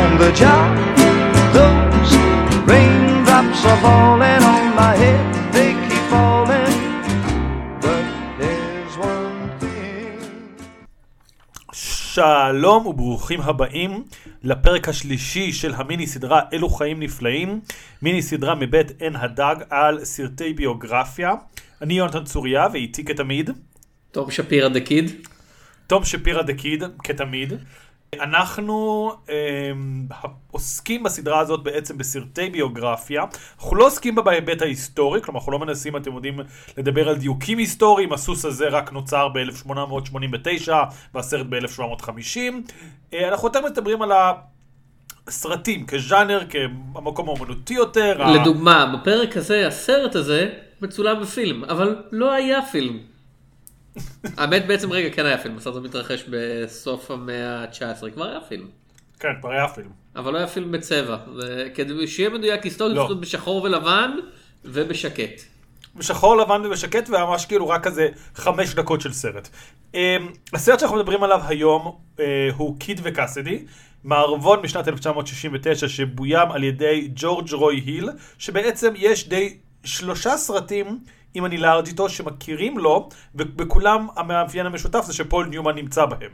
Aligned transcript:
On 0.00 0.10
the 0.22 0.32
job, 0.42 0.70
those 1.58 2.12
raindrops 2.70 3.60
are 3.70 3.80
falling 3.84 4.42
on 4.54 4.64
my 4.80 4.94
head, 5.02 5.24
they 5.54 5.70
keep 5.86 6.04
falling. 6.12 6.76
But 7.84 8.04
there's 8.40 8.94
one 8.96 9.60
thing. 9.60 10.18
שלום 11.72 12.86
וברוכים 12.86 13.40
הבאים 13.40 14.04
לפרק 14.42 14.88
השלישי 14.88 15.52
של 15.52 15.74
המיני 15.74 16.06
סדרה 16.06 16.40
אלו 16.52 16.68
חיים 16.68 17.00
נפלאים, 17.00 17.60
מיני 18.02 18.22
סדרה 18.22 18.54
מבית 18.54 19.00
עין 19.00 19.16
הדג 19.16 19.56
על 19.70 20.04
סרטי 20.04 20.52
ביוגרפיה. 20.52 21.32
אני 21.82 21.94
יונתן 21.94 22.24
צוריה 22.24 22.66
ואיתי 22.72 23.04
כתמיד, 23.04 23.50
תום 24.10 24.30
שפירא 24.30 24.68
דה 24.68 24.80
קיד. 24.80 25.10
תום 25.86 26.04
שפירא 26.04 26.42
דה 26.42 26.54
קיד 26.54 26.84
כתמיד. 27.04 27.52
אנחנו 28.20 29.10
אה, 29.30 29.70
עוסקים 30.50 31.02
בסדרה 31.02 31.38
הזאת 31.40 31.62
בעצם 31.62 31.98
בסרטי 31.98 32.50
ביוגרפיה. 32.50 33.24
אנחנו 33.60 33.76
לא 33.76 33.86
עוסקים 33.86 34.14
בה 34.14 34.22
בהיבט 34.22 34.62
ההיסטורי, 34.62 35.22
כלומר 35.22 35.38
אנחנו 35.40 35.52
לא 35.52 35.58
מנסים, 35.58 35.96
אתם 35.96 36.12
יודעים, 36.14 36.40
לדבר 36.78 37.08
על 37.08 37.16
דיוקים 37.16 37.58
היסטוריים. 37.58 38.12
הסוס 38.12 38.44
הזה 38.44 38.68
רק 38.68 38.92
נוצר 38.92 39.28
ב-1889 39.28 40.72
והסרט 41.14 41.46
ב-1750. 41.46 42.38
אה, 43.14 43.28
אנחנו 43.28 43.48
יותר 43.48 43.60
מדברים 43.60 44.02
על 44.02 44.12
הסרטים 45.26 45.86
כז'אנר, 45.86 46.42
כמקום 46.48 47.28
האומנותי 47.28 47.74
יותר. 47.74 48.22
ה- 48.22 48.32
לדוגמה, 48.36 48.96
בפרק 48.96 49.36
הזה, 49.36 49.66
הסרט 49.66 50.14
הזה 50.14 50.50
מצולם 50.82 51.20
בפילם, 51.22 51.64
אבל 51.64 51.96
לא 52.12 52.32
היה 52.32 52.62
פילם. 52.62 53.11
האמת 54.36 54.66
בעצם 54.66 54.92
רגע 54.92 55.10
כן 55.10 55.26
היה 55.26 55.38
פילם, 55.38 55.56
הסרט 55.56 55.74
הזה 55.74 55.88
מתרחש 55.88 56.24
בסוף 56.30 57.10
המאה 57.10 57.62
ה-19, 57.62 58.10
כבר 58.14 58.24
היה 58.24 58.40
פילם. 58.40 58.66
כן, 59.20 59.28
כבר 59.40 59.50
היה 59.50 59.68
פילם. 59.68 59.90
אבל 60.16 60.32
לא 60.32 60.38
היה 60.38 60.46
פילם 60.46 60.72
בצבע, 60.72 61.16
כדי 61.74 62.06
שיהיה 62.06 62.30
מדויק 62.30 62.62
היסטורית, 62.62 62.96
לא. 62.96 63.14
בשחור 63.20 63.62
ולבן 63.62 64.10
ובשקט. 64.64 65.42
בשחור 65.96 66.36
לבן 66.36 66.62
ובשקט 66.64 67.08
וממש 67.08 67.46
כאילו 67.46 67.68
רק 67.68 67.84
כזה 67.84 68.08
חמש 68.34 68.74
דקות 68.74 69.00
של 69.00 69.12
סרט. 69.12 69.48
Um, 69.92 69.96
הסרט 70.52 70.78
שאנחנו 70.78 70.96
מדברים 70.96 71.22
עליו 71.22 71.40
היום 71.48 71.98
uh, 72.16 72.20
הוא 72.56 72.78
קיד 72.78 73.00
וקאסדי, 73.04 73.64
מערבון 74.04 74.60
משנת 74.62 74.88
1969 74.88 75.88
שבוים 75.88 76.50
על 76.52 76.64
ידי 76.64 77.08
ג'ורג' 77.14 77.52
רוי 77.52 77.76
היל, 77.76 78.08
שבעצם 78.38 78.92
יש 78.96 79.28
די 79.28 79.56
שלושה 79.84 80.36
סרטים 80.36 80.98
אם 81.36 81.46
אני 81.46 81.56
לארג' 81.56 81.86
איתו 81.86 82.08
שמכירים 82.08 82.78
לו, 82.78 83.08
ובכולם 83.34 84.06
המאפיין 84.16 84.66
המשותף 84.66 85.04
זה 85.04 85.12
שפול 85.12 85.46
ניומן 85.46 85.74
נמצא 85.74 86.06
בהם. 86.06 86.30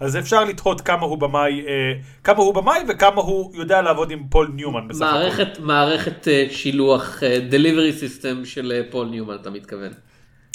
אז 0.00 0.16
אפשר 0.16 0.44
לתהות 0.44 0.80
כמה 0.80 1.06
הוא 1.06 1.18
במאי, 1.18 1.66
אה, 1.66 1.92
כמה 2.24 2.38
הוא 2.38 2.54
במאי 2.54 2.80
וכמה 2.88 3.22
הוא 3.22 3.52
יודע 3.54 3.82
לעבוד 3.82 4.10
עם 4.10 4.22
פול 4.30 4.50
ניומן 4.54 4.88
בסך 4.88 5.02
הכל. 5.02 5.14
מערכת, 5.14 5.58
מערכת 5.58 6.28
אה, 6.28 6.46
שילוח, 6.50 7.22
אה, 7.22 7.38
delivery 7.50 8.02
system 8.02 8.44
של 8.44 8.72
אה, 8.72 8.80
פול 8.90 9.08
ניומן, 9.08 9.34
אתה 9.34 9.50
מתכוון. 9.50 9.92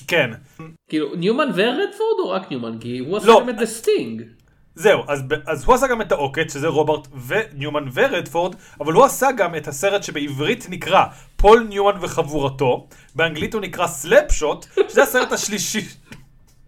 כן. 0.08 0.32
כאילו, 0.90 1.16
ניומן 1.16 1.50
ורדפורד 1.56 2.20
או 2.20 2.30
רק 2.30 2.52
ניומן? 2.52 2.78
כי 2.80 3.00
הוא 3.00 3.18
עשה 3.18 3.28
לא. 3.28 3.42
גם 3.42 3.50
את 3.50 3.62
ה 3.62 3.70
Sting. 3.70 4.22
זהו, 4.80 5.04
אז, 5.08 5.24
אז 5.46 5.64
הוא 5.64 5.76
עשה 5.76 5.88
גם 5.88 6.02
את 6.02 6.12
העוקץ, 6.12 6.54
שזה 6.54 6.68
רוברט 6.68 7.08
וניומן 7.28 7.86
ורדפורד, 7.94 8.56
אבל 8.80 8.94
הוא 8.94 9.06
עשה 9.06 9.32
גם 9.32 9.56
את 9.56 9.68
הסרט 9.68 10.04
שבעברית 10.04 10.66
נקרא 10.70 11.04
פול 11.36 11.66
ניומן 11.70 11.98
וחבורתו, 12.02 12.88
באנגלית 13.16 13.54
הוא 13.54 13.62
נקרא 13.62 13.88
Slap 13.88 14.22
Shot, 14.22 14.66
שזה 14.90 15.04
הסרט 15.04 15.32
השלישי. 15.32 15.88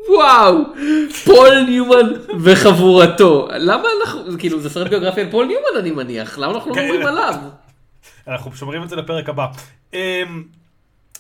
וואו, 0.10 0.56
פול 1.26 1.62
ניומן 1.62 2.14
וחבורתו. 2.44 3.48
למה 3.52 3.88
אנחנו, 4.02 4.22
כאילו 4.40 4.60
זה 4.60 4.70
סרט 4.70 4.88
ביוגרפי 4.88 5.22
על 5.22 5.32
פול 5.32 5.46
ניומן 5.46 5.80
אני 5.80 5.92
מניח, 5.92 6.38
למה 6.38 6.54
אנחנו 6.54 6.70
לא 6.70 6.76
כן. 6.76 6.84
מדברים 6.84 7.06
עליו? 7.06 7.34
אנחנו 8.28 8.56
שומרים 8.56 8.84
את 8.84 8.90
זה 8.90 8.96
לפרק 8.96 9.30
הבא. 9.30 9.48
אמ, 9.94 10.44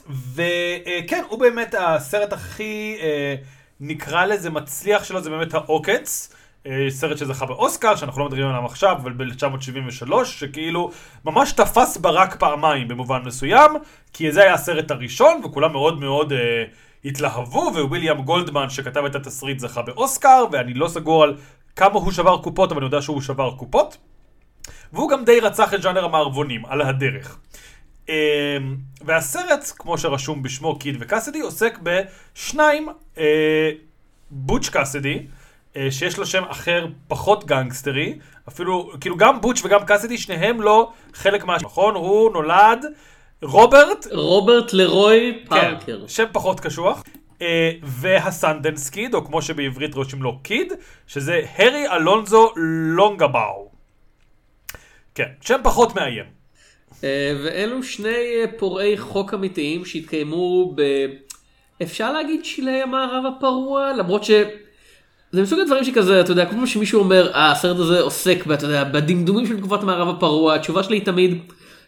וכן, 0.09 1.23
הוא 1.29 1.39
באמת 1.39 1.75
הסרט 1.79 2.33
הכי, 2.33 2.97
אה, 3.01 3.35
נקרא 3.79 4.25
לזה 4.25 4.49
מצליח 4.49 5.03
שלו, 5.03 5.21
זה 5.21 5.29
באמת 5.29 5.53
העוקץ. 5.53 6.33
אה, 6.67 6.85
סרט 6.89 7.17
שזכה 7.17 7.45
באוסקר, 7.45 7.95
שאנחנו 7.95 8.21
לא 8.21 8.25
מדברים 8.27 8.47
עליו 8.47 8.65
עכשיו, 8.65 8.91
אבל 8.91 9.13
ב-1973, 9.13 10.25
שכאילו 10.25 10.91
ממש 11.25 11.51
תפס 11.51 11.97
ברק 11.97 12.35
פעמיים 12.35 12.87
במובן 12.87 13.21
מסוים, 13.25 13.71
כי 14.13 14.31
זה 14.31 14.41
היה 14.41 14.53
הסרט 14.53 14.91
הראשון, 14.91 15.41
וכולם 15.45 15.71
מאוד 15.71 15.99
מאוד 15.99 16.33
אה, 16.33 16.63
התלהבו, 17.05 17.71
וויליאם 17.73 18.21
גולדמן 18.21 18.69
שכתב 18.69 19.05
את 19.05 19.15
התסריט 19.15 19.59
זכה 19.59 19.81
באוסקר, 19.81 20.45
ואני 20.51 20.73
לא 20.73 20.87
סגור 20.87 21.23
על 21.23 21.37
כמה 21.75 21.93
הוא 21.93 22.11
שבר 22.11 22.37
קופות, 22.37 22.71
אבל 22.71 22.79
אני 22.79 22.85
יודע 22.85 23.01
שהוא 23.01 23.21
שבר 23.21 23.51
קופות. 23.57 23.97
והוא 24.93 25.09
גם 25.09 25.25
די 25.25 25.39
רצח 25.39 25.73
את 25.73 25.81
ז'אנר 25.81 26.05
המערבונים, 26.05 26.65
על 26.65 26.81
הדרך. 26.81 27.37
אמ, 28.09 28.13
והסרט, 29.01 29.71
כמו 29.77 29.97
שרשום 29.97 30.43
בשמו 30.43 30.79
קיד 30.79 30.97
וקאסדי, 30.99 31.39
עוסק 31.39 31.79
בשניים, 31.83 32.89
אה, 33.17 33.71
בוטש 34.31 34.69
קאסדי, 34.69 35.13
אה, 35.13 35.40
שיש 35.89 36.17
לו 36.17 36.25
שם 36.25 36.43
אחר 36.43 36.87
פחות 37.07 37.45
גנגסטרי, 37.45 38.17
אפילו, 38.47 38.91
כאילו 39.01 39.17
גם 39.17 39.41
בוטש 39.41 39.65
וגם 39.65 39.85
קאסדי, 39.85 40.17
שניהם 40.17 40.61
לא 40.61 40.91
חלק 41.13 41.43
מה... 41.43 41.57
נכון? 41.61 41.95
הוא 41.95 42.31
נולד 42.31 42.85
רוברט, 43.41 44.07
רוברט 44.11 44.73
לרוי 44.73 45.39
כן, 45.39 45.49
פארקר. 45.49 46.07
שם 46.07 46.25
פחות 46.31 46.59
קשוח. 46.59 47.03
אה, 47.41 47.71
והסנדנס 47.83 48.89
קיד, 48.89 49.13
או 49.13 49.25
כמו 49.25 49.41
שבעברית 49.41 49.95
רושמים 49.95 50.23
לו 50.23 50.39
קיד, 50.43 50.73
שזה 51.07 51.41
הרי 51.57 51.89
אלונזו 51.91 52.51
לונגבאו. 52.95 53.71
כן, 55.15 55.29
שם 55.41 55.59
פחות 55.63 55.95
מאיים. 55.95 56.25
אה, 57.03 57.33
ואלו 57.43 57.83
שני 57.83 58.09
אה, 58.09 58.45
פורעי 58.57 58.97
חוק 58.97 59.33
אמיתיים 59.33 59.85
שהתקיימו 59.85 60.73
ב... 60.75 60.81
אפשר 61.81 62.11
להגיד 62.11 62.45
שלהי 62.45 62.81
המערב 62.81 63.23
הפרוע? 63.25 63.93
למרות 63.93 64.23
ש... 64.23 64.31
זה 65.31 65.41
מסוג 65.41 65.59
הדברים 65.59 65.83
שכזה, 65.83 66.21
אתה 66.21 66.31
יודע, 66.31 66.45
כמו 66.45 66.67
שמישהו 66.67 66.99
אומר, 66.99 67.31
אה, 67.33 67.51
הסרט 67.51 67.79
הזה 67.79 68.01
עוסק, 68.01 68.43
אתה 68.53 68.65
יודע, 68.65 68.83
בדמדומים 68.83 69.45
של 69.45 69.57
תקופת 69.57 69.83
המערב 69.83 70.09
הפרוע, 70.09 70.55
התשובה 70.55 70.83
שלי 70.83 70.97
היא 70.97 71.05
תמיד, 71.05 71.37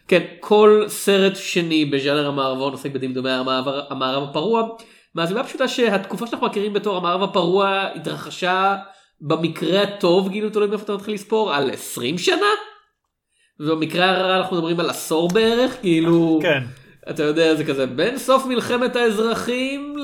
כן, 0.08 0.22
כל 0.40 0.84
סרט 0.88 1.36
שני 1.36 1.84
בז'אנר 1.84 2.28
המערבון 2.28 2.72
עוסק 2.72 2.90
בדמדומי 2.90 3.30
המערב, 3.30 4.28
הפרוע, 4.30 4.68
מהסיבה 5.14 5.40
הפשוטה 5.40 5.68
שהתקופה 5.68 6.26
שאנחנו 6.26 6.46
מכירים 6.46 6.72
בתור 6.72 6.96
המערב 6.96 7.22
הפרוע 7.22 7.86
התרחשה 7.94 8.76
במקרה 9.20 9.82
הטוב, 9.82 10.28
כאילו 10.28 10.50
תלוי 10.50 10.68
מאיפה 10.68 10.84
אתה 10.84 10.94
מתחיל 10.94 11.14
לספור, 11.14 11.54
על 11.54 11.70
20 11.70 12.18
שנה? 12.18 12.46
ובמקרה 13.60 14.10
הרע 14.10 14.36
אנחנו 14.36 14.56
מדברים 14.56 14.80
על 14.80 14.90
עשור 14.90 15.28
בערך, 15.28 15.76
כאילו... 15.80 16.38
כן. 16.42 16.62
אתה 17.10 17.22
יודע 17.22 17.54
זה 17.54 17.64
כזה 17.64 17.86
בין 17.86 18.18
סוף 18.18 18.46
מלחמת 18.46 18.96
האזרחים 18.96 19.96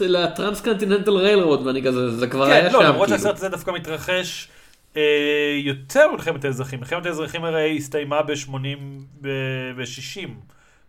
ל 0.00 0.06
transcontinental 0.06 1.10
railroad 1.10 1.66
ואני 1.66 1.82
כזה 1.82 2.10
זה 2.10 2.26
כבר 2.26 2.44
היה 2.44 2.62
כן, 2.62 2.70
שם 2.70 2.76
לא, 2.76 2.84
למרות 2.84 3.06
כאילו. 3.06 3.18
שהסרט 3.18 3.36
הזה 3.36 3.48
דווקא 3.48 3.70
מתרחש 3.70 4.48
אה, 4.96 5.60
יותר 5.64 6.10
ממלחמת 6.10 6.44
האזרחים. 6.44 6.78
מלחמת 6.78 7.06
האזרחים 7.06 7.44
הרי 7.44 7.76
הסתיימה 7.76 8.22
ב-80 8.22 8.52
ו-60, 9.22 10.28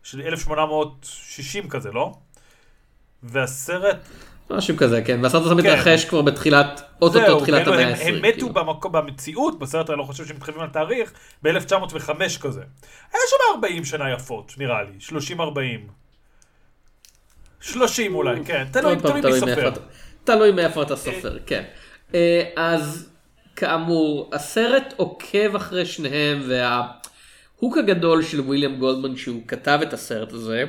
של 0.03 0.21
1860 0.21 1.69
כזה, 1.69 1.91
לא? 1.91 2.13
והסרט, 3.23 4.07
משהו 4.49 4.77
כזה 4.77 5.01
כן 5.01 5.19
והסרט 5.23 5.41
הזה 5.41 5.49
כן. 5.49 5.57
מתרחש 5.57 6.05
כבר 6.05 6.21
בתחילת 6.21 6.81
אוטוטו 7.01 7.39
תחילת 7.39 7.63
כאילו, 7.63 7.73
המאה 7.73 7.87
הם, 7.87 7.93
ה-20. 7.93 8.09
הם 8.09 8.21
מתו 8.25 8.53
כאילו. 8.53 8.91
במציאות, 8.91 9.59
בסרט 9.59 9.89
אני 9.89 9.97
לא 9.97 10.03
חושב 10.03 10.25
שהם 10.25 10.35
מתחייבים 10.35 10.63
על 10.63 10.69
תאריך, 10.69 11.13
ב-1905 11.43 12.39
כזה. 12.41 12.61
היה 13.13 13.21
שם 13.29 13.55
40 13.55 13.85
שנה 13.85 14.13
יפות, 14.13 14.53
נראה 14.57 14.83
לי, 14.83 15.19
30-40. 15.37 15.41
30 17.61 18.15
אולי, 18.15 18.45
כן, 18.45 18.65
תלוי 18.71 18.95
מי 18.95 19.39
סופר. 19.39 19.71
תלוי 20.23 20.51
מאיפה 20.51 20.81
אתה 20.81 20.95
סופר 20.95 21.37
כן. 21.45 21.63
אה, 22.13 22.43
אז 22.55 23.09
כאמור 23.55 24.29
הסרט 24.33 24.93
עוקב 24.97 25.55
אחרי 25.55 25.85
שניהם 25.85 26.41
וההוק 26.47 27.77
הגדול 27.77 28.23
של 28.23 28.39
וויליאם 28.39 28.75
גולדמן 28.75 29.15
שהוא 29.15 29.41
כתב 29.47 29.79
את 29.81 29.93
הסרט 29.93 30.33
הזה. 30.33 30.63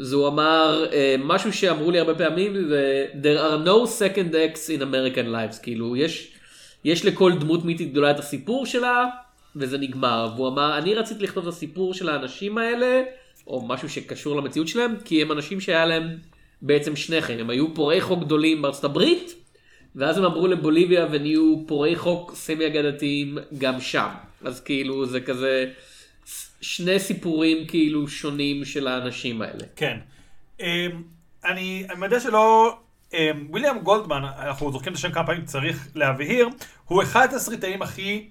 זה 0.00 0.16
הוא 0.16 0.28
אמר 0.28 0.86
אה, 0.92 1.16
משהו 1.18 1.52
שאמרו 1.52 1.90
לי 1.90 1.98
הרבה 1.98 2.14
פעמים 2.14 2.52
there 3.22 3.38
are 3.38 3.66
no 3.66 3.88
second 4.00 4.32
acts 4.32 4.68
in 4.68 4.80
American 4.80 5.26
lives 5.32 5.62
כאילו 5.62 5.96
יש 5.96 6.32
יש 6.84 7.04
לכל 7.04 7.32
דמות 7.40 7.64
מיתית 7.64 7.90
גדולה 7.90 8.10
את 8.10 8.18
הסיפור 8.18 8.66
שלה, 8.66 9.06
וזה 9.56 9.78
נגמר. 9.78 10.32
והוא 10.36 10.48
אמר, 10.48 10.78
אני 10.78 10.94
רציתי 10.94 11.24
לכתוב 11.24 11.48
את 11.48 11.52
הסיפור 11.54 11.94
של 11.94 12.08
האנשים 12.08 12.58
האלה, 12.58 13.02
או 13.46 13.66
משהו 13.66 13.88
שקשור 13.88 14.36
למציאות 14.36 14.68
שלהם, 14.68 14.94
כי 15.04 15.22
הם 15.22 15.32
אנשים 15.32 15.60
שהיה 15.60 15.86
להם 15.86 16.16
בעצם 16.62 16.96
שני 16.96 17.20
חיים. 17.20 17.38
הם 17.38 17.50
היו 17.50 17.74
פורעי 17.74 18.00
חוק 18.00 18.20
גדולים 18.20 18.62
בארצות 18.62 18.84
הברית, 18.84 19.34
ואז 19.96 20.18
הם 20.18 20.24
עברו 20.24 20.46
לבוליביה 20.46 21.06
ונהיו 21.10 21.56
פורעי 21.66 21.96
חוק 21.96 22.34
סמי 22.34 22.66
אגדתיים 22.66 23.38
גם 23.58 23.80
שם. 23.80 24.08
אז 24.44 24.60
כאילו 24.60 25.06
זה 25.06 25.20
כזה 25.20 25.70
שני 26.60 27.00
סיפורים 27.00 27.66
כאילו 27.66 28.08
שונים 28.08 28.64
של 28.64 28.86
האנשים 28.86 29.42
האלה. 29.42 29.64
כן. 29.76 29.98
אמ, 30.60 30.66
אני 31.44 31.86
אני 31.90 32.04
יודע 32.04 32.20
שלא... 32.20 32.76
אמ, 33.14 33.48
ויליאם 33.52 33.78
גולדמן, 33.78 34.22
אנחנו 34.24 34.72
זוכרים 34.72 34.92
את 34.92 34.98
השם 34.98 35.12
כמה 35.12 35.26
פעמים, 35.26 35.44
צריך 35.44 35.88
להבהיר, 35.94 36.48
הוא 36.84 37.02
אחד 37.02 37.28
התסריטאים 37.34 37.82
הכי... 37.82 38.28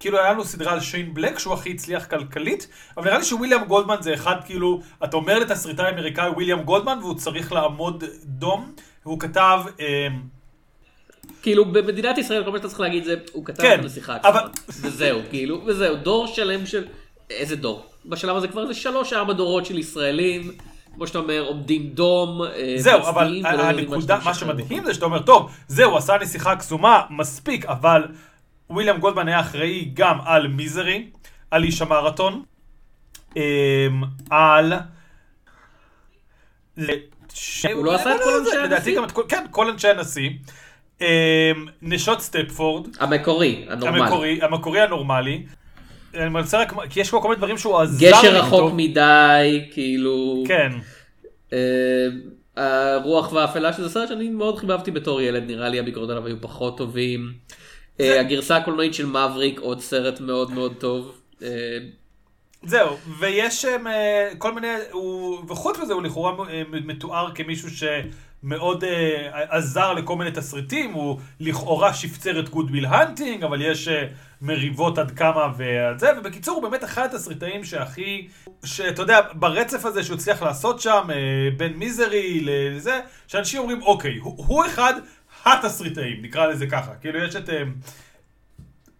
כאילו 0.00 0.18
היה 0.18 0.32
לנו 0.32 0.44
סדרה 0.44 0.72
על 0.72 0.80
שיין 0.80 1.14
בלק 1.14 1.38
שהוא 1.38 1.54
הכי 1.54 1.70
הצליח 1.70 2.06
כלכלית, 2.06 2.68
אבל 2.96 3.04
נראה 3.04 3.18
לי 3.18 3.24
שוויליאם 3.24 3.64
גולדמן 3.64 3.96
זה 4.00 4.14
אחד 4.14 4.36
כאילו, 4.46 4.80
אתה 5.04 5.16
אומר 5.16 5.38
לתסריטאי 5.38 5.90
אמריקאי 5.90 6.28
וויליאם 6.28 6.62
גולדמן 6.62 6.98
והוא 7.02 7.14
צריך 7.14 7.52
לעמוד 7.52 8.04
דום, 8.24 8.72
והוא 9.04 9.20
כתב... 9.20 9.60
אמ, 9.78 10.20
כאילו 11.42 11.64
במדינת 11.64 12.18
ישראל 12.18 12.44
כל 12.44 12.50
מה 12.50 12.58
שאתה 12.58 12.68
צריך 12.68 12.80
להגיד 12.80 13.04
זה 13.04 13.14
הוא 13.32 13.44
כתב 13.44 13.62
כן, 13.62 13.80
את 13.80 13.84
השיחה 13.84 14.16
אבל-. 14.22 14.48
וזהו 14.68 15.20
כאילו 15.30 15.62
וזהו 15.66 15.96
דור 15.96 16.26
שלם 16.26 16.66
של 16.66 16.86
איזה 17.30 17.56
דור 17.56 17.86
בשלב 18.06 18.36
הזה 18.36 18.48
כבר 18.48 18.66
זה 18.66 18.74
שלוש 18.74 19.12
ארבע 19.12 19.32
דורות 19.32 19.66
של 19.66 19.78
ישראלים 19.78 20.52
כמו 20.94 21.06
שאתה 21.06 21.18
אומר 21.18 21.44
עומדים 21.46 21.82
דום. 21.88 22.42
אה, 22.42 22.74
זהו, 22.76 23.00
אבל 23.08 23.42
הנקודה, 23.44 24.18
מה. 24.24 24.34
שמדהים 24.34 24.84
זה 24.84 24.94
שאתה 24.94 25.04
אומר, 25.04 25.22
טוב, 25.22 25.50
זהו, 25.68 25.96
עשה 25.96 26.16
נסיכה 26.20 26.56
קסומה, 26.56 27.02
מספיק, 27.10 27.66
אבל 27.66 28.02
וויליאם 28.70 28.98
גולדמן 28.98 29.28
היה 29.28 29.40
אחראי 29.40 29.90
גם 29.94 30.18
על 30.24 30.48
מיזרי, 30.48 31.10
על 31.50 31.64
איש 31.64 31.82
המרתון, 31.82 32.42
אמ, 33.36 33.42
על... 34.30 34.72
הוא 37.74 37.84
לא 37.84 37.94
עשה 37.94 38.14
את 38.14 38.20
כל 38.20 38.30
אנשי 38.40 38.56
לדעתי 38.56 38.74
הנשיא? 38.74 38.96
גם 38.96 39.04
את 39.04 39.12
כל, 39.12 39.22
כן, 39.28 39.44
כל 39.50 39.70
אנשי 39.70 39.88
הנשיא. 39.88 40.30
אמ, 41.00 41.06
נשות 41.82 42.20
סטפפורד, 42.20 42.88
המקורי 43.00 43.66
הנורמלי. 43.68 44.02
המקורי, 44.02 44.38
המקורי 44.42 44.80
הנורמלי. 44.80 45.46
אני 46.14 46.28
מנסה 46.28 46.60
רק, 46.60 46.72
כי 46.90 47.00
יש 47.00 47.10
פה 47.10 47.20
כל 47.22 47.28
מיני 47.28 47.38
דברים 47.38 47.58
שהוא 47.58 47.78
עזר 47.78 48.06
גשר 48.06 48.32
לי 48.32 48.38
רחוק 48.38 48.60
איתו. 48.60 48.74
מדי 48.74 49.68
כאילו. 49.72 50.44
כן. 50.46 50.72
אה, 51.52 52.08
הרוח 52.56 53.32
והאפלה 53.32 53.72
שזה 53.72 53.88
סרט 53.88 54.08
שאני 54.08 54.28
מאוד 54.28 54.58
חיבבתי 54.58 54.90
בתור 54.90 55.20
ילד 55.20 55.42
נראה 55.46 55.68
לי 55.68 55.78
הביקורות 55.78 56.10
עליו 56.10 56.26
היו 56.26 56.36
פחות 56.40 56.76
טובים. 56.76 57.32
אה, 58.00 58.20
הגרסה 58.20 58.56
הקולנועית 58.56 58.94
של 58.94 59.06
Maverick 59.06 59.60
עוד 59.60 59.80
סרט 59.80 60.20
מאוד 60.20 60.50
מאוד 60.50 60.74
טוב. 60.78 61.20
אה, 61.42 61.78
זהו, 62.62 62.96
ויש 63.18 63.64
כל 64.38 64.54
מיני, 64.54 64.68
וחוץ 65.48 65.78
מזה 65.78 65.92
הוא 65.92 66.02
לכאורה 66.02 66.32
מתואר 66.70 67.34
כמישהו 67.34 67.68
שמאוד 67.70 68.84
אה, 68.84 69.44
עזר 69.48 69.92
לכל 69.92 70.16
מיני 70.16 70.30
תסריטים, 70.30 70.92
הוא 70.92 71.18
לכאורה 71.40 71.94
שפצר 71.94 72.40
את 72.40 72.48
Good 72.48 72.67
Will 72.67 72.86
Hunting, 72.86 73.44
אבל 73.44 73.62
יש 73.62 73.88
אה, 73.88 74.04
מריבות 74.42 74.98
עד 74.98 75.10
כמה 75.10 75.52
ועד 75.56 75.98
זה, 75.98 76.10
ובקיצור 76.18 76.54
הוא 76.54 76.62
באמת 76.62 76.84
אחד 76.84 77.14
התסריטאים 77.14 77.64
שהכי, 77.64 78.28
שאתה 78.64 79.02
יודע, 79.02 79.20
ברצף 79.34 79.84
הזה 79.84 80.04
שהוא 80.04 80.16
הצליח 80.16 80.42
לעשות 80.42 80.80
שם, 80.80 81.08
אה, 81.10 81.16
בין 81.56 81.72
Misery 81.72 82.40
לזה, 82.40 83.00
שאנשים 83.26 83.60
אומרים, 83.60 83.82
אוקיי, 83.82 84.16
הוא, 84.16 84.44
הוא 84.46 84.66
אחד 84.66 84.94
התסריטאים, 85.44 86.22
נקרא 86.22 86.46
לזה 86.46 86.66
ככה, 86.66 86.94
כאילו 86.94 87.24
יש 87.24 87.36
את... 87.36 87.50
אה, 87.50 87.62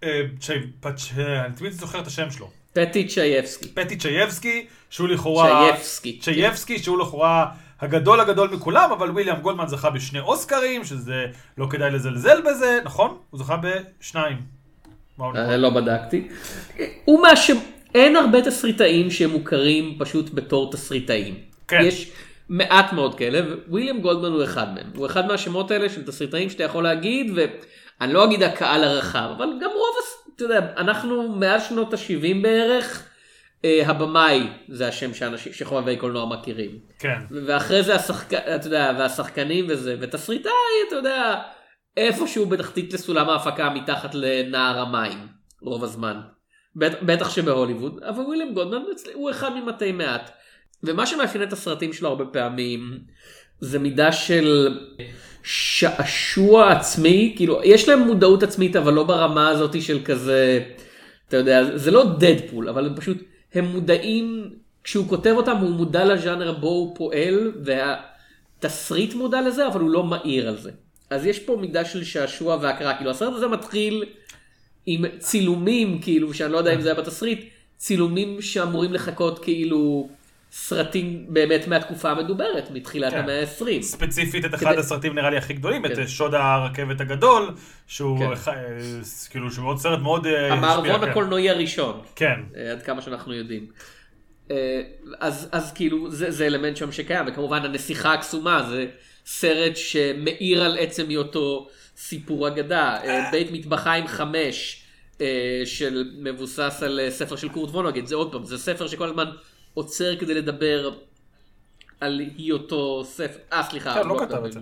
אה. 0.04 0.20
אני 1.44 1.54
תמיד 1.56 1.72
זוכר 1.72 2.00
את 2.00 2.06
השם 2.06 2.30
שלו. 2.30 2.50
פאדי 2.72 3.08
צ'ייפסקי. 3.08 3.68
פאדי 3.68 3.96
צ'ייפסקי, 3.96 4.66
שהוא 4.90 5.08
לכאורה... 5.08 5.68
צ'ייפסקי. 5.70 6.18
צ'ייפסקי, 6.22 6.78
שהוא 6.78 6.98
לכאורה 6.98 7.46
הגדול 7.80 8.20
הגדול 8.20 8.50
מכולם, 8.50 8.92
אבל 8.92 9.10
וויליאם 9.10 9.40
גולדמן 9.40 9.66
זכה 9.66 9.90
בשני 9.90 10.20
אוסקרים, 10.20 10.84
שזה 10.84 11.26
לא 11.58 11.66
כדאי 11.70 11.90
לזלזל 11.90 12.40
בזה, 12.40 12.78
נכון? 12.84 13.18
הוא 13.30 13.40
זכה 13.40 13.56
בשניים. 13.56 14.57
לא 15.58 15.70
בדקתי. 15.70 16.28
הוא 17.04 17.22
מה 17.22 17.36
ש... 17.36 17.50
אין 17.94 18.16
הרבה 18.16 18.42
תסריטאים 18.42 19.10
שהם 19.10 19.30
מוכרים 19.30 19.96
פשוט 19.98 20.30
בתור 20.34 20.72
תסריטאים. 20.72 21.34
כן. 21.68 21.80
יש 21.82 22.10
מעט 22.48 22.92
מאוד 22.92 23.14
כאלה, 23.14 23.40
וויליאם 23.68 24.00
גולדמן 24.00 24.32
הוא 24.32 24.44
אחד 24.44 24.74
מהם. 24.74 24.90
הוא 24.96 25.06
אחד 25.06 25.26
מהשמות 25.26 25.70
האלה 25.70 25.88
של 25.88 26.04
תסריטאים 26.04 26.50
שאתה 26.50 26.64
יכול 26.64 26.84
להגיד, 26.84 27.32
ואני 27.34 28.12
לא 28.12 28.24
אגיד 28.24 28.42
הקהל 28.42 28.84
הרחב, 28.84 29.28
אבל 29.36 29.46
גם 29.60 29.70
רוב, 29.70 29.96
אתה 30.36 30.44
יודע, 30.44 30.60
אנחנו 30.76 31.36
מאז 31.36 31.68
שנות 31.68 31.94
ה-70 31.94 32.42
בערך, 32.42 33.08
אה, 33.64 33.82
הבמאי 33.86 34.46
זה 34.68 34.88
השם 34.88 35.14
שאנשים, 35.14 35.52
שחובבי 35.52 35.96
קולנוע 35.96 36.26
מכירים. 36.26 36.70
כן. 36.98 37.18
ואחרי 37.30 37.82
זה 37.82 37.94
השחק... 37.94 38.34
אתה 38.34 38.66
יודע, 38.66 38.92
והשחקנים 38.98 39.66
וזה, 39.68 39.96
ותסריטאי, 40.00 40.52
אתה 40.88 40.96
יודע, 40.96 41.34
איפשהו 41.98 42.46
בתחתית 42.46 42.92
לסולם 42.92 43.28
ההפקה 43.28 43.70
מתחת 43.70 44.14
לנער 44.14 44.78
המים, 44.78 45.18
רוב 45.62 45.84
הזמן. 45.84 46.20
בט... 46.76 47.02
בטח 47.02 47.30
שבהוליווד, 47.30 48.00
אבל 48.08 48.22
וויליאם 48.22 48.54
גולדמן 48.54 48.82
הוא 49.14 49.30
אחד 49.30 49.50
ממתי 49.54 49.92
מעט. 49.92 50.30
ומה 50.82 51.06
שמאפיין 51.06 51.44
את 51.44 51.52
הסרטים 51.52 51.92
שלו 51.92 52.08
הרבה 52.08 52.24
פעמים, 52.24 52.98
זה 53.60 53.78
מידה 53.78 54.12
של 54.12 54.78
שעשוע 55.42 56.72
עצמי, 56.72 57.34
כאילו, 57.36 57.60
יש 57.64 57.88
להם 57.88 58.00
מודעות 58.00 58.42
עצמית, 58.42 58.76
אבל 58.76 58.92
לא 58.92 59.04
ברמה 59.04 59.48
הזאת 59.48 59.82
של 59.82 60.04
כזה, 60.04 60.64
אתה 61.28 61.36
יודע, 61.36 61.76
זה 61.76 61.90
לא 61.90 62.04
דדפול, 62.18 62.68
אבל 62.68 62.86
הם 62.86 62.96
פשוט, 62.96 63.16
הם 63.54 63.64
מודעים, 63.64 64.50
כשהוא 64.84 65.08
כותב 65.08 65.34
אותם 65.36 65.56
הוא 65.56 65.70
מודע 65.70 66.04
לז'אנר 66.04 66.52
בו 66.52 66.68
הוא 66.68 66.96
פועל, 66.96 67.52
והתסריט 67.64 69.14
מודע 69.14 69.40
לזה, 69.40 69.66
אבל 69.66 69.80
הוא 69.80 69.90
לא 69.90 70.04
מעיר 70.04 70.48
על 70.48 70.56
זה. 70.56 70.70
אז 71.10 71.26
יש 71.26 71.38
פה 71.38 71.56
מידה 71.60 71.84
של 71.84 72.04
שעשוע 72.04 72.56
והקראה, 72.62 72.96
כאילו 72.96 73.10
הסרט 73.10 73.32
הזה 73.34 73.48
מתחיל 73.48 74.04
עם 74.86 75.04
צילומים, 75.18 75.98
כאילו, 76.02 76.34
שאני 76.34 76.52
לא 76.52 76.58
יודע 76.58 76.74
אם 76.74 76.80
זה 76.80 76.88
היה 76.92 77.00
בתסריט, 77.00 77.44
צילומים 77.76 78.42
שאמורים 78.42 78.92
לחכות 78.92 79.44
כאילו 79.44 80.08
סרטים 80.52 81.24
באמת 81.28 81.68
מהתקופה 81.68 82.10
המדוברת, 82.10 82.70
מתחילת 82.70 83.12
כן. 83.12 83.18
המאה 83.18 83.40
ה-20. 83.40 83.82
ספציפית 83.82 84.44
את 84.44 84.54
אחד 84.54 84.70
כדי- 84.70 84.80
הסרטים 84.80 85.14
נראה 85.14 85.30
לי 85.30 85.36
הכי 85.36 85.52
גדולים, 85.52 85.86
את 85.86 85.94
כן. 85.94 86.00
אה, 86.02 86.08
שוד 86.08 86.34
הרכבת 86.34 87.00
הגדול, 87.00 87.50
שהוא 87.86 88.18
כן. 88.18 88.32
אחד- 88.32 88.52
אה, 88.52 88.78
כאילו 89.30 89.50
שהוא 89.50 89.64
מאוד 89.64 89.78
סרט 89.78 89.98
מאוד... 90.00 90.26
אה, 90.26 90.52
המערבון 90.52 91.00
כן. 91.04 91.08
הקולנועי 91.10 91.50
הראשון. 91.50 92.00
כן. 92.16 92.40
אה, 92.56 92.72
עד 92.72 92.82
כמה 92.82 93.02
שאנחנו 93.02 93.34
יודעים. 93.34 93.66
אז, 95.20 95.48
אז 95.52 95.72
כאילו 95.72 96.10
זה, 96.10 96.30
זה 96.30 96.46
אלמנט 96.46 96.76
שם 96.76 96.92
שקיים, 96.92 97.24
וכמובן 97.28 97.64
הנסיכה 97.64 98.12
הקסומה 98.14 98.66
זה 98.70 98.86
סרט 99.28 99.76
שמאיר 99.76 100.64
על 100.64 100.78
עצם 100.78 101.08
היותו 101.08 101.68
סיפור 101.96 102.48
אגדה. 102.48 102.96
אה, 103.04 103.30
בית 103.30 103.50
מטבחיים 103.52 104.06
חמש, 104.06 104.82
אה, 105.20 105.62
של 105.64 106.10
מבוסס 106.18 106.82
על 106.82 107.00
אה, 107.00 107.10
ספר 107.10 107.36
של 107.36 107.48
קורט 107.48 107.70
וונגן, 107.70 108.06
זה 108.06 108.14
עוד 108.14 108.32
פעם, 108.32 108.44
זה 108.44 108.58
ספר 108.58 108.86
שכל 108.86 109.08
הזמן 109.08 109.30
עוצר 109.74 110.16
כדי 110.16 110.34
לדבר 110.34 110.90
על 112.00 112.20
היותו 112.38 113.04
ספר, 113.04 113.38
אה 113.52 113.62
סליחה, 113.62 113.94
כן, 113.94 114.08
לא 114.08 114.18
כתב 114.20 114.44
את 114.44 114.52
זה. 114.52 114.60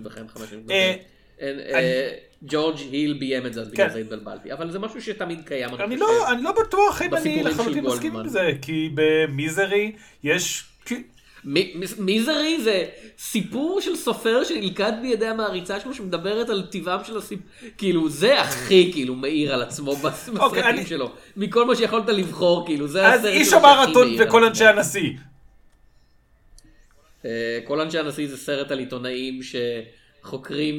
ג'ורג' 2.43 2.77
היל 2.91 3.13
ביים 3.13 3.45
את 3.45 3.53
זה, 3.53 3.61
אז 3.61 3.71
בגלל 3.71 3.87
כן. 3.87 3.93
זה 3.93 3.99
התבלבלתי, 3.99 4.53
אבל 4.53 4.71
זה 4.71 4.79
משהו 4.79 5.01
שתמיד 5.01 5.39
קיים, 5.45 5.69
אני. 5.75 5.97
לא, 5.97 6.07
לא 6.41 6.51
בטוח 6.51 7.01
אם 7.01 7.15
אני 7.15 7.43
לחלוטין 7.43 7.85
מסכים. 7.85 8.15
עם 8.15 8.27
זה, 8.27 8.51
כי 8.61 8.89
במיזרי 8.95 9.91
יש... 10.23 10.63
מיזרי 11.97 12.61
זה 12.61 12.85
סיפור 13.17 13.81
של 13.81 13.95
סופר 13.95 14.43
שנלכד 14.43 14.93
בידי 15.01 15.27
המעריצה 15.27 15.79
שלו 15.79 15.93
שמדברת 15.93 16.49
על 16.49 16.61
טיבם 16.61 16.99
של 17.03 17.17
הסיפור, 17.17 17.47
כאילו 17.77 18.09
זה 18.09 18.41
הכי 18.41 18.89
כאילו 18.93 19.15
מאיר 19.15 19.53
על 19.53 19.61
עצמו 19.61 19.91
אוקיי, 19.91 20.11
בסרטים 20.61 20.85
שלו, 20.85 21.11
מכל 21.37 21.65
מה 21.65 21.75
שיכולת 21.75 22.09
לבחור 22.09 22.65
כאילו 22.65 22.87
זה 22.87 23.07
אז 23.07 23.19
הסרט 23.19 23.33
איש 23.33 23.49
שלו 23.49 23.57
המרתון 23.57 24.07
מאיר 24.07 24.21
על 24.21 24.27
וכל 24.27 24.37
עצמו. 24.37 24.47
אנשי 24.47 24.65
הנשיא. 24.65 25.11
אה, 27.25 27.59
כל 27.63 27.81
אנשי 27.81 27.99
הנשיא 27.99 28.27
זה 28.27 28.37
סרט 28.37 28.71
על 28.71 28.79
עיתונאים 28.79 29.39
שחוקרים, 29.43 30.06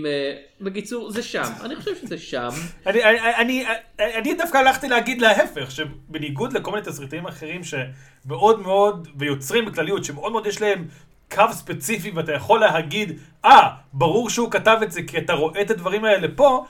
אה, 0.07 0.35
בקיצור 0.61 1.11
זה 1.11 1.23
שם, 1.23 1.52
אני 1.61 1.76
חושב 1.76 1.97
שזה 1.97 2.18
שם, 2.18 2.49
אני, 2.87 4.35
דווקא 4.38 4.59
הלכתי 4.59 4.88
להגיד 4.88 5.21
להפך, 5.21 5.71
שבניגוד 5.71 6.52
לכל 6.52 6.71
מיני 6.71 6.83
תסריטאים 6.83 7.26
אחרים 7.26 7.61
שמאוד 7.64 8.61
מאוד, 8.61 9.09
ויוצרים 9.16 9.64
בכלליות, 9.64 10.04
שמאוד 10.04 10.33
מאוד 10.33 10.47
יש 10.47 10.61
להם 10.61 10.87
קו 11.30 11.45
ספציפי 11.52 12.11
ואתה 12.11 12.33
יכול 12.33 12.61
להגיד, 12.61 13.18
אה, 13.45 13.68
ברור 13.92 14.30
שהוא 14.30 14.50
כתב 14.50 14.78
את 14.83 14.92
זה 14.92 15.02
כי 15.02 15.18
אתה 15.18 15.33
רואה 15.33 15.62
את 15.62 15.71
הדברים 15.71 16.04
האלה 16.04 16.28
פה, 16.37 16.64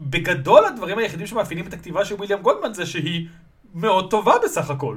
בגדול 0.00 0.64
הדברים 0.64 0.98
היחידים 0.98 1.26
שמאפיינים 1.26 1.66
את 1.66 1.72
הכתיבה 1.72 2.04
של 2.04 2.14
וויליאם 2.14 2.42
גולדמן 2.42 2.74
זה 2.74 2.86
שהיא 2.86 3.26
מאוד 3.74 4.10
טובה 4.10 4.34
בסך 4.44 4.70
הכל. 4.70 4.96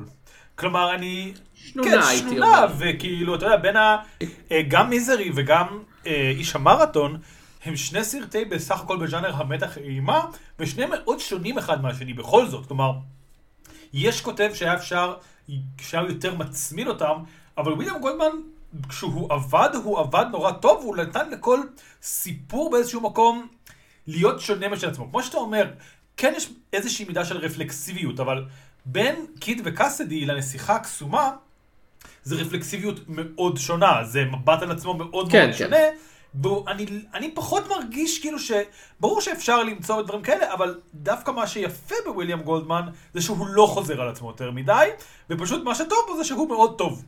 כלומר, 0.58 0.96
אני... 0.96 1.34
שנונה, 1.54 1.92
כן, 1.92 1.98
הייתי 2.08 2.30
שנונה, 2.30 2.64
אומר. 2.64 2.74
וכאילו, 2.78 3.36
אתה 3.36 3.46
יודע, 3.46 3.58
בין 3.58 3.76
ה... 3.76 3.98
אה, 4.52 4.62
גם 4.68 4.90
מיזרי 4.90 5.32
וגם 5.36 5.68
אה, 6.08 6.32
איש 6.36 6.56
המרתון, 6.56 7.20
הם 7.66 7.76
שני 7.76 8.04
סרטי 8.04 8.46
בסך 8.46 8.82
הכל 8.82 8.98
בז'אנר 8.98 9.36
המתח 9.36 9.78
אימה, 9.78 10.26
ושניהם 10.60 10.90
מאוד 10.90 11.20
שונים 11.20 11.58
אחד 11.58 11.82
מהשני 11.82 12.14
בכל 12.14 12.48
זאת. 12.48 12.66
כלומר, 12.66 12.92
יש 13.94 14.22
כותב 14.22 14.50
שהיה 14.54 14.74
אפשר, 14.74 15.16
שהיה 15.82 16.04
יותר 16.10 16.36
מצמין 16.36 16.88
אותם, 16.88 17.14
אבל 17.58 17.74
וויליאם 17.74 18.00
גולדמן, 18.00 18.32
כשהוא 18.90 19.34
עבד, 19.34 19.70
הוא 19.84 20.00
עבד 20.00 20.26
נורא 20.32 20.52
טוב, 20.52 20.84
הוא 20.84 20.98
נתן 20.98 21.30
לכל 21.30 21.60
סיפור 22.02 22.72
באיזשהו 22.72 23.02
מקום 23.02 23.48
להיות 24.08 24.42
שונה 24.42 24.70
משל 24.70 24.90
עצמו. 24.90 25.10
כמו 25.10 25.24
שאתה 25.24 25.38
אומר, 25.38 25.72
כן 26.18 26.34
יש 26.38 26.50
איזושהי 26.74 27.06
מידה 27.06 27.26
של 27.26 27.38
רפלקסיביות, 27.38 28.20
אבל 28.20 28.46
בין 28.89 29.25
קיד 29.39 29.62
וקאסדי 29.65 30.25
לנסיכה 30.25 30.75
הקסומה, 30.75 31.32
זה 32.24 32.36
רפלקסיביות 32.36 33.00
מאוד 33.08 33.58
שונה, 33.58 34.03
זה 34.03 34.25
מבט 34.25 34.62
על 34.62 34.72
עצמו 34.72 34.94
מאוד 34.94 35.32
כן, 35.32 35.39
מאוד 35.39 35.51
כן. 35.51 35.58
שונה. 35.58 35.77
בו, 36.34 36.65
אני, 36.67 36.86
אני 37.13 37.32
פחות 37.32 37.67
מרגיש 37.70 38.20
כאילו 38.20 38.39
ש... 38.39 38.51
ברור 39.00 39.22
שאפשר 39.22 39.63
למצוא 39.63 40.01
דברים 40.01 40.22
כאלה, 40.22 40.53
אבל 40.53 40.79
דווקא 40.94 41.32
מה 41.32 41.48
שיפה 41.48 41.96
בוויליאם 42.06 42.41
גולדמן 42.41 42.82
זה 43.13 43.22
שהוא 43.22 43.48
לא 43.50 43.65
חוזר 43.65 44.01
על 44.01 44.10
עצמו 44.10 44.27
יותר 44.29 44.51
מדי, 44.51 44.88
ופשוט 45.29 45.63
מה 45.63 45.75
שטוב 45.75 45.98
בו 46.08 46.17
זה 46.17 46.24
שהוא 46.24 46.50
מאוד 46.50 46.77
טוב. 46.77 47.06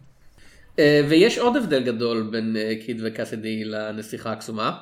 אה, 0.79 1.01
ויש 1.09 1.37
עוד 1.37 1.57
הבדל 1.57 1.83
גדול 1.83 2.29
בין 2.31 2.57
אה, 2.57 2.73
קיד 2.85 3.01
וקאסדי 3.05 3.63
לנסיכה 3.65 4.31
הקסומה. 4.31 4.77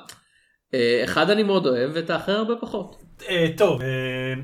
אה, 0.74 1.00
אחד 1.04 1.30
אני 1.30 1.42
מאוד 1.42 1.66
אוהב 1.66 1.90
ואת 1.94 2.10
האחר 2.10 2.32
הרבה 2.32 2.54
פחות. 2.60 3.07
אה, 3.28 3.46
טוב, 3.56 3.82
אה, 3.82 3.86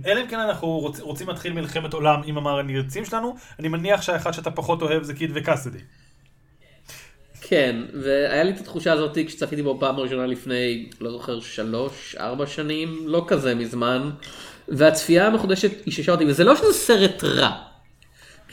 אלא 0.07 0.21
אם 0.21 0.26
כן 0.26 0.38
אנחנו 0.38 0.69
רוצ, 0.69 1.00
רוצים 1.00 1.28
להתחיל 1.28 1.52
מלחמת 1.52 1.93
עולם 1.93 2.21
עם 2.25 2.38
המעריצים 2.38 3.04
שלנו, 3.04 3.37
אני 3.59 3.69
מניח 3.69 4.02
שהאחד 4.02 4.33
שאתה 4.33 4.50
פחות 4.50 4.83
אוהב 4.83 5.02
זה 5.02 5.14
קיד 5.14 5.31
וקאסדי. 5.35 5.78
כן, 7.40 7.76
והיה 8.02 8.43
לי 8.43 8.50
את 8.50 8.61
התחושה 8.61 8.93
הזאת 8.93 9.19
כשצפיתי 9.26 9.62
בו 9.62 9.76
פעם 9.81 9.97
ראשונה 9.97 10.26
לפני, 10.26 10.90
לא 11.00 11.11
זוכר, 11.11 11.40
שלוש, 11.40 12.16
ארבע 12.21 12.47
שנים, 12.47 12.99
לא 13.07 13.25
כזה 13.28 13.54
מזמן, 13.54 14.11
והצפייה 14.69 15.26
המחודשת 15.26 15.87
איששה 15.87 16.12
אותי, 16.12 16.25
וזה 16.25 16.45
לא 16.45 16.57
שזה 16.57 16.73
סרט 16.73 17.25
רע. 17.25 17.63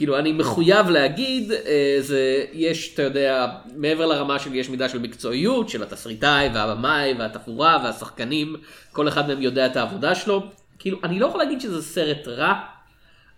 כאילו, 0.02 0.18
אני 0.18 0.32
מחויב 0.32 0.90
להגיד, 0.90 1.52
אה, 1.52 1.96
זה, 2.00 2.44
יש, 2.52 2.94
אתה 2.94 3.02
יודע, 3.02 3.46
מעבר 3.76 4.06
לרמה 4.06 4.38
של 4.38 4.54
יש 4.54 4.68
מידה 4.68 4.88
של 4.88 4.98
מקצועיות, 4.98 5.68
של 5.68 5.82
התסריטאי 5.82 6.48
והבמאי 6.54 7.14
והתפאורה 7.18 7.78
והשחקנים, 7.84 8.56
כל 8.92 9.08
אחד 9.08 9.28
מהם 9.28 9.42
יודע 9.42 9.66
את 9.66 9.76
העבודה 9.76 10.14
שלו. 10.14 10.42
כאילו, 10.78 10.98
אני 11.04 11.18
לא 11.18 11.26
יכול 11.26 11.40
להגיד 11.40 11.60
שזה 11.60 11.82
סרט 11.82 12.28
רע, 12.28 12.54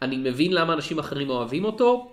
אני 0.02 0.16
מבין 0.16 0.52
למה 0.52 0.72
אנשים 0.72 0.98
אחרים 0.98 1.30
אוהבים 1.30 1.64
אותו. 1.64 2.12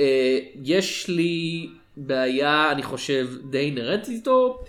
אה, 0.00 0.38
יש 0.64 1.08
לי 1.08 1.68
בעיה, 1.96 2.72
אני 2.72 2.82
חושב, 2.82 3.28
די 3.50 3.58
אינהרנטית 3.58 4.08
איתו. 4.08 4.64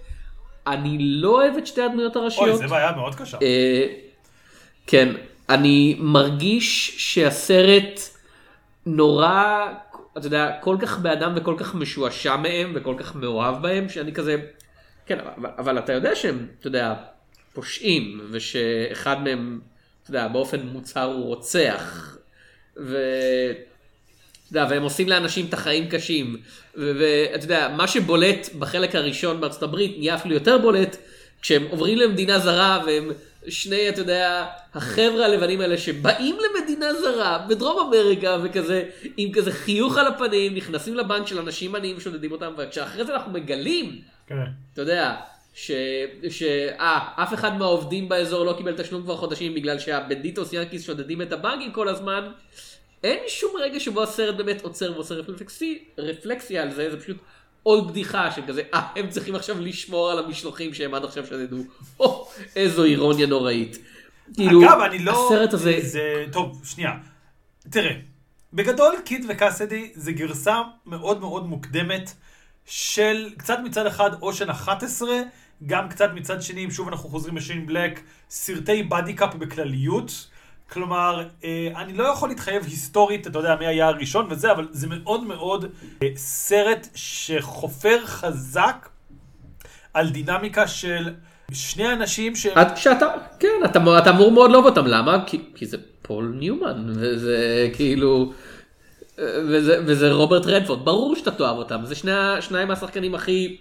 אני 0.68 0.98
לא 1.00 1.30
אוהב 1.30 1.58
את 1.58 1.68
שתי 1.68 1.82
הדמויות 1.82 2.16
הראשיות. 2.16 2.50
אוי, 2.50 2.58
זה 2.58 2.68
בעיה 2.68 2.92
מאוד 2.92 3.16
קשה. 3.16 3.38
אה, 3.42 3.88
כן, 4.88 5.10
אני 5.50 5.96
מרגיש 6.00 6.96
שהסרט 6.98 8.13
נורא, 8.86 9.66
אתה 10.18 10.28
יודע, 10.28 10.52
כל 10.62 10.78
כך 10.82 11.00
באדם 11.00 11.34
וכל 11.36 11.56
כך 11.58 11.76
משועשע 11.76 12.36
מהם 12.36 12.72
וכל 12.76 12.96
כך 12.98 13.16
מאוהב 13.16 13.62
בהם, 13.62 13.90
שאני 13.90 14.14
כזה, 14.14 14.36
כן, 15.06 15.20
אבל, 15.20 15.50
אבל 15.58 15.80
אתה 15.80 15.94
יודע 15.94 16.16
שהם, 16.16 16.48
אתה 16.60 16.68
יודע, 16.68 16.94
פושעים, 17.54 18.22
ושאחד 18.32 19.24
מהם, 19.24 19.60
אתה 20.04 20.10
יודע, 20.12 20.28
באופן 20.28 20.60
מוצהר 20.60 21.14
הוא 21.14 21.26
רוצח, 21.26 22.18
ו... 22.78 22.98
יודע, 24.54 24.68
והם 24.70 24.84
עושים 24.84 25.10
לאנשים 25.10 25.46
את 25.46 25.54
החיים 25.54 25.90
קשים. 25.90 26.38
ואתה 26.76 27.46
יודע, 27.46 27.70
מה 27.78 27.88
שבולט 27.88 28.50
בחלק 28.60 28.96
הראשון 28.96 29.42
בארצות 29.42 29.64
הברית 29.64 29.96
נהיה 29.98 30.16
אפילו 30.16 30.34
יותר 30.34 30.58
בולט 30.58 30.98
כשהם 31.42 31.64
עוברים 31.70 31.98
למדינה 31.98 32.40
זרה 32.40 32.84
והם 32.86 33.12
שני, 33.48 33.90
אתה 33.90 34.02
יודע, 34.02 34.46
החבר'ה 34.74 35.26
הלבנים 35.26 35.62
האלה 35.62 35.78
שבאים 35.78 36.38
למדינה 36.40 36.94
זרה 36.94 37.46
בדרום 37.50 37.88
אמריקה 37.88 38.38
וכזה, 38.44 38.84
עם 39.18 39.32
כזה 39.32 39.52
חיוך 39.52 39.98
על 39.98 40.08
הפנים, 40.08 40.56
נכנסים 40.56 40.96
לבנק 40.96 41.28
של 41.28 41.40
אנשים 41.40 41.76
עניים 41.76 41.98
ושודדים 41.98 42.32
אותם, 42.32 42.54
וכשאחרי 42.58 43.06
זה 43.06 43.14
אנחנו 43.14 43.32
מגלים, 43.32 44.02
כן. 44.28 44.36
אתה 44.74 44.82
יודע, 44.82 45.16
ש... 45.54 45.72
ש... 46.30 46.44
אה, 46.80 47.00
אף 47.16 47.34
אחד 47.34 47.58
מהעובדים 47.58 48.10
באזור 48.10 48.46
לא 48.46 48.54
קיבל 48.58 48.74
תשלום 48.78 49.04
כבר 49.04 49.18
חודשים 49.18 49.54
בגלל 49.54 49.80
שהבנדיטוס 49.80 50.54
ינקיס 50.54 50.86
שודדים 50.86 51.22
את 51.22 51.32
הבנקים 51.32 51.72
כל 51.72 51.88
הזמן. 51.88 52.32
אין 53.04 53.20
שום 53.28 53.52
רגע 53.60 53.80
שבו 53.80 54.04
הסרט 54.04 54.36
באמת 54.36 54.62
עוצר 54.62 54.92
ועושה 54.94 55.16
רפלקסי, 55.16 55.84
רפלקסיה 55.98 56.62
על 56.62 56.72
זה, 56.72 56.92
זה 56.92 57.00
פשוט 57.00 57.18
עוד 57.64 57.88
בדיחה 57.88 58.32
של 58.32 58.42
כזה, 58.48 58.62
אה, 58.74 58.88
הם 58.96 59.10
צריכים 59.10 59.36
עכשיו 59.36 59.60
לשמור 59.60 60.12
על 60.12 60.26
המשלוחים 60.26 60.74
שהם 60.74 60.94
עד 60.94 61.04
עכשיו 61.04 61.26
שדדו. 61.26 61.58
או, 62.00 62.28
איזו 62.56 62.84
אירוניה 62.84 63.28
נוראית. 63.28 63.78
כאילו, 64.34 64.64
אגב, 64.64 64.80
אני 64.82 65.00
לא... 65.00 65.26
הסרט 65.26 65.54
הזה, 65.54 65.78
זה... 65.82 66.26
טוב, 66.32 66.62
שנייה. 66.66 66.92
תראה, 67.70 67.96
בגדול 68.54 68.96
קיד 69.06 69.26
וקאסדי 69.30 69.92
זה 69.96 70.12
גרסה 70.12 70.62
מאוד 70.86 71.20
מאוד 71.20 71.46
מוקדמת 71.46 72.14
של 72.66 73.30
קצת 73.38 73.58
מצד 73.64 73.86
אחד 73.86 74.22
אושן 74.22 74.50
11, 74.50 75.10
גם 75.66 75.90
קצת 75.90 76.10
מצד 76.14 76.42
שני, 76.42 76.66
אם 76.66 76.72
שוב 76.72 76.88
אנחנו 76.88 77.10
חוזרים 77.10 77.38
לשיין 77.38 77.66
בלק, 77.66 78.00
סרטי 78.30 78.84
buddy 78.84 79.14
cop 79.14 79.36
בכלליות. 79.36 80.28
כלומר, 80.74 81.24
אה, 81.44 81.68
אני 81.76 81.94
לא 81.94 82.04
יכול 82.04 82.30
להתחייב 82.30 82.64
היסטורית, 82.64 83.28
אתה 83.28 83.40
יודע, 83.40 83.56
מי 83.60 83.66
היה 83.66 83.88
הראשון 83.88 84.28
וזה, 84.30 84.52
אבל 84.52 84.68
זה 84.72 84.88
מאוד 84.88 85.24
מאוד 85.24 85.66
אה, 86.04 86.08
סרט 86.16 86.88
שחופר 86.96 88.06
חזק 88.06 88.90
על 89.94 90.10
דינמיקה 90.10 90.68
של 90.68 91.14
שני 91.52 91.94
אנשים 91.94 92.36
שהם... 92.36 92.58
עד 92.58 92.78
שאתה, 92.78 93.06
כן, 93.40 93.48
אתה, 93.66 93.80
אתה 93.98 94.10
אמור 94.10 94.32
מאוד 94.32 94.52
לאהוב 94.52 94.66
אותם, 94.66 94.88
למה? 94.88 95.24
כי, 95.26 95.42
כי 95.56 95.66
זה 95.66 95.78
פול 96.02 96.36
ניומן, 96.40 96.94
וזה 96.96 97.70
כאילו, 97.74 98.34
וזה, 99.18 99.84
וזה 99.86 100.12
רוברט 100.12 100.46
רדפורד, 100.46 100.86
ברור 100.86 101.16
שאתה 101.16 101.32
תאהב 101.32 101.58
אותם, 101.58 101.86
זה 101.86 101.96
שני, 101.96 102.12
שניים 102.40 102.68
מהשחקנים 102.68 103.16
הכי 103.16 103.58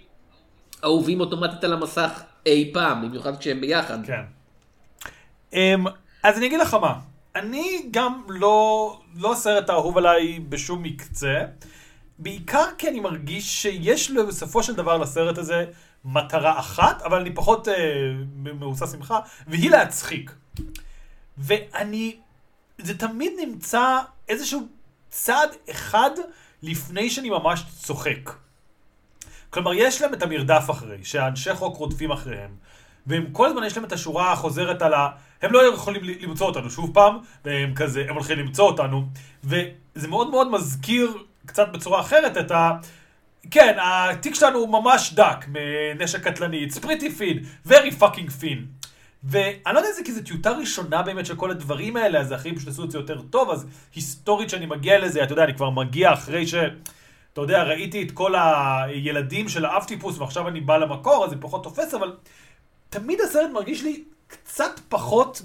אהובים 0.83 1.19
אוטומטית 1.19 1.63
על 1.63 1.73
המסך 1.73 2.21
אי 2.45 2.71
פעם, 2.73 3.01
במיוחד 3.01 3.37
כשהם 3.37 3.61
ביחד. 3.61 3.97
כן. 4.05 4.21
Um, 5.51 5.89
אז 6.23 6.37
אני 6.37 6.45
אגיד 6.45 6.59
לך 6.59 6.73
מה, 6.73 6.99
אני 7.35 7.87
גם 7.91 8.21
לא, 8.27 8.99
לא 9.15 9.33
הסרט 9.33 9.69
האהוב 9.69 9.97
עליי 9.97 10.39
בשום 10.39 10.83
מקצה, 10.83 11.45
בעיקר 12.19 12.65
כי 12.77 12.87
אני 12.89 12.99
מרגיש 12.99 13.61
שיש 13.61 14.11
לו 14.11 14.27
בסופו 14.27 14.63
של 14.63 14.75
דבר 14.75 14.97
לסרט 14.97 15.37
הזה 15.37 15.65
מטרה 16.05 16.59
אחת, 16.59 17.01
אבל 17.01 17.19
אני 17.21 17.33
פחות 17.35 17.67
uh, 17.67 17.71
מבוסס 18.35 18.95
ממך, 18.95 19.13
והיא 19.47 19.71
להצחיק. 19.71 20.31
ואני, 21.37 22.17
זה 22.77 22.97
תמיד 22.97 23.33
נמצא 23.45 23.99
איזשהו 24.29 24.67
צעד 25.09 25.49
אחד 25.71 26.09
לפני 26.61 27.09
שאני 27.09 27.29
ממש 27.29 27.63
צוחק. 27.81 28.29
כלומר, 29.49 29.73
יש 29.73 30.01
להם 30.01 30.13
את 30.13 30.23
המרדף 30.23 30.65
אחרי, 30.71 31.03
שהאנשי 31.03 31.53
חוק 31.53 31.77
רודפים 31.77 32.11
אחריהם. 32.11 32.55
והם 33.07 33.25
כל 33.31 33.47
הזמן 33.47 33.63
יש 33.63 33.77
להם 33.77 33.85
את 33.85 33.91
השורה 33.91 34.31
החוזרת 34.31 34.81
על 34.81 34.93
ה... 34.93 35.09
הם 35.41 35.53
לא 35.53 35.73
יכולים 35.73 36.01
למצוא 36.03 36.47
אותנו 36.47 36.69
שוב 36.69 36.93
פעם, 36.93 37.17
והם 37.45 37.73
כזה, 37.75 38.05
הם 38.09 38.15
הולכים 38.15 38.39
למצוא 38.39 38.65
אותנו. 38.65 39.05
וזה 39.43 40.07
מאוד 40.07 40.29
מאוד 40.29 40.51
מזכיר 40.51 41.17
קצת 41.45 41.67
בצורה 41.71 41.99
אחרת 41.99 42.37
את 42.37 42.51
ה... 42.51 42.71
כן, 43.51 43.77
התיק 43.81 44.35
שלנו 44.35 44.59
הוא 44.59 44.69
ממש 44.69 45.13
דק 45.13 45.45
מנשק 45.47 46.27
קטלני, 46.27 46.67
it's 46.67 46.77
pretty 46.77 47.19
fin, 47.19 47.69
very 47.69 48.01
fucking 48.01 48.41
fin. 48.41 48.87
ואני 49.23 49.73
לא 49.73 49.79
יודע 49.79 49.89
אם 49.89 49.95
זה 49.95 50.01
כי 50.05 50.11
זו 50.11 50.21
טיוטה 50.21 50.51
ראשונה 50.51 51.01
באמת 51.01 51.25
של 51.25 51.35
כל 51.35 51.51
הדברים 51.51 51.97
האלה, 51.97 52.19
אז 52.19 52.31
האחרים 52.31 52.55
פשוט 52.55 52.67
עשו 52.67 52.83
את 52.83 52.91
זה 52.91 52.97
יותר 52.97 53.21
טוב, 53.21 53.49
אז 53.49 53.67
היסטורית 53.95 54.49
שאני 54.49 54.65
מגיע 54.65 54.99
לזה, 54.99 55.23
אתה 55.23 55.33
יודע, 55.33 55.43
אני 55.43 55.53
כבר 55.53 55.69
מגיע 55.69 56.13
אחרי 56.13 56.47
ש... 56.47 56.55
אתה 57.33 57.41
יודע, 57.41 57.63
ראיתי 57.63 58.03
את 58.03 58.11
כל 58.11 58.33
הילדים 58.37 59.49
של 59.49 59.65
האב 59.65 59.83
טיפוס 59.83 60.17
ועכשיו 60.17 60.47
אני 60.47 60.61
בא 60.61 60.77
למקור, 60.77 61.25
אז 61.25 61.29
זה 61.29 61.35
פחות 61.39 61.63
תופס, 61.63 61.93
אבל 61.93 62.15
תמיד 62.93 63.21
הסרט 63.21 63.51
מרגיש 63.53 63.83
לי 63.83 64.03
קצת 64.27 64.79
פחות 64.89 65.41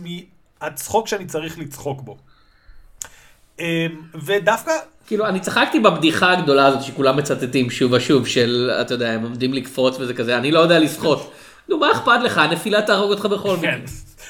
מהצחוק 0.61 1.09
שאני 1.09 1.27
צריך 1.27 1.59
לצחוק 1.59 2.01
בו. 2.01 2.17
אמ, 3.59 3.65
ודווקא, 4.25 4.73
כאילו, 5.07 5.27
אני 5.27 5.41
צחקתי 5.41 5.81
בבדיחה 5.81 6.33
הגדולה 6.33 6.67
הזאת 6.67 6.83
שכולם 6.83 7.17
מצטטים 7.17 7.71
שוב 7.71 7.93
ושוב, 7.93 8.27
של, 8.27 8.71
אתה 8.81 8.95
יודע, 8.95 9.11
הם 9.11 9.23
עומדים 9.23 9.55
לקפוץ 9.55 9.97
וזה 10.01 10.15
כזה, 10.15 10.39
אני 10.39 10.53
לא 10.53 10.61
יודע 10.61 10.79
לשחות. 10.79 11.33
נו, 11.69 11.79
מה 11.79 11.93
אכפת 11.93 12.21
לך? 12.25 12.39
הנפילה 12.39 12.83
תהרוג 12.83 13.11
אותך 13.11 13.27
בכל 13.27 13.57
מקרה. 13.57 13.71
כן. 13.73 13.81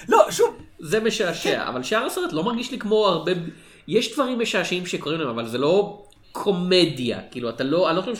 לא, 0.08 0.26
שוב, 0.30 0.56
זה 0.78 1.00
משעשע, 1.00 1.68
אבל 1.68 1.82
שאר 1.82 2.06
הסרט 2.06 2.32
לא 2.32 2.44
מרגיש 2.44 2.70
לי 2.70 2.78
כמו 2.78 3.06
הרבה, 3.06 3.32
יש 3.88 4.14
דברים 4.14 4.38
משעשעים 4.38 4.86
שקורים 4.86 5.20
להם, 5.20 5.28
אבל 5.28 5.46
זה 5.46 5.58
לא 5.58 6.02
קומדיה, 6.32 7.20
כאילו 7.30 7.48
אתה 7.48 7.64
לא, 7.64 7.88
אני 7.88 7.96
לא 7.96 8.02
חושב 8.02 8.16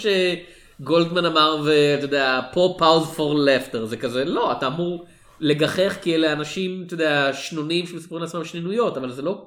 שגולדמן 0.81 1.25
אמר 1.25 1.63
ואתה 1.65 2.05
יודע, 2.05 2.41
פה 2.53 2.75
פאוז 2.79 3.15
פור 3.15 3.35
לפטר, 3.35 3.85
זה 3.85 3.97
כזה, 3.97 4.25
לא, 4.25 4.53
אתה 4.53 4.67
אמור 4.67 5.05
לגחך 5.41 5.97
כי 6.03 6.15
אלה 6.15 6.33
אנשים, 6.33 6.85
אתה 6.87 6.95
יודע, 6.95 7.33
שנונים 7.33 7.87
שמספרים 7.87 8.23
לעצמם 8.23 8.45
שנינויות, 8.45 8.97
אבל 8.97 9.13
זה 9.13 9.23
לא 9.23 9.47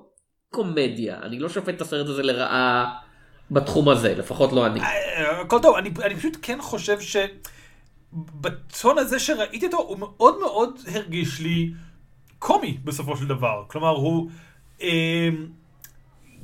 קומדיה, 0.49 1.19
אני 1.23 1.39
לא 1.39 1.49
שופט 1.49 1.75
את 1.75 1.81
הסרט 1.81 2.07
הזה 2.07 2.23
לרעה 2.23 2.93
בתחום 3.51 3.89
הזה, 3.89 4.15
לפחות 4.15 4.51
לא 4.51 4.65
אני. 4.65 4.81
אה, 4.81 5.41
הכל 5.41 5.59
טוב, 5.61 5.75
אני, 5.75 5.89
אני 6.03 6.15
פשוט 6.15 6.37
כן 6.41 6.61
חושב 6.61 7.01
ש... 7.01 7.15
בטון 8.13 8.97
הזה 8.97 9.19
שראיתי 9.19 9.65
אותו, 9.65 9.77
הוא 9.77 9.99
מאוד 9.99 10.39
מאוד 10.39 10.79
הרגיש 10.93 11.39
לי 11.39 11.71
קומי 12.39 12.77
בסופו 12.83 13.17
של 13.17 13.27
דבר. 13.27 13.63
כלומר, 13.67 13.89
הוא... 13.89 14.29
אה, 14.81 15.29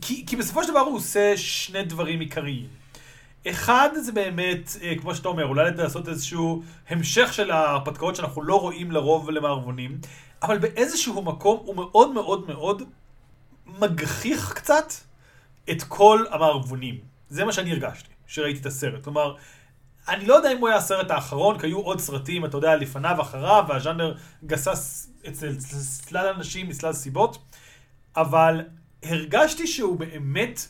כי, 0.01 0.25
כי 0.25 0.36
בסופו 0.36 0.63
של 0.63 0.70
דבר 0.70 0.79
הוא 0.79 0.96
עושה 0.96 1.38
שני 1.38 1.84
דברים 1.84 2.20
עיקריים. 2.20 2.76
אחד 3.50 3.89
זה 4.01 4.12
באמת, 4.12 4.77
אה, 4.82 4.94
כמו 5.01 5.16
שאתה 5.16 5.27
אומר, 5.27 5.46
אולי 5.46 5.72
לעשות 5.72 6.08
איזשהו 6.08 6.63
המשך 6.89 7.34
של 7.34 7.51
ההרפתקאות 7.51 8.16
שאנחנו 8.16 8.42
לא 8.42 8.62
רואים 8.62 8.92
לרוב 8.92 9.30
למערבונים, 9.30 9.98
אבל 10.44 10.58
באיזשהו 10.58 11.22
מקום 11.22 11.60
הוא 11.66 11.75
מאוד 11.75 12.13
מאוד 12.13 12.48
מאוד 12.48 12.84
מגחיך 13.66 14.54
קצת 14.54 14.94
את 15.72 15.84
כל 15.84 16.24
המערבונים. 16.32 17.00
זה 17.30 17.46
מה 17.46 17.54
שאני 17.54 17.72
הרגשתי, 17.72 18.10
שראיתי 18.27 18.60
את 18.60 18.66
הסרט. 18.66 19.04
כלומר, 19.04 19.36
אני 20.08 20.25
לא 20.25 20.34
יודע 20.34 20.51
אם 20.51 20.58
הוא 20.58 20.68
היה 20.68 20.77
הסרט 20.77 21.12
האחרון, 21.12 21.60
כי 21.60 21.68
היו 21.68 21.80
עוד 21.80 22.00
סרטים, 22.00 22.46
אתה 22.46 22.58
יודע, 22.58 22.75
לפניו, 22.75 23.22
אחריו, 23.22 23.66
והז'אנר 23.70 24.16
גסס 24.46 25.12
אצל 25.27 25.60
סלל 25.60 26.34
אנשים 26.36 26.70
מסלל 26.70 26.94
סיבות, 26.94 27.38
אבל 28.16 28.62
הרגשתי 29.04 29.68
שהוא 29.68 30.00
באמת 30.00 30.68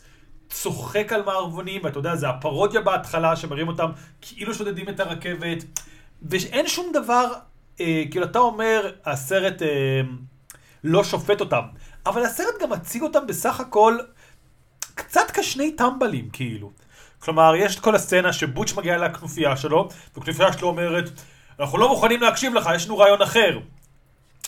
צוחק 0.49 1.13
על 1.13 1.23
מערבונים, 1.23 1.81
ואתה 1.83 1.99
יודע, 1.99 2.15
זה 2.15 2.29
הפרודיה 2.29 2.81
בהתחלה, 2.81 3.35
שמראים 3.35 3.67
אותם 3.67 3.91
כאילו 4.21 4.53
שודדים 4.53 4.89
את 4.89 4.99
הרכבת, 4.99 5.63
ואין 6.21 6.67
שום 6.67 6.91
דבר, 6.93 7.33
אה, 7.79 8.03
כאילו 8.11 8.25
אתה 8.25 8.39
אומר, 8.39 8.91
הסרט 9.05 9.61
אה, 9.61 10.01
לא 10.83 11.03
שופט 11.03 11.39
אותם, 11.39 11.61
אבל 12.05 12.23
הסרט 12.23 12.61
גם 12.61 12.69
מציג 12.69 13.01
אותם 13.01 13.27
בסך 13.27 13.59
הכל 13.59 13.97
קצת 14.95 15.31
כשני 15.33 15.71
טמבלים, 15.71 16.29
כאילו. 16.29 16.71
כלומר, 17.19 17.55
יש 17.55 17.75
את 17.75 17.79
כל 17.79 17.95
הסצנה 17.95 18.33
שבוטש 18.33 18.73
מגיע 18.73 18.97
לכנופיה 18.97 19.57
שלו, 19.57 19.89
וכנופיה 20.17 20.53
שלו 20.53 20.67
אומרת, 20.67 21.09
אנחנו 21.59 21.77
לא 21.77 21.89
מוכנים 21.89 22.21
להקשיב 22.21 22.53
לך, 22.53 22.69
יש 22.75 22.85
לנו 22.85 22.97
רעיון 22.97 23.21
אחר. 23.21 23.59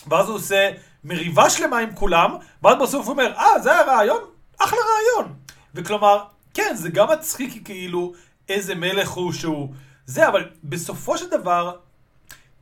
ואז 0.06 0.28
הוא 0.28 0.36
עושה 0.36 0.70
מריבה 1.04 1.50
שלמה 1.50 1.78
עם 1.78 1.94
כולם, 1.94 2.36
ואז 2.62 2.76
בסוף 2.82 3.06
הוא 3.06 3.12
אומר, 3.12 3.32
אה, 3.36 3.60
זה 3.62 3.72
היה 3.72 3.82
רעיון? 3.82 4.20
אחלה 4.58 4.78
רעיון. 4.78 5.34
וכלומר, 5.74 6.24
כן, 6.54 6.72
זה 6.74 6.90
גם 6.90 7.08
מצחיק 7.12 7.64
כאילו 7.64 8.12
איזה 8.48 8.74
מלך 8.74 9.10
הוא 9.10 9.32
שהוא 9.32 9.68
זה, 10.06 10.28
אבל 10.28 10.48
בסופו 10.64 11.18
של 11.18 11.30
דבר, 11.30 11.76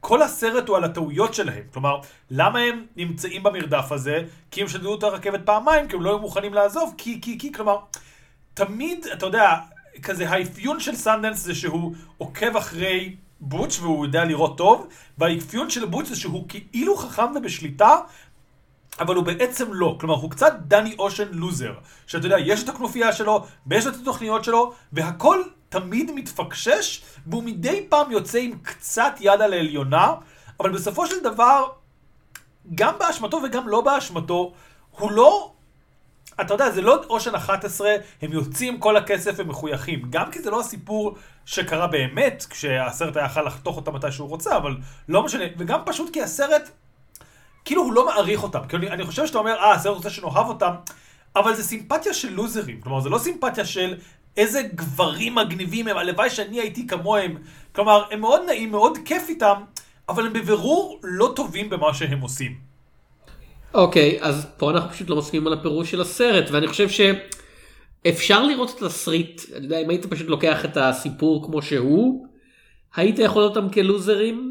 כל 0.01 0.23
הסרט 0.23 0.69
הוא 0.69 0.77
על 0.77 0.85
הטעויות 0.85 1.35
שלהם. 1.35 1.63
כלומר, 1.73 2.01
למה 2.31 2.59
הם 2.59 2.87
נמצאים 2.97 3.43
במרדף 3.43 3.93
הזה? 3.93 4.23
כי 4.51 4.61
הם 4.61 4.69
שדדו 4.69 4.95
את 4.99 5.03
הרכבת 5.03 5.41
פעמיים, 5.45 5.89
כי 5.89 5.97
הם 5.97 6.03
לא 6.03 6.11
היו 6.11 6.19
מוכנים 6.19 6.55
לעזוב, 6.55 6.95
כי, 6.99 7.21
כי, 7.21 7.39
כי, 7.39 7.53
כלומר, 7.53 7.79
תמיד, 8.55 9.07
אתה 9.13 9.27
יודע, 9.27 9.55
כזה 10.03 10.29
האפיון 10.31 10.81
של 10.81 10.97
סנדנס 10.97 11.39
זה 11.39 11.55
שהוא 11.55 11.95
עוקב 12.19 12.57
אחרי 12.57 13.17
בוטש 13.41 13.81
והוא 13.81 14.07
יודע 14.07 14.25
לראות 14.25 14.59
טוב, 14.59 14.89
והאפיון 15.19 15.71
של 15.71 15.85
בוטש 15.85 16.09
זה 16.09 16.17
שהוא 16.17 16.49
כאילו 16.49 16.97
חכם 16.97 17.37
ובשליטה, 17.37 17.97
אבל 19.01 19.15
הוא 19.15 19.25
בעצם 19.25 19.73
לא. 19.73 19.97
כלומר, 20.01 20.15
הוא 20.15 20.31
קצת 20.31 20.53
דני 20.61 20.95
אושן 20.99 21.29
לוזר. 21.31 21.73
שאתה 22.07 22.27
יודע, 22.27 22.39
יש 22.39 22.65
את 22.65 22.69
הכנופיה 22.69 23.13
שלו, 23.13 23.47
ויש 23.67 23.87
את 23.87 23.95
התוכניות 23.95 24.45
שלו, 24.45 24.73
והכל 24.93 25.43
תמיד 25.69 26.11
מתפקשש, 26.15 27.03
והוא 27.27 27.43
מדי 27.43 27.87
פעם 27.89 28.13
יוצא 28.13 28.39
עם 28.39 28.59
קצת 28.63 29.13
יד 29.21 29.41
על 29.41 29.53
העליונה, 29.53 30.15
אבל 30.61 30.71
בסופו 30.71 31.07
של 31.07 31.23
דבר, 31.23 31.65
גם 32.75 32.95
באשמתו 32.99 33.41
וגם 33.45 33.69
לא 33.69 33.81
באשמתו, 33.81 34.53
הוא 34.91 35.13
לא... 35.13 35.53
אתה 36.41 36.55
יודע, 36.55 36.71
זה 36.71 36.83
לא 36.83 37.03
אושן 37.11 37.35
11, 37.35 37.91
הם 38.23 38.33
יוצאים 38.33 38.81
כל 38.81 38.97
הכסף 38.97 39.35
ומחויכים. 39.37 40.03
גם 40.11 40.31
כי 40.31 40.43
זה 40.43 40.51
לא 40.51 40.61
הסיפור 40.61 41.17
שקרה 41.45 41.87
באמת, 41.87 42.47
כשהסרט 42.51 43.17
היה 43.17 43.27
יכול 43.27 43.47
לחתוך 43.47 43.77
אותה 43.77 43.91
מתי 43.91 44.13
שהוא 44.13 44.29
רוצה, 44.29 44.57
אבל 44.57 44.77
לא 45.09 45.23
משנה. 45.23 45.45
וגם 45.59 45.81
פשוט 45.87 46.13
כי 46.13 46.23
הסרט 46.23 46.71
כאילו 47.65 47.83
הוא 47.83 47.93
לא 47.93 48.07
מעריך 48.07 48.43
אותם. 48.43 48.61
כי 48.69 48.77
אני, 48.77 48.91
אני 48.91 49.05
חושב 49.05 49.27
שאתה 49.27 49.39
אומר, 49.39 49.57
אה, 49.57 49.73
הסרט 49.75 49.97
רוצה 49.97 50.11
שנאהב 50.11 50.49
אותם, 50.49 50.73
אבל 51.37 51.55
זה 51.55 51.63
סימפתיה 51.63 52.15
של 52.15 52.33
לוזרים. 52.33 52.81
כלומר, 52.81 53.01
זה 53.01 53.09
לא 53.09 53.19
סימפתיה 53.19 53.65
של 53.65 53.95
איזה 54.37 54.63
גברים 54.75 55.35
מגניבים 55.35 55.89
הם, 55.89 55.97
הלוואי 55.97 56.31
שאני 56.31 56.61
הייתי 56.61 56.87
כמוהם. 56.87 57.37
כלומר, 57.73 58.05
הם 58.11 58.21
מאוד 58.21 58.41
נעים, 58.47 58.71
מאוד 58.71 58.99
כיף 59.05 59.29
איתם, 59.29 59.63
אבל 60.09 60.27
הם 60.27 60.33
בבירור 60.33 61.01
לא 61.03 61.33
טובים 61.37 61.71
במה 61.71 61.95
שהם 61.95 62.21
עושים. 62.21 62.55
אוקיי, 63.75 64.19
okay, 64.21 64.25
אז 64.25 64.47
פה 64.57 64.71
אנחנו 64.71 64.91
פשוט 64.91 65.11
לא 65.11 65.17
מסכימים 65.17 65.47
על 65.47 65.53
הפירוש 65.53 65.91
של 65.91 66.01
הסרט, 66.01 66.51
ואני 66.51 66.67
חושב 66.67 66.89
שאפשר 66.89 68.43
לראות 68.43 68.75
את 68.77 68.83
התסריט, 68.83 69.43
אני 69.57 69.65
יודע, 69.65 69.81
אם 69.81 69.91
היית 69.91 70.07
פשוט 70.07 70.29
לוקח 70.29 70.65
את 70.65 70.77
הסיפור 70.77 71.47
כמו 71.47 71.63
שהוא, 71.63 72.27
היית 72.97 73.19
יכול 73.19 73.43
אותם 73.43 73.69
כלוזרים, 73.69 74.51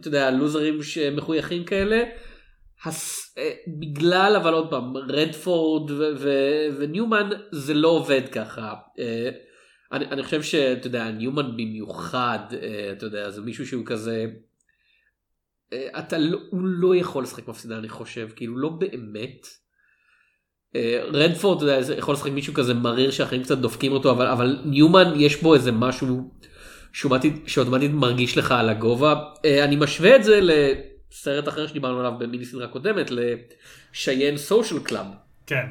אתה 0.00 0.08
יודע, 0.08 0.30
לוזרים 0.30 0.82
שמחויכים 0.82 1.64
כאלה, 1.64 2.02
הס... 2.84 3.34
אה, 3.38 3.50
בגלל 3.80 4.36
אבל 4.36 4.52
עוד 4.52 4.70
פעם 4.70 4.96
רדפורד 4.96 5.90
ו... 5.90 6.04
ו... 6.18 6.30
וניומן 6.78 7.30
זה 7.50 7.74
לא 7.74 7.88
עובד 7.88 8.28
ככה. 8.32 8.74
אה, 8.98 9.30
אני, 9.92 10.04
אני 10.04 10.22
חושב 10.22 10.42
שאתה 10.42 10.86
יודע 10.86 11.10
ניומן 11.10 11.52
במיוחד 11.56 12.38
אה, 12.62 12.92
אתה 12.92 13.06
יודע 13.06 13.30
זה 13.30 13.40
מישהו 13.40 13.66
שהוא 13.66 13.86
כזה 13.86 14.26
אתה 15.98 16.18
לא, 16.18 16.38
הוא 16.50 16.60
לא 16.62 16.96
יכול 16.96 17.22
לשחק 17.22 17.48
מפסידה 17.48 17.78
אני 17.78 17.88
חושב 17.88 18.28
כאילו 18.36 18.58
לא 18.58 18.68
באמת. 18.68 19.46
רדפורד 21.12 21.62
אתה 21.62 21.72
יודע, 21.72 21.94
יכול 21.98 22.14
לשחק 22.14 22.30
מישהו 22.30 22.54
כזה 22.54 22.74
מריר 22.74 23.10
שאחרים 23.10 23.42
קצת 23.42 23.58
דופקים 23.58 23.92
אותו 23.92 24.10
אבל 24.10 24.26
אבל 24.26 24.58
ניומן 24.64 25.12
יש 25.16 25.42
בו 25.42 25.54
איזה 25.54 25.72
משהו 25.72 26.34
שאוטומטית 27.46 27.90
מרגיש 27.92 28.38
לך 28.38 28.52
על 28.52 28.68
הגובה 28.68 29.14
אני 29.64 29.76
משווה 29.76 30.16
את 30.16 30.24
זה 30.24 30.40
ל... 30.40 30.50
סרט 31.10 31.48
אחר 31.48 31.66
שדיברנו 31.66 32.00
עליו 32.00 32.12
במיני 32.18 32.44
סדרה 32.44 32.68
קודמת 32.68 33.10
ל 33.10 33.24
Cheyenne 33.24 34.36
Social 34.36 34.80
Club. 34.80 35.06
כן. 35.46 35.66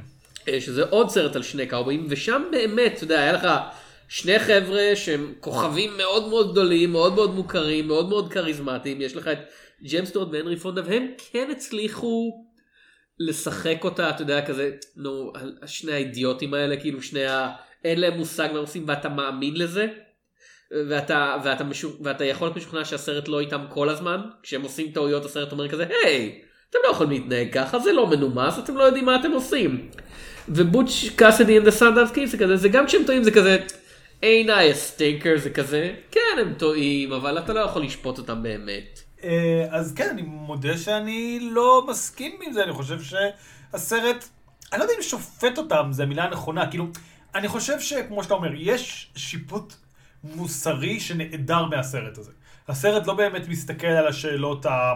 אה, 0.47 0.61
שזה 0.61 0.83
עוד 0.83 1.09
סרט 1.09 1.35
על 1.35 1.43
שני 1.43 1.67
קאובויים 1.67 2.05
ושם 2.09 2.43
באמת 2.51 2.93
אתה 2.95 3.03
יודע 3.03 3.19
היה 3.19 3.33
לך 3.33 3.47
שני 4.07 4.39
חבר'ה 4.39 4.95
שהם 4.95 5.33
כוכבים 5.39 5.97
מאוד 5.97 6.29
מאוד 6.29 6.51
גדולים 6.51 6.91
מאוד 6.91 7.13
מאוד 7.13 7.35
מוכרים 7.35 7.87
מאוד 7.87 8.09
מאוד 8.09 8.33
כריזמטיים 8.33 9.01
יש 9.01 9.15
לך 9.15 9.27
את 9.27 9.37
ג'יימס 9.83 10.11
סטיוארט 10.11 10.33
והנרי 10.33 10.57
פונדה 10.57 10.81
והם 10.85 11.07
כן 11.31 11.47
הצליחו 11.51 12.45
לשחק 13.19 13.83
אותה 13.83 14.09
אתה 14.09 14.21
יודע 14.21 14.45
כזה 14.45 14.71
נו 14.95 15.33
שני 15.65 15.91
האידיוטים 15.91 16.53
האלה 16.53 16.77
כאילו 16.77 17.01
שני 17.01 17.25
ה... 17.25 17.49
אין 17.83 17.99
להם 17.99 18.17
מושג 18.17 18.49
מה 18.53 18.59
עושים 18.59 18.83
ואתה 18.87 19.09
מאמין 19.09 19.57
לזה. 19.57 19.87
ואתה, 20.71 21.37
ואתה, 21.43 21.63
משו, 21.63 21.91
ואתה 22.01 22.25
יכול 22.25 22.47
להיות 22.47 22.57
משוכנע 22.57 22.85
שהסרט 22.85 23.27
לא 23.27 23.39
איתם 23.39 23.61
כל 23.69 23.89
הזמן, 23.89 24.21
כשהם 24.43 24.61
עושים 24.61 24.91
טעויות 24.91 25.25
הסרט 25.25 25.51
אומר 25.51 25.69
כזה, 25.69 25.85
היי, 26.03 26.41
אתם 26.69 26.79
לא 26.83 26.91
יכולים 26.91 27.11
להתנהג 27.11 27.53
ככה, 27.53 27.79
זה 27.79 27.93
לא 27.93 28.07
מנומס, 28.07 28.59
אתם 28.59 28.77
לא 28.77 28.83
יודעים 28.83 29.05
מה 29.05 29.15
אתם 29.15 29.31
עושים. 29.31 29.89
ובוטש 30.49 31.09
קאסדי 31.09 31.59
and 31.59 31.63
the 31.63 31.79
Sundance 31.79 32.25
זה 32.25 32.37
כזה, 32.37 32.57
זה 32.57 32.69
גם 32.69 32.85
כשהם 32.85 33.03
טועים 33.05 33.23
זה 33.23 33.31
כזה, 33.31 33.57
I 34.21 34.47
a 34.47 34.75
stinker 34.75 35.37
זה 35.37 35.49
כזה, 35.49 35.93
כן 36.11 36.37
הם 36.41 36.53
טועים, 36.53 37.13
אבל 37.13 37.37
אתה 37.37 37.53
לא 37.53 37.59
יכול 37.59 37.83
לשפוט 37.83 38.17
אותם 38.17 38.43
באמת. 38.43 38.99
אה, 39.23 39.65
אז 39.69 39.93
כן, 39.93 40.09
אני 40.09 40.21
מודה 40.21 40.77
שאני 40.77 41.39
לא 41.51 41.85
מסכים 41.87 42.39
עם 42.41 42.53
זה, 42.53 42.63
אני 42.63 42.73
חושב 42.73 42.97
שהסרט, 43.01 44.27
אני 44.73 44.79
לא 44.79 44.83
יודע 44.83 44.93
אם 44.97 45.01
שופט 45.01 45.57
אותם, 45.57 45.87
זו 45.91 46.03
המילה 46.03 46.23
הנכונה, 46.23 46.69
כאילו, 46.69 46.87
אני 47.35 47.47
חושב 47.47 47.79
שכמו 47.79 48.23
שאתה 48.23 48.33
אומר, 48.33 48.49
יש 48.55 49.11
שיפוט 49.15 49.73
מוסרי 50.35 50.99
שנעדר 50.99 51.65
מהסרט 51.65 52.17
הזה. 52.17 52.31
הסרט 52.67 53.07
לא 53.07 53.13
באמת 53.13 53.47
מסתכל 53.47 53.87
על 53.87 54.07
השאלות 54.07 54.65
ה... 54.65 54.93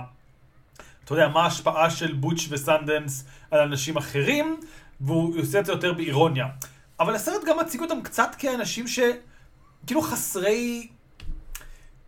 אתה 1.06 1.14
יודע, 1.14 1.28
מה 1.28 1.44
ההשפעה 1.44 1.90
של 1.90 2.14
בוטש 2.14 2.48
וסנדנס 2.50 3.26
על 3.52 3.60
אנשים 3.60 3.98
אחרים, 3.98 4.60
והוא 5.02 5.40
עושה 5.40 5.60
את 5.60 5.66
זה 5.66 5.72
יותר 5.72 5.94
באירוניה. 5.94 6.46
אבל 7.00 7.16
הסרט 7.16 7.44
גם 7.48 7.60
מציג 7.60 7.82
אותם 7.82 8.02
קצת 8.02 8.36
כאנשים 8.38 8.86
שכאילו 8.88 10.02
חסרי 10.02 10.88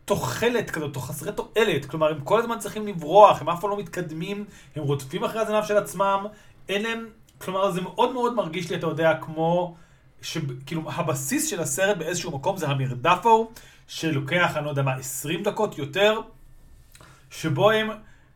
תוחלת 0.05 0.69
כזאת, 0.69 0.95
או 0.95 1.01
חסרי 1.01 1.31
תועלת. 1.31 1.85
כלומר, 1.85 2.11
הם 2.11 2.21
כל 2.21 2.39
הזמן 2.39 2.59
צריכים 2.59 2.87
לברוח, 2.87 3.41
הם 3.41 3.49
אף 3.49 3.61
פעם 3.61 3.69
לא 3.69 3.77
מתקדמים, 3.77 4.45
הם 4.75 4.83
רודפים 4.83 5.23
אחרי 5.23 5.41
הזנב 5.41 5.63
של 5.63 5.77
עצמם, 5.77 6.25
אין 6.69 6.83
להם... 6.83 7.07
כלומר, 7.37 7.71
זה 7.71 7.81
מאוד 7.81 8.13
מאוד 8.13 8.33
מרגיש 8.33 8.69
לי, 8.69 8.75
אתה 8.75 8.87
יודע, 8.87 9.13
כמו... 9.21 9.75
שכאילו 10.23 10.91
הבסיס 10.91 11.49
של 11.49 11.61
הסרט 11.61 11.97
באיזשהו 11.97 12.31
מקום 12.31 12.57
זה 12.57 12.67
המרדף 12.67 13.25
ההוא, 13.25 13.51
שלוקח, 13.87 14.57
אני 14.57 14.65
לא 14.65 14.69
יודע 14.69 14.81
מה, 14.81 14.95
20 14.95 15.43
דקות 15.43 15.77
יותר, 15.77 16.21
שבו 17.31 17.71
הם 17.71 17.89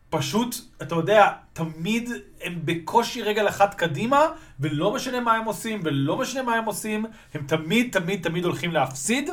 פשוט, 0.09 0.55
אתה 0.81 0.95
יודע, 0.95 1.31
תמיד 1.53 2.09
הם 2.41 2.59
בקושי 2.65 3.21
רגל 3.21 3.47
אחת 3.47 3.73
קדימה, 3.73 4.25
ולא 4.59 4.93
משנה 4.93 5.19
מה 5.19 5.33
הם 5.33 5.45
עושים, 5.45 5.81
ולא 5.83 6.17
משנה 6.17 6.43
מה 6.43 6.55
הם 6.55 6.65
עושים, 6.65 7.05
הם 7.33 7.47
תמיד, 7.47 7.99
תמיד, 7.99 8.23
תמיד 8.23 8.45
הולכים 8.45 8.71
להפסיד 8.71 9.29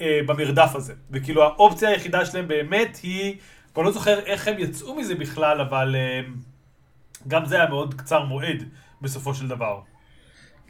אה, 0.00 0.20
במרדף 0.26 0.70
הזה. 0.74 0.94
וכאילו 1.10 1.42
האופציה 1.42 1.88
היחידה 1.88 2.26
שלהם 2.26 2.48
באמת 2.48 2.98
היא, 3.02 3.36
כבר 3.74 3.82
לא 3.82 3.90
זוכר 3.90 4.18
איך 4.18 4.48
הם 4.48 4.54
יצאו 4.58 4.94
מזה 4.94 5.14
בכלל, 5.14 5.60
אבל 5.60 5.96
אה, 5.96 6.20
גם 7.28 7.44
זה 7.44 7.56
היה 7.56 7.68
מאוד 7.68 7.94
קצר 7.94 8.24
מועד 8.24 8.64
בסופו 9.02 9.34
של 9.34 9.48
דבר. 9.48 9.80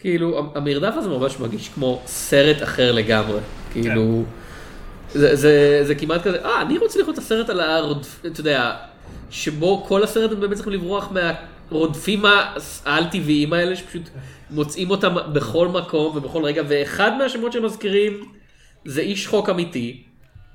כאילו 0.01 0.53
המרדף 0.55 0.95
הזה 0.97 1.09
ממש 1.09 1.41
מרגיש 1.41 1.69
כמו 1.69 2.03
סרט 2.07 2.63
אחר 2.63 2.93
לגמרי. 2.93 3.41
כאילו, 3.73 4.25
זה, 5.13 5.37
זה, 5.37 5.81
זה 5.83 5.95
כמעט 5.95 6.23
כזה, 6.23 6.45
אה, 6.45 6.63
אני 6.63 6.79
רוצה 6.79 6.99
לראות 6.99 7.15
את 7.15 7.19
הסרט 7.19 7.51
על 7.51 7.61
הרודפ... 7.61 8.27
אתה 8.27 8.41
יודע, 8.41 8.77
שבו 9.31 9.85
כל 9.89 10.03
הסרט 10.03 10.33
הם 10.33 10.41
באמת 10.41 10.55
צריכים 10.55 10.73
לברוח 10.73 11.13
מהרודפים 11.13 12.23
העל-טבעיים 12.85 13.53
האלה, 13.53 13.77
שפשוט 13.77 14.03
מוצאים 14.51 14.91
אותם 14.91 15.15
בכל 15.33 15.69
מקום 15.69 16.17
ובכל 16.17 16.45
רגע, 16.45 16.63
ואחד 16.69 17.19
מהשמות 17.19 17.53
שהם 17.53 17.65
מזכירים 17.65 18.25
זה 18.85 19.01
איש 19.01 19.27
חוק 19.27 19.49
אמיתי. 19.49 20.03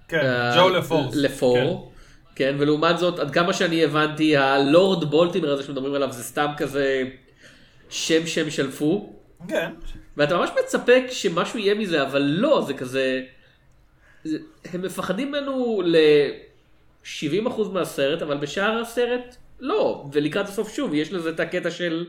כן, 0.07 0.19
אה, 0.19 0.57
ג'ו 0.57 0.69
לפורס. 0.69 1.15
לפור. 1.15 1.91
כן, 2.35 2.55
ולעומת 2.59 2.97
זאת, 2.97 3.19
עד 3.19 3.31
כמה 3.31 3.53
שאני 3.53 3.83
הבנתי, 3.83 4.37
הלורד 4.37 5.09
בולטימר 5.09 5.53
הזה 5.53 5.63
שמדברים 5.63 5.93
עליו 5.93 6.11
זה 6.11 6.23
סתם 6.23 6.47
כזה 6.57 7.03
שם 7.89 8.27
שם 8.27 8.49
שלפו. 8.49 9.13
כן. 9.47 9.71
ואתה 10.17 10.37
ממש 10.37 10.49
מצפה 10.63 10.93
שמשהו 11.11 11.59
יהיה 11.59 11.75
מזה, 11.75 12.03
אבל 12.03 12.21
לא, 12.21 12.63
זה 12.67 12.73
כזה... 12.73 13.21
זה, 14.23 14.37
הם 14.73 14.81
מפחדים 14.81 15.27
ממנו 15.27 15.81
ל-70% 15.85 17.61
מהסרט, 17.73 18.21
אבל 18.21 18.37
בשאר 18.37 18.81
הסרט 18.81 19.35
לא. 19.59 20.05
ולקראת 20.13 20.47
הסוף 20.47 20.73
שוב, 20.75 20.93
יש 20.93 21.13
לזה 21.13 21.29
את 21.29 21.39
הקטע 21.39 21.71
של... 21.71 22.05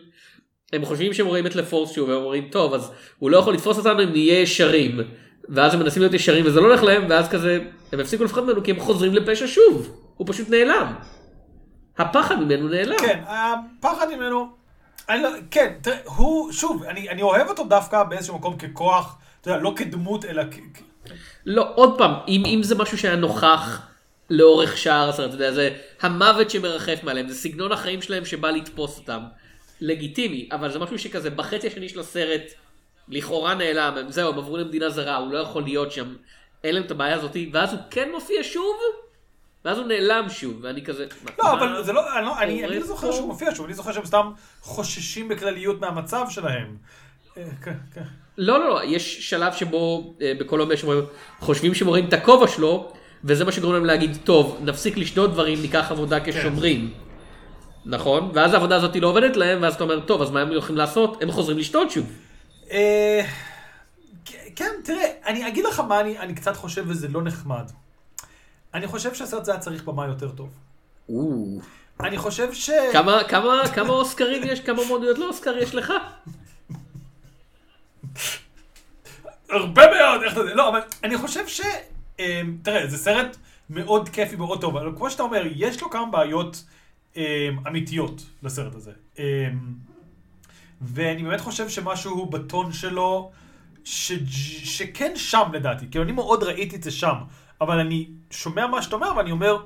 הם 0.72 0.84
חושבים 0.84 1.12
שהם 1.12 1.26
רואים 1.26 1.46
את 1.46 1.56
לפורס 1.56 1.92
שוב, 1.92 2.08
והם 2.08 2.18
אומרים, 2.18 2.48
טוב, 2.48 2.74
אז 2.74 2.90
הוא 3.18 3.30
לא 3.30 3.36
יכול 3.36 3.54
לתפוס 3.54 3.78
אותנו 3.78 4.02
אם 4.02 4.10
נהיה 4.10 4.40
ישרים. 4.40 5.00
ואז 5.48 5.74
הם 5.74 5.80
מנסים 5.80 6.02
להיות 6.02 6.14
ישרים 6.14 6.46
וזה 6.46 6.60
לא 6.60 6.66
הולך 6.66 6.82
להם, 6.82 7.06
ואז 7.08 7.28
כזה, 7.28 7.58
הם 7.92 8.00
הפסיקו 8.00 8.24
לפחד 8.24 8.44
ממנו 8.44 8.62
כי 8.62 8.70
הם 8.70 8.80
חוזרים 8.80 9.14
לפשע 9.14 9.46
שוב. 9.46 10.00
הוא 10.16 10.26
פשוט 10.30 10.50
נעלם. 10.50 10.94
הפחד 11.98 12.40
ממנו 12.42 12.68
נעלם. 12.68 12.98
כן, 12.98 13.22
הפחד 13.26 14.06
ממנו, 14.16 14.48
אני 15.08 15.22
לא, 15.22 15.28
כן, 15.50 15.72
תראה, 15.82 15.96
הוא, 16.04 16.52
שוב, 16.52 16.82
אני, 16.82 17.08
אני 17.08 17.22
אוהב 17.22 17.48
אותו 17.48 17.64
דווקא 17.64 18.02
באיזשהו 18.02 18.38
מקום 18.38 18.58
ככוח, 18.58 19.18
אתה 19.40 19.50
יודע, 19.50 19.62
לא 19.62 19.72
כדמות, 19.76 20.24
אלא 20.24 20.42
כ... 20.50 20.58
לא, 21.46 21.72
עוד 21.74 21.98
פעם, 21.98 22.12
אם, 22.28 22.42
אם 22.46 22.62
זה 22.62 22.74
משהו 22.74 22.98
שהיה 22.98 23.16
נוכח 23.16 23.86
לאורך 24.30 24.76
שער 24.78 25.08
הסרט, 25.08 25.28
אתה 25.28 25.34
יודע, 25.34 25.52
זה 25.52 25.76
המוות 26.00 26.50
שמרחף 26.50 27.00
מעליהם, 27.02 27.28
זה 27.28 27.34
סגנון 27.34 27.72
החיים 27.72 28.02
שלהם 28.02 28.24
שבא 28.24 28.50
לתפוס 28.50 28.98
אותם. 28.98 29.20
לגיטימי, 29.80 30.48
אבל 30.52 30.72
זה 30.72 30.78
משהו 30.78 30.98
שכזה 30.98 31.30
בחצי 31.30 31.66
השני 31.66 31.88
של 31.88 32.00
הסרט, 32.00 32.42
לכאורה 33.08 33.54
נעלם, 33.54 33.94
הם 33.96 34.10
זהו, 34.10 34.32
הם 34.32 34.38
עברו 34.38 34.56
למדינה 34.56 34.90
זרה, 34.90 35.16
הוא 35.16 35.32
לא 35.32 35.38
יכול 35.38 35.62
להיות 35.62 35.92
שם, 35.92 36.14
אין 36.64 36.74
להם 36.74 36.84
את 36.84 36.90
הבעיה 36.90 37.16
הזאתי, 37.16 37.50
ואז 37.52 37.72
הוא 37.72 37.80
כן 37.90 38.10
מופיע 38.12 38.38
שוב, 38.42 38.76
ואז 39.64 39.78
הוא 39.78 39.86
נעלם 39.86 40.28
שוב, 40.28 40.58
ואני 40.62 40.84
כזה... 40.84 41.06
לא, 41.38 41.52
אבל 41.52 41.82
זה 41.82 41.92
לא, 41.92 42.18
אני, 42.18 42.26
לא, 42.26 42.38
אני, 42.38 42.54
קורה 42.54 42.68
אני 42.68 42.80
לא 42.80 42.86
זוכר? 42.86 43.12
שהוא 43.12 43.28
מופיע 43.28 43.54
שוב, 43.54 43.64
אני 43.64 43.74
זוכר 43.74 43.92
שהם 43.92 44.04
סתם 44.04 44.30
חוששים 44.60 45.28
בכלליות 45.28 45.80
מהמצב 45.80 46.26
שלהם. 46.30 46.76
אה, 47.36 47.42
כן, 47.62 47.76
כן. 47.94 48.02
לא, 48.38 48.58
לא, 48.58 48.68
לא, 48.68 48.84
יש 48.84 49.30
שלב 49.30 49.52
שבו 49.52 50.14
אה, 50.22 50.32
בקולומביה 50.40 50.76
שאומרים, 50.76 51.04
חושבים 51.40 51.74
שהם 51.74 51.88
רואים 51.88 52.08
את 52.08 52.12
הכובע 52.12 52.48
שלו, 52.48 52.92
וזה 53.24 53.44
מה 53.44 53.52
שגורם 53.52 53.74
להם 53.74 53.84
להגיד, 53.84 54.18
טוב, 54.24 54.58
נפסיק 54.62 54.96
לשדוד 54.96 55.32
דברים, 55.32 55.62
ניקח 55.62 55.90
עבודה 55.90 56.18
כשומרים. 56.24 56.94
נכון? 57.86 58.30
ואז 58.34 58.54
העבודה 58.54 58.76
הזאת 58.76 58.96
לא 58.96 59.08
עובדת 59.08 59.36
להם, 59.36 59.62
ואז 59.62 59.74
אתה 59.74 59.84
אומר, 59.84 60.00
טוב, 60.00 60.22
אז 60.22 60.30
מה 60.30 60.40
הם 60.40 60.48
הולכים 60.48 60.76
לעשות? 60.76 61.22
הם 61.22 61.30
חוזרים 61.30 61.58
לשדוד 61.58 61.90
שוב. 61.90 62.06
אה, 62.70 63.20
כן, 64.56 64.70
תראה, 64.84 65.06
אני 65.26 65.48
אגיד 65.48 65.64
לך 65.64 65.80
מה 65.80 66.00
אני 66.00 66.34
קצת 66.34 66.56
חושב 66.56 66.84
וזה 66.86 67.08
לא 67.08 67.22
נחמד. 67.22 67.70
אני 68.74 68.86
חושב 68.86 69.14
שהסרט 69.14 69.44
זה 69.44 69.52
היה 69.52 69.60
צריך 69.60 69.84
במה 69.84 70.06
יותר 70.06 70.30
טוב. 70.30 70.48
אני 72.00 72.18
חושב 72.18 72.52
ש... 72.52 72.70
כמה, 72.92 73.24
כמה, 73.28 73.62
כמה 73.74 73.88
אוסקרים 73.88 74.42
יש, 74.44 74.60
כמה 74.60 74.84
מועדויות 74.88 75.18
לאוסקר 75.18 75.56
יש 75.58 75.74
לך? 75.74 75.92
הרבה 79.50 79.82
מאוד, 79.90 80.22
איך 80.22 80.32
אתה 80.32 80.40
יודע, 80.40 80.54
לא, 80.54 80.68
אבל 80.68 80.80
אני 81.04 81.18
חושב 81.18 81.46
ש... 81.46 81.60
אמ, 82.18 82.56
תראה, 82.62 82.86
זה 82.86 82.98
סרט 82.98 83.36
מאוד 83.70 84.08
כיפי, 84.08 84.36
מאוד 84.36 84.60
טוב, 84.60 84.76
אבל 84.76 84.92
כמו 84.96 85.10
שאתה 85.10 85.22
אומר, 85.22 85.42
יש 85.54 85.82
לו 85.82 85.90
כמה 85.90 86.06
בעיות 86.06 86.64
אמ, 87.16 87.22
אמיתיות 87.66 88.22
לסרט 88.42 88.74
הזה. 88.74 88.92
אמ, 89.18 89.24
ואני 90.80 91.22
באמת 91.22 91.40
חושב 91.40 91.68
שמשהו 91.68 92.26
בטון 92.26 92.72
שלו, 92.72 93.30
ש... 93.84 94.12
שכן 94.64 95.12
שם 95.16 95.50
לדעתי, 95.52 95.86
כאילו 95.90 96.04
אני 96.04 96.12
מאוד 96.12 96.42
ראיתי 96.42 96.76
את 96.76 96.82
זה 96.82 96.90
שם, 96.90 97.16
אבל 97.64 97.78
אני 97.78 98.08
שומע 98.30 98.66
מה 98.66 98.82
שאתה 98.82 98.96
אומר 98.96 99.12
ואני 99.16 99.30
אומר, 99.30 99.56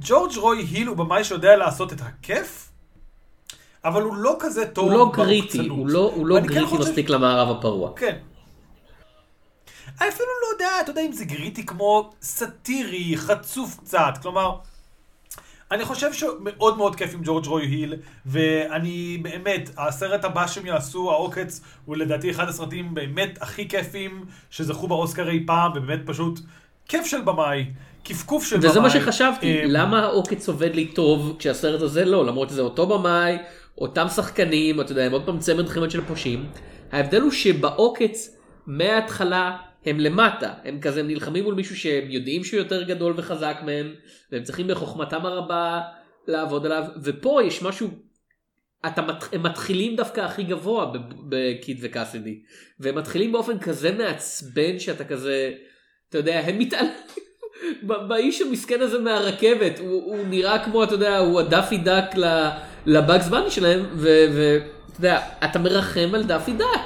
ג'ורג' 0.00 0.36
רוי 0.36 0.62
היל 0.62 0.86
הוא 0.86 0.96
במאי 0.96 1.24
שיודע 1.24 1.56
לעשות 1.56 1.92
את 1.92 2.00
הכיף, 2.00 2.68
אבל 3.84 4.02
הוא 4.02 4.16
לא 4.16 4.36
כזה 4.40 4.66
טוב 4.66 4.84
הוא 4.90 4.98
לא 4.98 5.10
גריטי. 5.12 5.68
הוא 5.68 5.88
לא, 5.88 6.12
הוא 6.14 6.26
לא 6.26 6.40
כן 6.40 6.46
גריטי 6.46 6.66
חושב- 6.66 6.82
מספיק 6.82 7.10
למערב 7.10 7.56
הפרוע. 7.58 7.90
כן. 7.96 8.16
אני 10.00 10.08
אפילו 10.08 10.28
לא 10.42 10.52
יודע, 10.52 10.68
אתה 10.80 10.90
יודע 10.90 11.02
אם 11.02 11.12
זה 11.12 11.24
גריטי 11.24 11.66
כמו 11.66 12.10
סאטירי, 12.22 13.16
חצוף 13.16 13.78
קצת, 13.80 14.12
כלומר, 14.22 14.56
אני 15.70 15.84
חושב 15.84 16.12
שמאוד 16.12 16.76
מאוד 16.76 16.96
כיף 16.96 17.14
עם 17.14 17.20
ג'ורג' 17.24 17.46
רוי 17.46 17.66
היל, 17.66 17.94
ואני 18.26 19.18
באמת, 19.22 19.70
הסרט 19.78 20.24
הבא 20.24 20.46
שהם 20.46 20.66
יעשו, 20.66 21.10
העוקץ, 21.10 21.60
הוא 21.84 21.96
לדעתי 21.96 22.30
אחד 22.30 22.48
הסרטים 22.48 22.94
באמת 22.94 23.38
הכי 23.42 23.68
כיפים 23.68 24.24
שזכו 24.50 24.88
באוסקר 24.88 25.28
אי 25.28 25.44
פעם, 25.46 25.72
ובאמת 25.74 26.00
פשוט 26.06 26.40
כיף 26.88 27.06
של 27.06 27.20
במאי, 27.20 27.64
קפקוף 28.04 28.44
של 28.44 28.56
במאי. 28.56 28.70
וזה 28.70 28.80
מה 28.80 28.90
שחשבתי, 28.90 29.58
אה, 29.58 29.64
למה 29.66 30.02
העוקץ 30.02 30.48
עובד 30.48 30.74
לי 30.74 30.86
טוב 30.86 31.36
כשהסרט 31.38 31.80
הזה 31.80 32.04
לא, 32.04 32.26
למרות 32.26 32.48
שזה 32.48 32.60
אותו 32.60 32.86
במאי, 32.86 33.38
אותם 33.78 34.08
שחקנים, 34.08 34.80
אתה 34.80 34.92
יודע, 34.92 35.04
הם 35.04 35.12
עוד 35.12 35.26
פעם 35.26 35.38
צמד 35.38 35.68
חמד 35.68 35.90
של 35.90 36.00
פושעים. 36.00 36.46
ההבדל 36.92 37.20
הוא 37.20 37.30
שבעוקץ, 37.30 38.36
מההתחלה 38.66 39.56
הם 39.86 40.00
למטה, 40.00 40.52
הם 40.64 40.80
כזה 40.80 41.02
נלחמים 41.02 41.44
מול 41.44 41.54
מישהו 41.54 41.76
שהם 41.76 42.10
יודעים 42.10 42.44
שהוא 42.44 42.58
יותר 42.58 42.82
גדול 42.82 43.14
וחזק 43.16 43.56
מהם, 43.64 43.94
והם 44.32 44.42
צריכים 44.42 44.66
בחוכמתם 44.66 45.26
הרבה 45.26 45.80
לעבוד 46.28 46.66
עליו, 46.66 46.84
ופה 47.04 47.40
יש 47.44 47.62
משהו, 47.62 47.88
אתה, 48.86 49.02
הם 49.32 49.42
מתחילים 49.42 49.96
דווקא 49.96 50.20
הכי 50.20 50.42
גבוה 50.42 50.92
בקיד 51.28 51.78
וקאסידי, 51.82 52.40
והם 52.80 52.94
מתחילים 52.94 53.32
באופן 53.32 53.58
כזה 53.58 53.92
מעצבן 53.92 54.78
שאתה 54.78 55.04
כזה, 55.04 55.52
אתה 56.08 56.18
יודע, 56.18 56.40
הם 56.46 56.58
מתעלמים. 56.58 56.92
באיש 57.82 58.42
המסכן 58.42 58.80
הזה 58.80 58.98
מהרכבת, 58.98 59.78
הוא, 59.78 60.02
הוא 60.04 60.18
נראה 60.28 60.64
כמו, 60.64 60.84
אתה 60.84 60.94
יודע, 60.94 61.18
הוא 61.18 61.40
הדאפי 61.40 61.78
דאק 61.78 62.14
לבאגס 62.86 63.28
באני 63.28 63.50
שלהם, 63.50 63.86
ואתה 63.96 64.98
יודע, 64.98 65.20
אתה 65.44 65.58
מרחם 65.58 66.10
על 66.14 66.22
דאפי 66.22 66.52
דאק. 66.52 66.80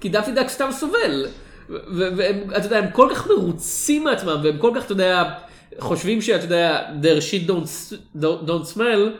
כי 0.00 0.08
דאפי 0.08 0.32
דאק 0.32 0.48
סתם 0.48 0.68
סובל. 0.72 1.26
ו- 1.68 2.16
והם, 2.16 2.50
אתה 2.56 2.66
יודע, 2.66 2.78
הם 2.78 2.90
כל 2.90 3.08
כך 3.14 3.26
מרוצים 3.26 4.04
מעצמם, 4.04 4.40
והם 4.42 4.58
כל 4.58 4.70
כך, 4.76 4.84
אתה 4.84 4.92
יודע, 4.92 5.34
חושבים 5.78 6.22
שאתה 6.22 6.44
יודע, 6.44 6.86
their 7.02 7.20
shit 7.20 7.48
don't, 7.48 7.94
don't, 8.16 8.48
don't 8.48 8.76
smell, 8.76 9.10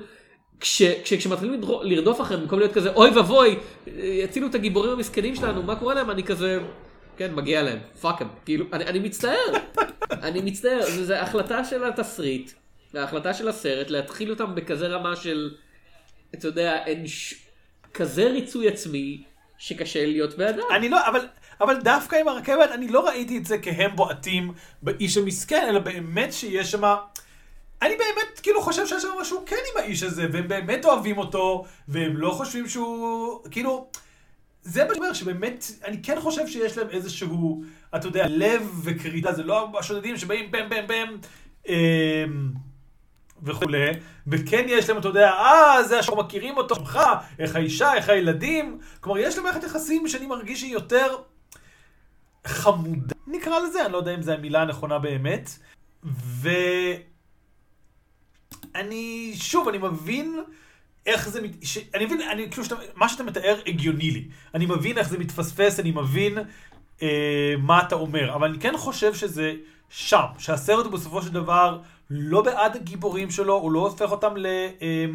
כש, 0.60 0.82
כש, 0.82 1.14
כשמתחילים 1.14 1.60
לרדוף 1.82 2.20
אחריהם, 2.20 2.42
במקום 2.42 2.58
להיות 2.58 2.72
כזה, 2.72 2.92
אוי 2.92 3.10
ואבוי, 3.10 3.58
יצילו 3.96 4.46
את 4.46 4.54
הגיבורים 4.54 4.92
המסכנים 4.92 5.34
שלנו, 5.34 5.62
מה 5.62 5.76
קורה 5.76 5.94
להם? 5.94 6.10
אני 6.10 6.22
כזה, 6.22 6.58
כן, 7.16 7.34
מגיע 7.34 7.62
להם, 7.62 7.78
fuck 8.00 8.22
'em, 8.22 8.28
כאילו, 8.44 8.66
אני, 8.72 8.84
אני 8.84 8.98
מצטער, 8.98 9.52
אני 10.26 10.40
מצטער, 10.40 10.80
זו 10.90 11.14
החלטה 11.14 11.64
של 11.64 11.84
התסריט, 11.84 12.52
וההחלטה 12.94 13.34
של 13.34 13.48
הסרט, 13.48 13.90
להתחיל 13.90 14.30
אותם 14.30 14.54
בכזה 14.54 14.86
רמה 14.86 15.16
של, 15.16 15.54
אתה 16.34 16.48
יודע, 16.48 16.84
אין 16.86 17.06
ש... 17.06 17.34
כזה 17.94 18.24
ריצוי 18.24 18.68
עצמי, 18.68 19.22
שקשה 19.58 20.06
להיות 20.06 20.36
באדם. 20.36 20.62
אני 20.76 20.88
לא, 20.88 21.06
אבל, 21.08 21.28
אבל 21.60 21.80
דווקא 21.80 22.16
עם 22.16 22.28
הרכבת, 22.28 22.70
אני 22.70 22.88
לא 22.88 23.06
ראיתי 23.06 23.38
את 23.38 23.44
זה 23.44 23.58
כהם 23.58 23.96
בועטים 23.96 24.52
באיש 24.82 25.16
המסכן, 25.16 25.66
אלא 25.68 25.78
באמת 25.78 26.32
שיש 26.32 26.70
שם... 26.70 26.94
אני 27.82 27.96
באמת 27.96 28.40
כאילו 28.42 28.62
חושב 28.62 28.86
שיש 28.86 29.02
שם 29.02 29.08
משהו 29.20 29.42
כן 29.46 29.56
עם 29.56 29.82
האיש 29.82 30.02
הזה, 30.02 30.26
והם 30.32 30.48
באמת 30.48 30.84
אוהבים 30.84 31.18
אותו, 31.18 31.64
והם 31.88 32.16
לא 32.16 32.30
חושבים 32.30 32.68
שהוא... 32.68 33.42
כאילו... 33.50 33.90
זה 34.64 34.84
מה 34.84 34.94
שאומר, 34.94 35.12
שבאמת, 35.12 35.64
אני 35.84 36.02
כן 36.02 36.20
חושב 36.20 36.46
שיש 36.46 36.78
להם 36.78 36.88
איזשהו, 36.90 37.64
אתה 37.96 38.06
יודע, 38.08 38.26
לב 38.28 38.80
וכריתה, 38.84 39.32
זה 39.32 39.42
לא 39.42 39.68
השודדים 39.78 40.16
שבאים 40.16 40.50
בם 40.50 40.68
בם 40.68 40.86
בם, 40.86 41.16
וכולי, 43.42 43.86
וכן 44.26 44.64
יש 44.68 44.88
להם, 44.88 44.98
אתה 44.98 45.08
יודע, 45.08 45.30
אה, 45.30 45.82
זה 45.82 46.02
שאנחנו 46.02 46.22
מכירים 46.22 46.56
אותו, 46.56 46.74
שלך, 46.74 46.98
איך 47.38 47.56
האישה, 47.56 47.94
איך 47.94 48.08
הילדים, 48.08 48.78
כלומר, 49.00 49.18
יש 49.18 49.36
להם 49.36 49.44
מערכת 49.44 49.64
יחסים 49.64 50.08
שאני 50.08 50.26
מרגיש 50.26 50.60
שהיא 50.60 50.72
יותר 50.72 51.16
חמודה, 52.46 53.14
נקרא 53.26 53.58
לזה, 53.58 53.84
אני 53.84 53.92
לא 53.92 53.98
יודע 53.98 54.14
אם 54.14 54.22
זו 54.22 54.32
המילה 54.32 54.62
הנכונה 54.62 54.98
באמת, 54.98 55.50
ואני, 58.74 59.32
שוב, 59.36 59.68
אני 59.68 59.78
מבין 59.78 60.44
איך 61.06 61.28
זה, 61.28 61.42
מת... 61.42 61.50
ש... 61.62 61.78
אני 61.94 62.06
מבין, 62.06 62.20
אני, 62.20 62.50
כאילו, 62.50 62.64
שאתה... 62.64 62.76
מה 62.94 63.08
שאתה 63.08 63.22
מתאר 63.22 63.56
הגיוני 63.66 64.10
לי, 64.10 64.28
אני 64.54 64.66
מבין 64.66 64.98
איך 64.98 65.08
זה 65.08 65.18
מתפספס, 65.18 65.80
אני 65.80 65.90
מבין 65.90 66.38
אה, 67.02 67.54
מה 67.58 67.82
אתה 67.82 67.94
אומר, 67.94 68.34
אבל 68.34 68.48
אני 68.48 68.58
כן 68.58 68.76
חושב 68.76 69.14
שזה 69.14 69.52
שם, 69.88 70.24
שהסרט 70.38 70.84
הוא 70.84 70.92
בסופו 70.92 71.22
של 71.22 71.32
דבר 71.32 71.80
לא 72.10 72.42
בעד 72.42 72.76
הגיבורים 72.76 73.30
שלו, 73.30 73.54
הוא 73.54 73.72
לא 73.72 73.80
הופך 73.80 74.10
אותם 74.10 74.36
ל... 74.36 74.46
אה, 74.82 75.06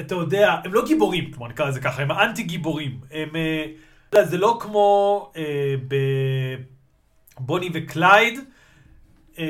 אתה 0.00 0.14
יודע, 0.14 0.56
הם 0.64 0.74
לא 0.74 0.84
גיבורים, 0.86 1.32
כמו 1.32 1.48
נקרא 1.48 1.68
לזה 1.68 1.80
ככה, 1.80 2.02
הם 2.02 2.10
האנטי 2.10 2.42
גיבורים. 2.42 3.00
הם, 3.10 3.36
אה, 3.36 4.24
זה 4.24 4.38
לא 4.38 4.58
כמו 4.60 5.30
אה, 5.36 5.74
ב... 5.88 5.94
בוני 7.38 7.70
וקלייד, 7.74 8.40
אמ, 9.38 9.44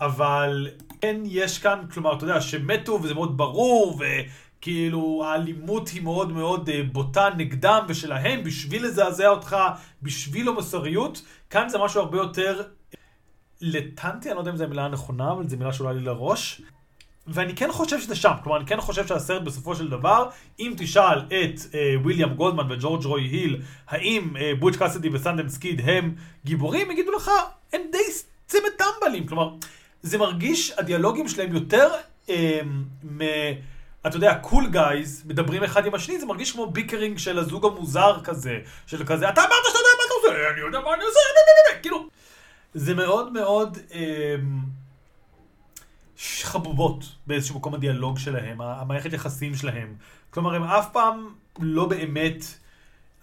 אבל 0.00 0.68
כן 1.04 1.16
יש 1.24 1.58
כאן, 1.58 1.84
כלומר, 1.92 2.16
אתה 2.16 2.24
יודע, 2.24 2.40
שמתו 2.40 2.98
וזה 3.02 3.14
מאוד 3.14 3.36
ברור, 3.36 4.00
וכאילו 4.00 5.24
האלימות 5.26 5.88
היא 5.88 6.02
מאוד 6.02 6.32
מאוד 6.32 6.68
אה, 6.68 6.82
בוטה 6.92 7.28
נגדם 7.36 7.84
ושלהם, 7.88 8.44
בשביל 8.44 8.84
לזעזע 8.84 9.28
אותך, 9.28 9.56
בשביל 10.02 10.48
המוסריות. 10.48 11.22
כאן 11.50 11.68
זה 11.68 11.78
משהו 11.78 12.00
הרבה 12.00 12.18
יותר 12.18 12.62
לטנטי, 13.60 14.28
אני 14.28 14.34
לא 14.34 14.40
יודע 14.40 14.50
אם 14.50 14.56
זו 14.56 14.64
המילה 14.64 14.84
הנכונה, 14.84 15.32
אבל 15.32 15.48
זו 15.48 15.56
מילה 15.56 15.72
שעולה 15.72 15.92
לי 15.92 16.00
לראש. 16.00 16.62
ואני 17.26 17.56
כן 17.56 17.72
חושב 17.72 18.00
שזה 18.00 18.16
שם, 18.16 18.32
כלומר 18.42 18.58
אני 18.58 18.66
כן 18.66 18.80
חושב 18.80 19.06
שהסרט 19.06 19.42
בסופו 19.42 19.76
של 19.76 19.88
דבר, 19.88 20.28
אם 20.60 20.74
תשאל 20.76 21.18
את 21.18 21.60
אה, 21.74 21.94
ויליאם 22.04 22.34
גולדמן 22.34 22.72
וג'ורג' 22.72 23.04
רוי 23.04 23.22
היל, 23.22 23.62
האם 23.88 24.36
אה, 24.36 24.52
בוץ' 24.58 24.76
קאסידי 24.76 25.08
וסנדנס 25.12 25.58
קיד 25.58 25.80
הם 25.84 26.14
גיבורים, 26.44 26.90
יגידו 26.90 27.12
לך, 27.12 27.30
הם 27.72 27.80
די 27.92 27.98
צמד 28.46 28.70
טמבלים, 28.78 29.26
כלומר, 29.26 29.54
זה 30.02 30.18
מרגיש, 30.18 30.72
הדיאלוגים 30.78 31.28
שלהם 31.28 31.54
יותר, 31.54 31.88
אה, 32.28 32.60
מ... 33.04 33.20
אתה 34.06 34.16
יודע, 34.16 34.34
cool 34.34 34.70
guys, 34.70 35.22
מדברים 35.26 35.62
אחד 35.62 35.86
עם 35.86 35.94
השני, 35.94 36.20
זה 36.20 36.26
מרגיש 36.26 36.52
כמו 36.52 36.70
bickering 36.70 37.18
של 37.18 37.38
הזוג 37.38 37.66
המוזר 37.66 38.20
כזה, 38.24 38.58
של 38.86 39.06
כזה, 39.06 39.28
אתה 39.28 39.40
אמרת 39.40 39.64
שאתה 39.66 39.78
יודע 39.78 39.90
מה 39.98 40.04
אתה 40.06 40.14
עושה, 40.14 40.50
אני 40.50 40.60
יודע 40.60 40.80
מה 40.80 40.94
אני 40.94 41.04
עושה, 41.04 41.20
כאילו, 41.82 42.08
זה 42.74 42.94
מאוד 42.94 43.32
מאוד... 43.32 43.78
אה, 43.94 44.36
חבובות 46.42 47.04
באיזשהו 47.26 47.56
מקום 47.56 47.74
הדיאלוג 47.74 48.18
שלהם, 48.18 48.60
המערכת 48.60 49.12
יחסים 49.12 49.54
שלהם. 49.54 49.94
כלומר, 50.30 50.54
הם 50.54 50.62
אף 50.62 50.92
פעם 50.92 51.28
לא 51.58 51.86
באמת, 51.86 52.44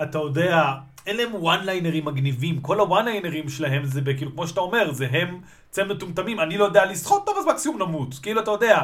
אתה 0.02 0.18
יודע, 0.18 0.74
אין 1.06 1.18
להם 1.18 1.36
וואן 1.36 1.66
ליינרים 1.66 2.06
מגניבים. 2.06 2.62
כל 2.62 2.80
הוואן 2.80 3.06
ליינרים 3.06 3.50
שלהם 3.50 3.86
זה 3.86 4.02
כאילו, 4.18 4.32
כמו 4.32 4.48
שאתה 4.48 4.60
אומר, 4.60 4.94
זה 4.94 5.08
הם 5.12 5.42
צמד 5.70 5.94
מטומטמים, 5.94 6.40
אני 6.40 6.58
לא 6.58 6.66
יודע 6.66 6.86
לשחות 6.86 7.26
טוב, 7.26 7.38
אז 7.38 7.46
מקסימום 7.46 7.82
נמות. 7.82 8.16
כאילו, 8.22 8.42
אתה 8.42 8.52
יודע, 8.52 8.84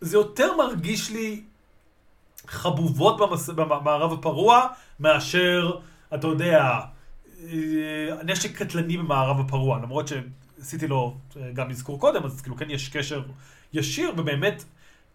זה 0.00 0.16
יותר 0.16 0.56
מרגיש 0.56 1.10
לי 1.10 1.42
חבובות 2.46 3.18
במס... 3.18 3.48
במערב 3.48 4.12
הפרוע, 4.12 4.66
מאשר, 5.00 5.78
אתה 6.14 6.26
יודע, 6.26 6.80
אה, 7.42 8.22
נשק 8.24 8.56
קטלני 8.56 8.96
במערב 8.96 9.40
הפרוע. 9.40 9.78
למרות 9.78 10.08
שעשיתי 10.08 10.86
לו 10.86 11.16
אה, 11.36 11.50
גם 11.54 11.70
אזכור 11.70 12.00
קודם, 12.00 12.24
אז 12.24 12.40
כאילו 12.40 12.56
כן 12.56 12.70
יש 12.70 12.88
קשר 12.88 13.22
ישיר, 13.72 14.12
ובאמת, 14.16 14.64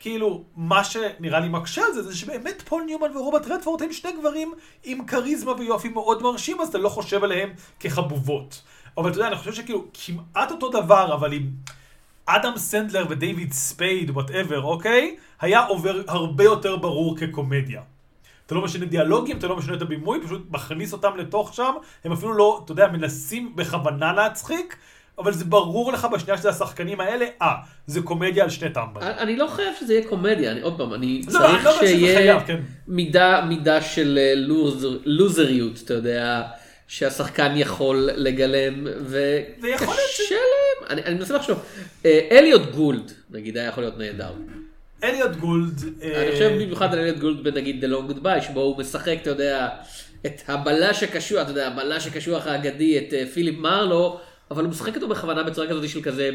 כאילו, 0.01 0.43
מה 0.55 0.83
שנראה 0.83 1.39
לי 1.39 1.49
מקשה 1.49 1.81
על 1.85 1.93
זה, 1.93 2.03
זה 2.03 2.17
שבאמת 2.17 2.61
פול 2.65 2.83
ניומן 2.83 3.17
ורוברט 3.17 3.47
רדפורד 3.47 3.81
הם 3.81 3.93
שני 3.93 4.11
גברים 4.19 4.53
עם 4.83 5.05
כריזמה 5.05 5.51
ויופי 5.51 5.89
מאוד 5.89 6.23
מרשים, 6.23 6.61
אז 6.61 6.67
אתה 6.67 6.77
לא 6.77 6.89
חושב 6.89 7.23
עליהם 7.23 7.49
כחבובות. 7.79 8.61
אבל 8.97 9.09
אתה 9.09 9.17
יודע, 9.17 9.27
אני 9.27 9.35
חושב 9.35 9.53
שכאילו, 9.53 9.85
כמעט 9.93 10.51
אותו 10.51 10.69
דבר, 10.69 11.13
אבל 11.13 11.33
עם 11.33 11.49
אדם 12.25 12.57
סנדלר 12.57 13.05
ודייוויד 13.09 13.53
ספייד, 13.53 14.09
whatever, 14.09 14.63
אוקיי? 14.63 15.15
היה 15.41 15.65
עובר 15.65 16.01
הרבה 16.07 16.43
יותר 16.43 16.77
ברור 16.77 17.17
כקומדיה. 17.17 17.81
אתה 18.45 18.55
לא 18.55 18.61
משנה 18.61 18.85
דיאלוגים, 18.85 19.37
אתה 19.37 19.47
לא 19.47 19.55
משנה 19.55 19.75
את 19.75 19.81
הבימוי, 19.81 20.19
פשוט 20.23 20.41
מכניס 20.51 20.93
אותם 20.93 21.17
לתוך 21.17 21.53
שם, 21.53 21.73
הם 22.03 22.11
אפילו 22.11 22.33
לא, 22.33 22.61
אתה 22.65 22.71
יודע, 22.71 22.87
מנסים 22.87 23.55
בכוונה 23.55 24.13
להצחיק, 24.13 24.77
אבל 25.21 25.33
זה 25.33 25.45
ברור 25.45 25.93
לך 25.93 26.07
בשנייה 26.13 26.37
שזה 26.37 26.49
השחקנים 26.49 26.99
האלה, 26.99 27.25
אה, 27.41 27.53
זה 27.87 28.01
קומדיה 28.01 28.43
על 28.43 28.49
שני 28.49 28.69
טמבלים. 28.69 29.07
אני 29.17 29.35
לא 29.35 29.47
חייב 29.47 29.73
שזה 29.79 29.93
יהיה 29.93 30.07
קומדיה, 30.07 30.51
אני 30.51 30.61
עוד 30.61 30.77
פעם, 30.77 30.93
אני 30.93 31.21
לא, 31.27 31.31
צריך 31.31 31.65
לא 31.65 31.79
שיהיה 31.79 32.39
כן. 32.39 32.59
מידה, 32.87 33.45
מידה 33.49 33.81
של 33.81 34.19
אה, 34.21 34.33
לוזר, 34.35 34.97
לוזריות, 35.05 35.81
אתה 35.85 35.93
יודע, 35.93 36.41
שהשחקן 36.87 37.51
יכול 37.55 38.09
לגלם, 38.15 38.87
וקשה 39.05 40.35
להם, 40.35 40.89
אני, 40.89 41.03
אני 41.03 41.15
מנסה 41.15 41.33
לחשוב, 41.33 41.63
אה, 42.05 42.27
אליוט 42.31 42.71
גולד, 42.75 43.11
נגיד, 43.29 43.57
היה 43.57 43.67
יכול 43.67 43.83
להיות 43.83 43.97
נהדר. 43.97 44.31
אליוט 45.03 45.35
גולד. 45.35 45.81
אה, 46.01 46.23
אני 46.23 46.31
חושב 46.31 46.51
במיוחד 46.55 46.93
על 46.93 46.99
אליוט 46.99 47.17
גולד 47.17 47.43
בנגיד 47.43 47.85
The 47.85 47.87
Long 47.87 48.11
Goodbye, 48.11 48.41
שבו 48.41 48.61
הוא 48.61 48.77
משחק, 48.77 49.17
אתה 49.21 49.29
יודע, 49.29 49.69
את 50.25 50.41
הבלש 50.47 51.03
הקשוח, 51.03 51.41
אתה 51.41 51.51
יודע, 51.51 51.67
הבלש 51.67 52.07
הקשוח 52.07 52.47
האגדי, 52.47 52.97
את 52.97 53.13
פיליפ 53.33 53.59
מרלו. 53.59 54.19
אבל 54.51 54.63
הוא 54.63 54.71
משחק 54.71 54.95
אותו 54.95 55.07
בכוונה 55.07 55.43
בצורה 55.43 55.67
כזאת 55.67 55.89
של 55.89 56.01
כזה, 56.01 56.29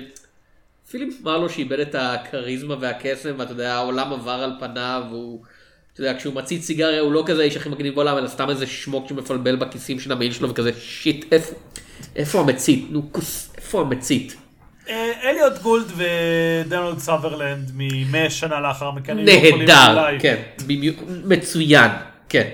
פיליפ 0.90 1.14
מרלו 1.22 1.48
שאיבד 1.48 1.80
את 1.80 1.94
הכריזמה 1.98 2.74
והקסם, 2.80 3.34
ואתה 3.38 3.52
יודע, 3.52 3.74
העולם 3.74 4.12
עבר 4.12 4.30
על 4.30 4.52
פניו, 4.60 5.02
והוא, 5.10 5.40
אתה 5.92 6.00
יודע, 6.00 6.18
כשהוא 6.18 6.34
מצית 6.34 6.62
סיגריה 6.62 7.00
הוא 7.00 7.12
לא 7.12 7.22
כזה 7.26 7.42
האיש 7.42 7.56
הכי 7.56 7.68
מגניב 7.68 7.94
בעולם, 7.94 8.18
אלא 8.18 8.28
סתם 8.28 8.50
איזה 8.50 8.66
שמוק 8.66 9.08
שמפלבל 9.08 9.56
בכיסים 9.56 10.00
של 10.00 10.12
המעיל 10.12 10.32
שלו, 10.32 10.50
וכזה 10.50 10.70
שיט, 10.80 11.32
איפה, 11.32 11.54
איפה 12.16 12.40
המצית? 12.40 12.86
נו, 12.90 13.12
כוס, 13.12 13.52
איפה 13.56 13.80
המצית? 13.80 14.36
אה, 14.88 15.12
אליוט 15.24 15.58
גולד 15.62 15.92
ודונלד 15.96 16.98
סאתרלנד 16.98 17.70
מ 17.74 17.86
MASH 17.86 18.30
שנה 18.30 18.60
לאחר 18.60 18.90
מכן. 18.90 19.18
נהדר, 19.18 20.18
כן, 20.18 20.42
מצוין, 21.24 21.90
כן. 22.28 22.48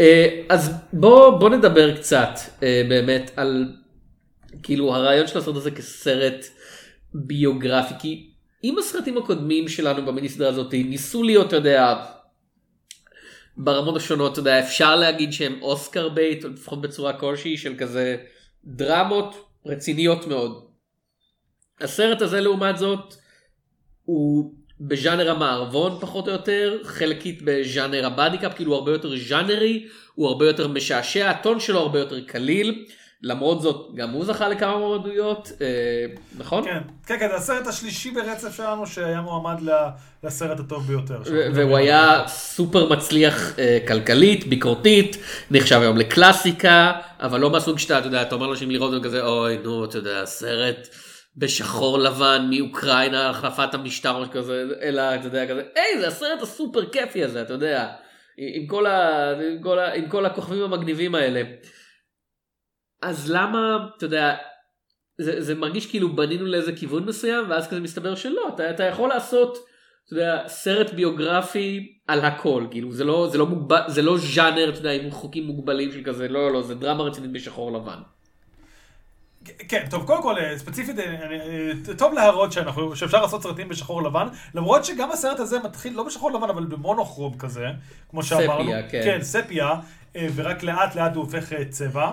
אה, 0.00 0.40
אז 0.48 0.72
בוא, 0.92 1.38
בוא 1.38 1.50
נדבר 1.50 1.96
קצת 1.96 2.38
אה, 2.62 2.82
באמת 2.88 3.30
על 3.36 3.66
כאילו 4.62 4.94
הרעיון 4.94 5.26
של 5.26 5.38
הסרט 5.38 5.56
הזה 5.56 5.70
כסרט 5.70 6.46
ביוגרפי, 7.14 7.94
כי 7.98 8.30
אם 8.64 8.78
הסרטים 8.78 9.18
הקודמים 9.18 9.68
שלנו 9.68 10.06
במיני 10.06 10.28
סדרה 10.28 10.48
הזאת 10.48 10.74
ניסו 10.74 11.22
להיות, 11.22 11.46
אתה 11.46 11.56
יודע, 11.56 11.94
ברמות 13.56 13.96
השונות, 13.96 14.32
אתה 14.32 14.40
יודע, 14.40 14.60
אפשר 14.60 14.96
להגיד 14.96 15.32
שהם 15.32 15.62
Oscar 15.62 16.08
bait, 16.08 16.44
לפחות 16.44 16.80
בצורה 16.80 17.12
כלשהי 17.12 17.56
של 17.56 17.74
כזה 17.78 18.16
דרמות 18.64 19.34
רציניות 19.66 20.26
מאוד. 20.26 20.64
הסרט 21.80 22.22
הזה 22.22 22.40
לעומת 22.40 22.78
זאת, 22.78 23.14
הוא 24.04 24.54
בז'אנר 24.80 25.30
המערבון 25.30 25.98
פחות 26.00 26.28
או 26.28 26.32
יותר, 26.32 26.78
חלקית 26.84 27.42
בז'אנר 27.44 28.06
הבאדיקאפ, 28.06 28.54
כאילו 28.54 28.70
הוא 28.72 28.78
הרבה 28.78 28.92
יותר 28.92 29.16
ז'אנרי, 29.16 29.86
הוא 30.14 30.28
הרבה 30.28 30.46
יותר 30.46 30.68
משעשע, 30.68 31.30
הטון 31.30 31.60
שלו 31.60 31.78
הרבה 31.78 31.98
יותר 31.98 32.20
קליל. 32.20 32.86
למרות 33.22 33.62
זאת, 33.62 33.90
גם 33.94 34.10
הוא 34.10 34.24
זכה 34.24 34.48
לכמה 34.48 34.78
מועמדויות, 34.78 35.52
אה, 35.60 35.66
נכון? 36.38 36.64
כן, 36.64 36.80
כן, 37.06 37.18
כן, 37.18 37.28
זה 37.28 37.36
הסרט 37.36 37.66
השלישי 37.66 38.10
ברצף 38.10 38.56
שלנו 38.56 38.86
שהיה 38.86 39.20
מועמד 39.20 39.62
לסרט 40.24 40.60
הטוב 40.60 40.86
ביותר. 40.86 41.22
והוא 41.54 41.76
היה 41.76 42.22
סופר 42.26 42.92
מצליח 42.92 43.58
אה, 43.58 43.78
כלכלית, 43.88 44.46
ביקורתית, 44.46 45.16
נחשב 45.50 45.80
היום 45.80 45.96
לקלאסיקה, 45.96 46.92
אבל 47.20 47.40
לא 47.40 47.50
מהסוג 47.50 47.78
שאתה, 47.78 47.98
אתה 47.98 48.06
יודע, 48.06 48.22
אתה 48.22 48.34
אומר 48.34 48.46
לאנשים 48.46 48.70
לראות 48.70 48.92
וכזה, 49.00 49.26
אוי, 49.26 49.58
נו, 49.64 49.84
אתה 49.84 49.98
יודע, 49.98 50.26
סרט 50.26 50.88
בשחור 51.36 51.98
לבן 51.98 52.50
מאוקראינה, 52.50 53.30
החלפת 53.30 53.74
המשטר 53.74 54.10
או 54.10 54.30
כזה, 54.32 54.64
אלא, 54.82 55.14
אתה 55.14 55.26
יודע, 55.26 55.46
כזה, 55.46 55.62
היי, 55.74 56.00
זה 56.00 56.08
הסרט 56.08 56.42
הסופר 56.42 56.90
כיפי 56.90 57.24
הזה, 57.24 57.42
אתה 57.42 57.52
יודע, 57.52 57.88
עם 58.38 58.66
כל, 58.66 58.86
ה, 58.86 59.30
עם 59.30 59.62
כל, 59.62 59.78
ה, 59.78 59.92
עם 59.92 60.08
כל 60.08 60.26
הכוכבים 60.26 60.62
המגניבים 60.62 61.14
האלה. 61.14 61.42
אז 63.02 63.30
למה, 63.30 63.86
אתה 63.96 64.04
יודע, 64.04 64.36
זה, 65.18 65.42
זה 65.42 65.54
מרגיש 65.54 65.86
כאילו 65.86 66.16
בנינו 66.16 66.46
לאיזה 66.46 66.72
כיוון 66.72 67.04
מסוים, 67.04 67.50
ואז 67.50 67.68
כזה 67.68 67.80
מסתבר 67.80 68.14
שלא, 68.14 68.48
אתה, 68.54 68.70
אתה 68.70 68.84
יכול 68.84 69.08
לעשות, 69.08 69.58
אתה 70.04 70.14
יודע, 70.14 70.42
סרט 70.46 70.90
ביוגרפי 70.90 71.98
על 72.08 72.20
הכל, 72.20 72.66
כאילו, 72.70 72.92
זה 72.92 73.04
לא, 73.04 73.28
זה 73.32 73.38
לא, 73.38 73.46
מוגבל, 73.46 73.80
זה 73.86 74.02
לא 74.02 74.18
ז'אנר, 74.18 74.68
אתה 74.68 74.78
יודע, 74.78 74.92
עם 74.92 75.10
חוקים 75.10 75.44
מוגבלים 75.44 75.92
של 75.92 76.02
כזה, 76.04 76.28
לא, 76.28 76.52
לא, 76.52 76.62
זה 76.62 76.74
דרמה 76.74 77.04
רצינית 77.04 77.32
בשחור 77.32 77.72
לבן. 77.72 77.98
כן, 79.44 79.84
טוב, 79.90 80.06
קודם 80.06 80.22
כל, 80.22 80.38
אה, 80.38 80.58
ספציפית, 80.58 80.98
אה, 80.98 81.04
אה, 81.04 81.94
טוב 81.98 82.14
להראות 82.14 82.52
שאנחנו, 82.52 82.96
שאפשר 82.96 83.22
לעשות 83.22 83.42
סרטים 83.42 83.68
בשחור 83.68 84.02
לבן, 84.02 84.26
למרות 84.54 84.84
שגם 84.84 85.10
הסרט 85.12 85.40
הזה 85.40 85.58
מתחיל 85.58 85.92
לא 85.92 86.02
בשחור 86.02 86.30
לבן, 86.30 86.48
אבל 86.48 86.64
במונוכרום 86.64 87.38
כזה, 87.38 87.66
כמו 88.10 88.22
שאמרנו. 88.22 88.64
ספיה, 88.64 88.88
כן. 88.88 89.00
כן, 89.04 89.22
ספיה, 89.22 89.70
ורק 90.34 90.62
לאט 90.62 90.94
לאט 90.94 91.14
הוא 91.14 91.24
הופך 91.24 91.52
צבע. 91.70 92.10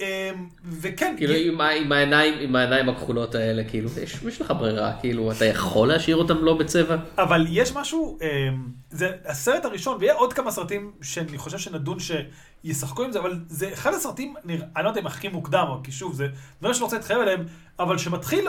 אמ, 0.00 0.48
וכן. 0.64 1.14
כאילו 1.16 1.34
עם, 1.34 1.60
עם, 1.60 1.92
העיניים, 1.92 2.34
עם 2.40 2.56
העיניים 2.56 2.88
הכחולות 2.88 3.34
האלה, 3.34 3.64
כאילו, 3.64 3.90
יש, 4.02 4.22
יש 4.28 4.40
לך 4.40 4.54
ברירה, 4.58 4.92
כאילו, 5.00 5.32
אתה 5.32 5.44
יכול 5.44 5.88
להשאיר 5.88 6.16
אותם 6.16 6.44
לא 6.44 6.58
בצבע? 6.58 6.96
אבל 7.18 7.46
יש 7.48 7.76
משהו, 7.76 8.18
אמ, 8.22 8.68
זה 8.90 9.10
הסרט 9.24 9.64
הראשון, 9.64 9.96
ויהיה 10.00 10.14
עוד 10.14 10.32
כמה 10.32 10.50
סרטים 10.50 10.92
שאני 11.02 11.38
חושב 11.38 11.58
שנדון 11.58 11.98
שישחקו 12.00 13.02
עם 13.04 13.12
זה, 13.12 13.18
אבל 13.18 13.38
זה 13.48 13.72
אחד 13.72 13.94
הסרטים, 13.94 14.34
אני 14.44 14.84
לא 14.84 14.88
יודע 14.88 15.00
אם 15.00 15.06
הכי 15.06 15.28
מוקדם, 15.28 15.66
כי 15.84 15.92
שוב, 15.92 16.14
זה 16.14 16.28
דברים 16.58 16.74
שאני 16.74 16.84
רוצה 16.84 16.96
להתחייב 16.96 17.20
עליהם, 17.20 17.44
אבל 17.78 17.98
שמתחיל, 17.98 18.48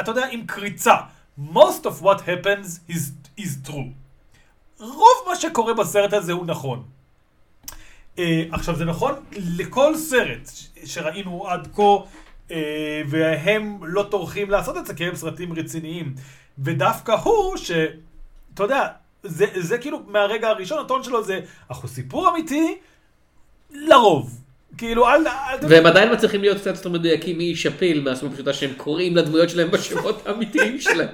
אתה 0.00 0.10
יודע, 0.10 0.26
עם 0.30 0.46
קריצה. 0.46 0.94
Most 1.52 1.84
of 1.84 2.02
what 2.02 2.18
happens 2.18 2.92
is, 2.92 3.40
is 3.40 3.68
true. 3.68 3.90
רוב 4.78 5.24
מה 5.28 5.36
שקורה 5.36 5.74
בסרט 5.74 6.12
הזה 6.12 6.32
הוא 6.32 6.46
נכון. 6.46 6.82
Uh, 8.16 8.20
עכשיו 8.52 8.76
זה 8.76 8.84
נכון 8.84 9.14
לכל 9.58 9.96
סרט 9.96 10.50
שראינו 10.84 11.48
עד 11.48 11.68
כה, 11.74 11.82
uh, 12.48 12.52
והם 13.08 13.78
לא 13.82 14.02
טורחים 14.10 14.50
לעשות 14.50 14.76
את 14.76 14.86
זה 14.86 14.94
כי 14.94 15.04
הם 15.04 15.16
סרטים 15.16 15.52
רציניים. 15.52 16.14
ודווקא 16.58 17.12
הוא, 17.12 17.56
שאתה 17.56 18.62
יודע, 18.62 18.86
זה, 19.22 19.46
זה 19.54 19.78
כאילו 19.78 20.02
מהרגע 20.06 20.48
הראשון, 20.48 20.84
הטון 20.84 21.02
שלו 21.02 21.24
זה, 21.24 21.40
אנחנו 21.70 21.88
סיפור 21.88 22.30
אמיתי, 22.30 22.76
לרוב. 23.70 24.40
כאילו, 24.78 25.08
אל... 25.08 25.26
אל- 25.26 25.66
והם 25.68 25.86
עדיין 25.86 26.12
מצליחים 26.12 26.40
להיות 26.40 26.58
קצת 26.58 26.76
יותר 26.76 26.88
מדויקים 26.88 27.38
משפיל 27.52 28.00
מהסיבה 28.00 28.34
פשוטה 28.34 28.52
שהם 28.52 28.70
קוראים 28.76 29.16
לדמויות 29.16 29.50
שלהם 29.50 29.70
בשמות 29.70 30.22
האמיתיים 30.26 30.80
שלהם. 30.80 31.08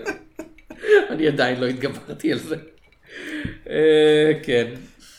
אני 1.11 1.27
עדיין 1.29 1.61
לא 1.61 1.67
התגברתי 1.67 2.33
על 2.33 2.39
זה. 2.39 2.57
אה, 3.71 4.33
כן. 4.43 4.75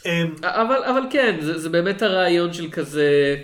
אמ, 0.07 0.35
אבל 0.43 0.83
אבל 0.83 1.01
כן 1.09 1.37
זה, 1.41 1.57
זה 1.57 1.69
באמת 1.69 2.01
הרעיון 2.01 2.53
של 2.53 2.71
כזה 2.71 3.35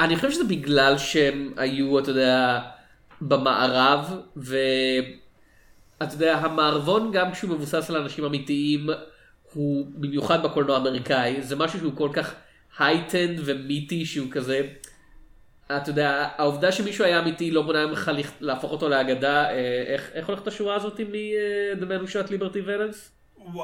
אני 0.00 0.16
חושב 0.16 0.30
שזה 0.30 0.44
בגלל 0.44 0.98
שהם 0.98 1.52
היו 1.56 1.98
אתה 1.98 2.10
יודע 2.10 2.60
במערב 3.20 4.20
ואתה 4.36 6.14
יודע 6.14 6.36
המערבון 6.36 7.12
גם 7.12 7.32
כשהוא 7.32 7.50
מבוסס 7.50 7.90
על 7.90 7.96
אנשים 7.96 8.24
אמיתיים 8.24 8.86
הוא 9.52 9.86
במיוחד 9.94 10.42
בקולנוע 10.42 10.76
האמריקאי 10.76 11.42
זה 11.42 11.56
משהו 11.56 11.78
שהוא 11.78 11.92
כל 11.96 12.10
כך 12.12 12.34
heightened 12.78 13.40
ומיתי 13.44 14.06
שהוא 14.06 14.30
כזה. 14.30 14.60
אתה 15.76 15.90
יודע 15.90 16.28
העובדה 16.36 16.72
שמישהו 16.72 17.04
היה 17.04 17.18
אמיתי 17.18 17.50
לא 17.50 17.62
מונע 17.62 17.86
ממך 17.86 18.10
להפוך 18.40 18.72
אותו 18.72 18.88
לאגדה 18.88 19.50
אה, 19.50 19.84
איך 19.86 20.10
איך 20.14 20.26
הולכת 20.26 20.46
השורה 20.46 20.74
הזאת 20.74 21.00
מ-The 21.00 21.82
Man 21.82 22.06
Who 22.06 22.12
Shot 22.12 22.28
Liberty 22.28 22.66
Valance? 22.66 23.19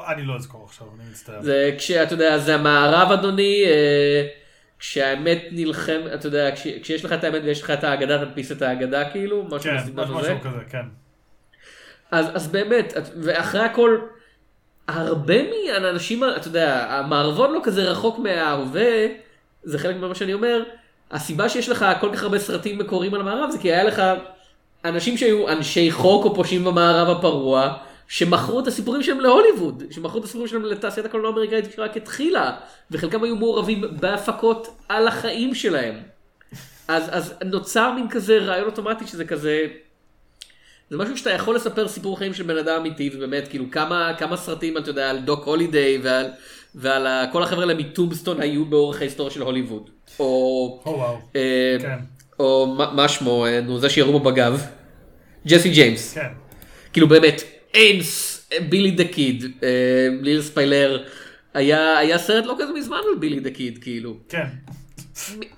אני 0.07 0.25
לא 0.25 0.35
אזכור 0.35 0.65
עכשיו, 0.65 0.87
אני 0.95 1.09
מצטער. 1.09 1.41
זה 1.41 1.75
כשאתה 1.77 2.13
יודע 2.13 2.37
זה 2.37 2.55
המערב 2.55 3.11
אדוני 3.11 3.63
אה, 3.65 4.27
כשהאמת 4.79 5.41
נלחם 5.51 6.01
אתה 6.13 6.27
יודע 6.27 6.55
כש, 6.55 6.67
כשיש 6.81 7.05
לך 7.05 7.13
את 7.13 7.23
האמת 7.23 7.41
ויש 7.43 7.61
לך 7.61 7.71
את 7.71 7.83
האגדה 7.83 8.25
תדפיס 8.25 8.51
את 8.51 8.61
האגדה 8.61 9.09
כאילו 9.09 9.43
משהו 9.43 9.59
כן, 9.59 9.77
בסגנון 9.77 10.05
משהו 10.05 10.19
הזה. 10.19 10.35
כזה, 10.43 10.59
כן. 10.69 10.85
אז, 12.11 12.25
אז 12.33 12.47
באמת 12.47 12.93
ואחרי 13.21 13.61
הכל 13.61 13.97
הרבה 14.87 15.35
מהאנשים 15.49 16.23
אתה 16.23 16.47
יודע 16.47 16.87
המערבון 16.89 17.53
לא 17.53 17.59
כזה 17.63 17.83
רחוק 17.83 18.19
מההווה 18.19 19.05
זה 19.63 19.79
חלק 19.79 19.95
ממה 19.95 20.15
שאני 20.15 20.33
אומר 20.33 20.63
הסיבה 21.11 21.49
שיש 21.49 21.69
לך 21.69 21.85
כל 21.99 22.09
כך 22.13 22.23
הרבה 22.23 22.39
סרטים 22.39 22.77
מקוריים 22.77 23.13
על 23.13 23.21
המערב 23.21 23.49
זה 23.51 23.59
כי 23.59 23.71
היה 23.71 23.83
לך 23.83 24.01
אנשים 24.85 25.17
שהיו 25.17 25.49
אנשי 25.49 25.91
חוק 25.91 26.25
או 26.25 26.35
פושעים 26.35 26.63
במערב 26.63 27.17
הפרוע 27.17 27.77
שמכרו 28.07 28.59
את 28.59 28.67
הסיפורים 28.67 29.03
שלהם 29.03 29.19
להוליווד 29.19 29.83
שמכרו 29.91 30.19
את 30.19 30.23
הסיפורים 30.23 30.47
שלהם 30.47 30.65
לתעשיית 30.65 31.05
הקולנוע 31.05 31.29
האמריקאית 31.29 31.65
שרק 31.75 31.97
התחילה 31.97 32.55
וחלקם 32.91 33.23
היו 33.23 33.35
מעורבים 33.35 33.81
בהפקות 33.99 34.67
על 34.89 35.07
החיים 35.07 35.55
שלהם. 35.55 35.95
אז, 36.87 37.03
אז 37.11 37.33
נוצר 37.45 37.91
מין 37.91 38.09
כזה 38.09 38.37
רעיון 38.37 38.65
אוטומטי 38.65 39.07
שזה 39.07 39.25
כזה 39.25 39.65
זה 40.89 40.97
משהו 40.97 41.17
שאתה 41.17 41.29
יכול 41.31 41.55
לספר 41.55 41.87
סיפור 41.87 42.17
חיים 42.17 42.33
של 42.33 42.43
בן 42.43 42.57
אדם 42.57 42.75
אמיתי 42.79 43.09
ובאמת 43.13 43.47
כאילו 43.47 43.65
כמה 43.71 44.11
כמה 44.17 44.37
סרטים 44.37 44.77
אתה 44.77 44.89
יודע 44.89 45.09
על 45.09 45.19
דוק 45.19 45.45
הולידיי 45.45 45.99
ועל 46.03 46.25
ועל 46.75 47.07
כל 47.31 47.43
החבר'ה 47.43 47.61
האלה 47.61 47.73
מטומסטון 47.73 48.41
היו 48.41 48.65
באורך 48.65 49.01
ההיסטוריה 49.01 49.33
של 49.33 49.41
הוליווד 49.41 49.89
או 50.19 50.25
או 50.85 50.91
וואו. 50.97 51.17
אה, 51.35 51.77
כן, 51.81 51.97
או 52.39 52.75
מה- 52.77 52.91
מה 52.93 53.07
שמו 53.07 53.45
אה, 53.45 53.61
נו 53.61 53.79
זה 53.79 53.89
שירו 53.89 54.11
בו 54.11 54.19
בגב 54.31 54.61
ג'סי 55.47 55.69
ג'יימס 55.69 56.13
כן. 56.13 56.27
כאילו 56.93 57.07
באמת 57.07 57.41
אינס 57.73 58.49
בילי 58.69 58.91
דה 58.91 59.07
קיד 59.07 59.43
אה, 59.63 60.07
lil 60.21 60.41
ספוילר 60.41 61.03
היה 61.53 61.97
היה 61.97 62.17
סרט 62.17 62.45
לא 62.45 62.55
כזה 62.59 62.73
מזמן 62.73 62.97
על 62.97 63.19
בילי 63.19 63.39
דה 63.39 63.51
קיד 63.51 63.77
כאילו 63.83 64.17
כן. 64.29 64.47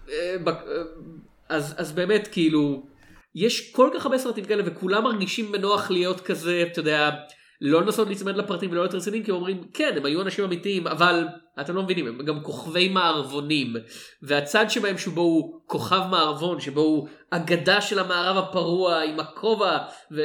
אה, 0.10 0.36
אה, 0.48 0.54
אז 1.50 1.76
אז 1.78 1.92
באמת 1.92 2.28
כאילו 2.32 2.86
יש 3.36 3.72
כל 3.72 3.90
כך 3.96 4.06
הרבה 4.06 4.18
סרטים 4.18 4.46
כאלה 4.46 4.64
וכולם 4.66 5.04
מרגישים 5.04 5.52
בנוח 5.52 5.92
להיות 5.92 6.22
כזה 6.22 6.64
אתה 6.72 6.80
יודע 6.80 7.10
לא 7.62 7.82
לנסות 7.82 8.08
להצמד 8.08 8.38
לפרטים 8.38 8.72
ולא 8.72 8.82
להיות 8.82 8.94
רציניים 8.94 9.24
כי 9.24 9.32
הם 9.32 9.38
אומרים 9.38 9.64
כן 9.74 9.94
הם 9.98 10.06
היו 10.06 10.22
אנשים 10.22 10.46
אמיתיים 10.46 10.88
אבל 10.88 11.28
אתם 11.62 11.76
לא 11.76 11.84
מבינים 11.84 12.08
הם 12.08 12.26
גם 12.26 12.44
כוכבי 12.44 12.90
מערבונים 12.90 13.74
והצד 14.22 14.70
שבהם 14.70 14.98
שבו 14.98 15.22
הוא 15.22 15.62
כוכב 15.66 16.02
מערבון 16.10 16.60
שבו 16.60 16.82
הוא 16.82 17.08
אגדה 17.30 17.82
של 17.82 18.00
המערב 18.00 18.38
הפרוע 18.38 19.02
עם 19.02 19.20
הכובע 19.20 19.78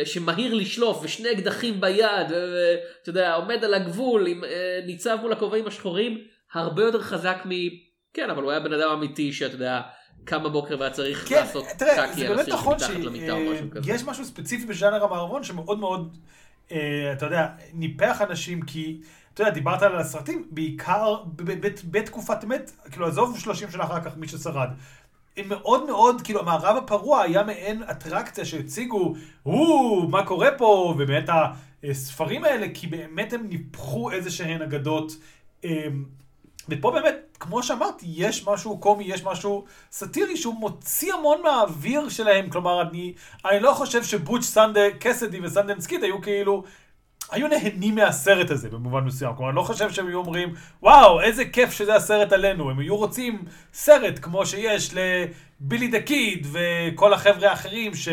שמהיר 0.04 0.54
לשלוף 0.54 1.00
ושני 1.02 1.32
אקדחים 1.32 1.80
ביד 1.80 2.30
ואתה 2.30 3.10
יודע 3.10 3.34
עומד 3.34 3.64
על 3.64 3.74
הגבול 3.74 4.26
עם 4.26 4.44
אה, 4.44 4.80
ניצב 4.86 5.18
מול 5.20 5.32
הכובעים 5.32 5.66
השחורים 5.66 6.18
הרבה 6.52 6.82
יותר 6.82 7.00
חזק 7.00 7.36
מ... 7.46 7.50
כן 8.14 8.30
אבל 8.30 8.42
הוא 8.42 8.50
היה 8.50 8.60
בן 8.60 8.72
אדם 8.72 8.90
אמיתי 8.90 9.32
שאתה 9.32 9.54
יודע 9.54 9.80
קם 10.24 10.42
בבוקר 10.42 10.76
והיה 10.78 10.90
צריך 10.90 11.28
כן, 11.28 11.36
לעשות 11.36 11.64
תראה, 11.78 12.12
קקי 12.12 12.26
על 12.26 12.38
הסיר 12.38 12.54
נכון 12.54 12.78
שמתחת 12.78 13.04
למיטה 13.04 13.32
או 13.32 13.40
משהו 13.40 13.70
כזה. 13.70 13.84
שיש 13.84 14.04
משהו 14.04 14.24
ספציפי 14.24 14.66
בז'אנר 14.66 15.04
המערבון 15.04 15.44
שמאוד 15.44 15.78
מאוד, 15.78 16.00
אה, 16.00 16.43
אתה 16.66 17.26
יודע, 17.26 17.48
ניפח 17.74 18.22
אנשים 18.22 18.62
כי, 18.62 19.00
אתה 19.34 19.42
יודע, 19.42 19.52
דיברת 19.52 19.82
על 19.82 19.96
הסרטים, 19.96 20.48
בעיקר 20.50 21.16
בתקופת 21.90 22.44
אמת, 22.44 22.70
כאילו 22.90 23.06
עזוב 23.06 23.38
30 23.38 23.70
שנה 23.70 23.84
אחר 23.84 24.00
כך 24.00 24.16
מי 24.16 24.28
ששרד. 24.28 24.68
הם 25.36 25.48
מאוד 25.48 25.86
מאוד, 25.86 26.22
כאילו 26.22 26.40
המערב 26.40 26.76
הפרוע 26.76 27.22
היה 27.22 27.42
מעין 27.42 27.82
אטרקציה 27.90 28.44
שהציגו, 28.44 29.14
או, 29.46 30.08
מה 30.08 30.26
קורה 30.26 30.48
פה, 30.58 30.94
ובאמת 30.98 31.28
הספרים 31.84 32.44
האלה, 32.44 32.66
כי 32.74 32.86
באמת 32.86 33.32
הם 33.32 33.46
ניפחו 33.48 34.10
איזה 34.10 34.30
שהן 34.30 34.62
אגדות. 34.62 35.12
אה, 36.72 36.76
ופה 36.78 36.90
באמת, 36.90 37.36
כמו 37.40 37.62
שאמרתי, 37.62 38.06
יש 38.08 38.46
משהו 38.46 38.78
קומי, 38.78 39.04
יש 39.04 39.24
משהו 39.24 39.64
סאטירי 39.92 40.36
שהוא 40.36 40.54
מוציא 40.54 41.14
המון 41.14 41.42
מהאוויר 41.42 42.08
שלהם. 42.08 42.50
כלומר, 42.50 42.82
אני, 42.82 43.14
אני 43.44 43.60
לא 43.60 43.72
חושב 43.72 44.04
שבוץ' 44.04 44.44
סנדה, 44.44 44.80
קסדי 45.00 45.40
וסנדנס 45.40 45.86
קיד 45.86 46.04
היו 46.04 46.22
כאילו, 46.22 46.62
היו 47.30 47.48
נהנים 47.48 47.94
מהסרט 47.94 48.50
הזה 48.50 48.68
במובן 48.68 49.04
מסוים. 49.04 49.34
כלומר, 49.36 49.50
אני 49.50 49.56
לא 49.56 49.62
חושב 49.62 49.90
שהם 49.90 50.06
היו 50.06 50.18
אומרים, 50.18 50.54
וואו, 50.82 51.20
איזה 51.20 51.44
כיף 51.44 51.72
שזה 51.72 51.94
הסרט 51.94 52.32
עלינו. 52.32 52.70
הם 52.70 52.78
היו 52.78 52.96
רוצים 52.96 53.44
סרט 53.72 54.18
כמו 54.22 54.46
שיש 54.46 54.90
לבילי 54.94 55.88
דה 55.88 56.00
קיד 56.00 56.46
וכל 56.52 57.12
החבר'ה 57.12 57.50
האחרים 57.50 57.94
ש... 57.94 58.08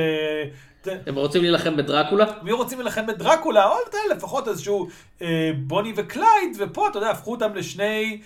הם 0.85 1.15
רוצים 1.15 1.41
להילחם 1.41 1.77
בדרקולה? 1.77 2.25
הם 2.39 2.47
היו 2.47 2.57
רוצים 2.57 2.79
להילחם 2.79 3.07
בדרקולה, 3.07 3.67
או 3.67 3.75
לפחות 4.11 4.47
איזשהו 4.47 4.87
אה, 5.21 5.51
בוני 5.57 5.93
וקלייד, 5.95 6.57
ופה, 6.57 6.87
אתה 6.87 6.97
יודע, 6.97 7.09
הפכו 7.09 7.31
אותם 7.31 7.55
לשני 7.55 8.21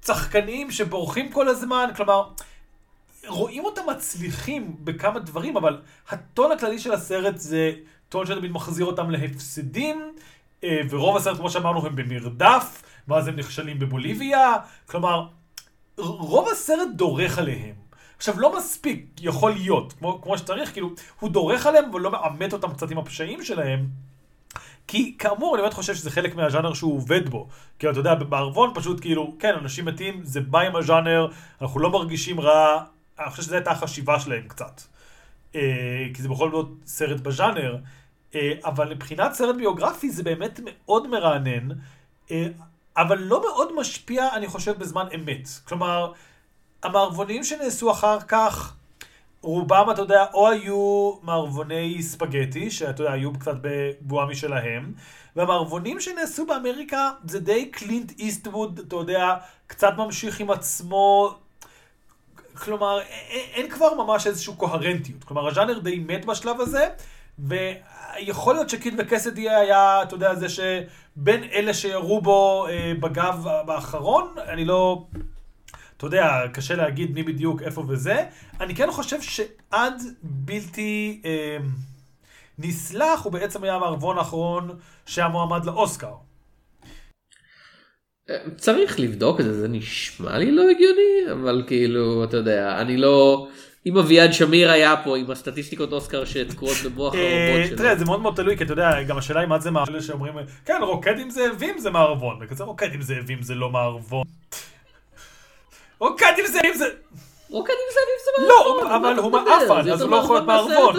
צחקנים 0.00 0.70
שבורחים 0.70 1.32
כל 1.32 1.48
הזמן, 1.48 1.90
כלומר, 1.96 2.28
רואים 3.26 3.64
אותם 3.64 3.82
מצליחים 3.90 4.76
בכמה 4.84 5.18
דברים, 5.18 5.56
אבל 5.56 5.80
הטון 6.08 6.52
הכללי 6.52 6.78
של 6.78 6.92
הסרט 6.92 7.36
זה 7.36 7.72
טון 8.08 8.26
שתמיד 8.26 8.50
מחזיר 8.50 8.86
אותם 8.86 9.10
להפסדים, 9.10 10.12
אה, 10.64 10.80
ורוב 10.90 11.16
הסרט, 11.16 11.36
כמו 11.36 11.50
שאמרנו, 11.50 11.86
הם 11.86 11.96
במרדף, 11.96 12.82
ואז 13.08 13.28
הם 13.28 13.36
נכשלים 13.36 13.78
בבוליביה, 13.78 14.54
כלומר, 14.86 15.26
רוב 15.98 16.48
הסרט 16.48 16.88
דורך 16.96 17.38
עליהם. 17.38 17.74
עכשיו, 18.16 18.40
לא 18.40 18.58
מספיק, 18.58 19.06
יכול 19.20 19.52
להיות, 19.52 19.92
כמו, 19.92 20.22
כמו 20.22 20.38
שצריך, 20.38 20.72
כאילו, 20.72 20.90
הוא 21.20 21.30
דורך 21.30 21.66
עליהם, 21.66 21.84
אבל 21.90 22.00
לא 22.00 22.10
מעמת 22.10 22.52
אותם 22.52 22.72
קצת 22.72 22.90
עם 22.90 22.98
הפשעים 22.98 23.44
שלהם. 23.44 23.86
כי 24.88 25.14
כאמור, 25.18 25.54
אני 25.54 25.62
באמת 25.62 25.74
חושב 25.74 25.94
שזה 25.94 26.10
חלק 26.10 26.34
מהז'אנר 26.34 26.74
שהוא 26.74 26.96
עובד 26.96 27.28
בו. 27.28 27.48
כי 27.78 27.90
אתה 27.90 27.98
יודע, 27.98 28.14
בערבון 28.14 28.70
פשוט 28.74 29.00
כאילו, 29.00 29.34
כן, 29.38 29.54
אנשים 29.60 29.84
מתים, 29.84 30.20
זה 30.24 30.40
בא 30.40 30.60
עם 30.60 30.76
הז'אנר, 30.76 31.28
אנחנו 31.62 31.80
לא 31.80 31.90
מרגישים 31.90 32.40
רע, 32.40 32.84
אני 33.18 33.30
חושב 33.30 33.42
שזו 33.42 33.54
הייתה 33.54 33.70
החשיבה 33.70 34.20
שלהם 34.20 34.48
קצת. 34.48 34.80
אה, 35.54 36.06
כי 36.14 36.22
זה 36.22 36.28
בכל 36.28 36.50
זאת 36.50 36.68
סרט 36.86 37.20
בז'אנר, 37.20 37.76
אה, 38.34 38.52
אבל 38.64 38.94
מבחינת 38.94 39.32
סרט 39.32 39.56
ביוגרפי 39.56 40.10
זה 40.10 40.22
באמת 40.22 40.60
מאוד 40.64 41.06
מרענן, 41.06 41.68
אה, 42.30 42.46
אבל 42.96 43.18
לא 43.18 43.40
מאוד 43.40 43.80
משפיע, 43.80 44.28
אני 44.34 44.46
חושב, 44.46 44.78
בזמן 44.78 45.06
אמת. 45.14 45.48
כלומר, 45.64 46.12
המערבונים 46.82 47.44
שנעשו 47.44 47.90
אחר 47.90 48.20
כך, 48.20 48.74
רובם, 49.42 49.86
אתה 49.90 50.02
יודע, 50.02 50.24
או 50.34 50.48
היו 50.48 51.12
מערבוני 51.22 52.02
ספגטי, 52.02 52.70
שאתה 52.70 53.02
יודע, 53.02 53.12
היו 53.12 53.32
קצת 53.32 53.54
בבועה 53.60 54.26
משלהם, 54.26 54.92
והמערבונים 55.36 56.00
שנעשו 56.00 56.46
באמריקה 56.46 57.10
זה 57.24 57.40
די 57.40 57.70
קלינט 57.70 58.12
איסטווד, 58.18 58.80
אתה 58.86 58.96
יודע, 58.96 59.34
קצת 59.66 59.92
ממשיך 59.96 60.40
עם 60.40 60.50
עצמו. 60.50 61.34
כלומר, 62.54 63.00
אין, 63.54 63.70
כבר 63.70 63.94
ממש 63.94 64.26
איזושהי 64.26 64.54
קוהרנטיות. 64.56 65.24
כלומר, 65.24 65.48
הז'אנר 65.48 65.78
די 65.78 65.98
מת 65.98 66.24
בשלב 66.24 66.60
הזה, 66.60 66.88
ויכול 67.38 68.54
להיות 68.54 68.70
שקיד 68.70 68.94
וקסדי 68.98 69.50
היה, 69.50 70.02
אתה 70.02 70.14
יודע, 70.14 70.34
זה 70.34 70.46
שבין 70.48 71.44
אלה 71.44 71.74
שירו 71.74 72.20
בו 72.20 72.66
אה, 72.68 72.92
בגב 73.00 73.46
באחרון, 73.66 74.34
אני 74.48 74.64
לא... 74.64 75.06
אתה 75.98 76.06
יודע, 76.06 76.42
קשה 76.52 76.74
להגיד 76.74 77.14
מי 77.14 77.22
בדיוק, 77.22 77.62
איפה 77.62 77.84
וזה. 77.88 78.24
אני 78.60 78.74
כן 78.74 78.90
חושב 78.90 79.22
שעד 79.22 80.02
בלתי 80.22 81.22
אה, 81.24 81.58
נסלח, 82.58 83.24
הוא 83.24 83.32
בעצם 83.32 83.64
היה 83.64 83.74
המערבון 83.74 84.18
האחרון 84.18 84.70
שהיה 85.06 85.28
מועמד 85.28 85.64
לאוסקר. 85.64 86.12
צריך 88.56 89.00
לבדוק 89.00 89.40
את 89.40 89.44
זה, 89.44 89.60
זה 89.60 89.68
נשמע 89.68 90.38
לי 90.38 90.50
לא 90.50 90.62
הגיוני, 90.70 91.32
אבל 91.32 91.64
כאילו, 91.66 92.24
אתה 92.24 92.36
יודע, 92.36 92.80
אני 92.80 92.96
לא... 92.96 93.48
אם 93.86 93.98
אביעד 93.98 94.32
שמיר 94.32 94.70
היה 94.70 94.94
פה 95.04 95.16
עם 95.16 95.30
הסטטיסטיקות 95.30 95.92
אוסקר 95.92 96.24
שתקועות 96.24 96.76
במוח 96.84 97.14
אה, 97.14 97.50
הרובוט 97.50 97.68
שלו. 97.68 97.78
תראה, 97.78 97.96
זה 97.96 98.04
מאוד 98.04 98.20
מאוד 98.20 98.34
תלוי, 98.36 98.56
כי 98.56 98.64
אתה 98.64 98.72
יודע, 98.72 99.02
גם 99.02 99.18
השאלה 99.18 99.40
היא 99.40 99.48
מה 99.48 99.58
זה 99.58 99.70
מערבון, 99.70 99.94
אלה 99.94 100.02
שאומרים, 100.02 100.34
כן, 100.64 100.78
רוקד 100.82 101.18
עם 101.18 101.30
זאבים 101.30 101.78
זה 101.78 101.90
מערבון, 101.90 102.38
וכזה 102.40 102.64
רוקד 102.64 102.94
עם 102.94 103.02
זאבים 103.02 103.42
זה 103.42 103.54
לא 103.54 103.70
מערבון. 103.70 104.24
רוקד 106.00 106.32
עם 106.38 106.46
זאבים 106.46 106.74
זה... 106.74 106.84
רוקדים 107.50 107.76
זאבים 107.90 108.18
זה 108.24 108.48
לא, 108.48 108.78
מערבון, 108.82 108.86
אבל 108.86 108.98
מה 108.98 109.12
אתה 109.12 109.20
הוא? 109.20 109.32
מעפן, 109.32 109.84
זה 109.84 109.92
אז 109.92 110.02
הוא 110.02 110.10
לא 110.10 110.16
יכול 110.16 110.36
להיות 110.36 110.46
מערבון. 110.46 110.94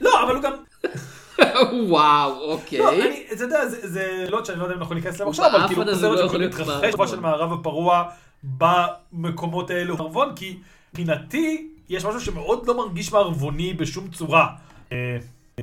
לא, 0.00 0.22
אבל 0.24 0.34
הוא 0.34 0.42
גם... 0.42 0.52
וואו, 1.90 2.30
לא, 2.30 2.52
אוקיי. 2.52 2.88
אני, 3.06 3.26
אתה 3.32 3.44
יודע, 3.44 3.66
זה- 3.68 3.88
זה 3.88 4.26
לא 4.28 4.44
שאני 4.44 4.58
לא 4.58 4.64
יודע 4.64 4.74
אם 4.74 4.80
אנחנו 4.80 4.94
ניכנס 4.94 5.20
הוא 5.20 5.30
עכשיו, 5.30 5.46
אבל 5.56 5.66
כאילו, 5.68 5.84
סרט 5.84 6.02
לא 6.02 6.22
שיכול 6.22 6.38
להיות 6.38 6.54
להתרחש 6.54 6.68
מערבון. 6.68 6.88
בתקופה 6.88 7.06
של 7.08 7.20
מערב 7.20 7.52
הפרוע 7.52 8.04
במקומות 8.44 9.70
האלו 9.70 9.96
מערבון, 9.96 10.32
כי 10.36 10.58
מבחינתי 10.92 11.68
יש 11.88 12.04
משהו 12.04 12.20
שמאוד 12.20 12.66
לא 12.66 12.76
מרגיש 12.76 13.12
מערבוני 13.12 13.74
בשום 13.74 14.08
צורה. 14.10 14.46
אה, 14.92 14.96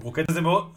רוקד 0.02 0.32
זה 0.32 0.42
מאוד... 0.42 0.68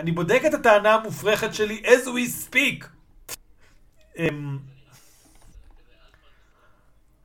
אני- 0.00 0.12
בודק 0.12 0.42
את 0.46 0.54
הטענה 0.54 0.94
המופרכת 0.94 1.54
שלי 1.54 1.82
as 1.84 2.06
we 2.06 2.48
speak. 2.48 2.86
אמ, 4.18 4.58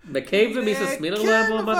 מקייב 0.10 0.58
ומיסס 0.58 0.96
מילר 1.00 1.24
לא 1.24 1.32
היה 1.32 1.50
מועמד 1.50 1.76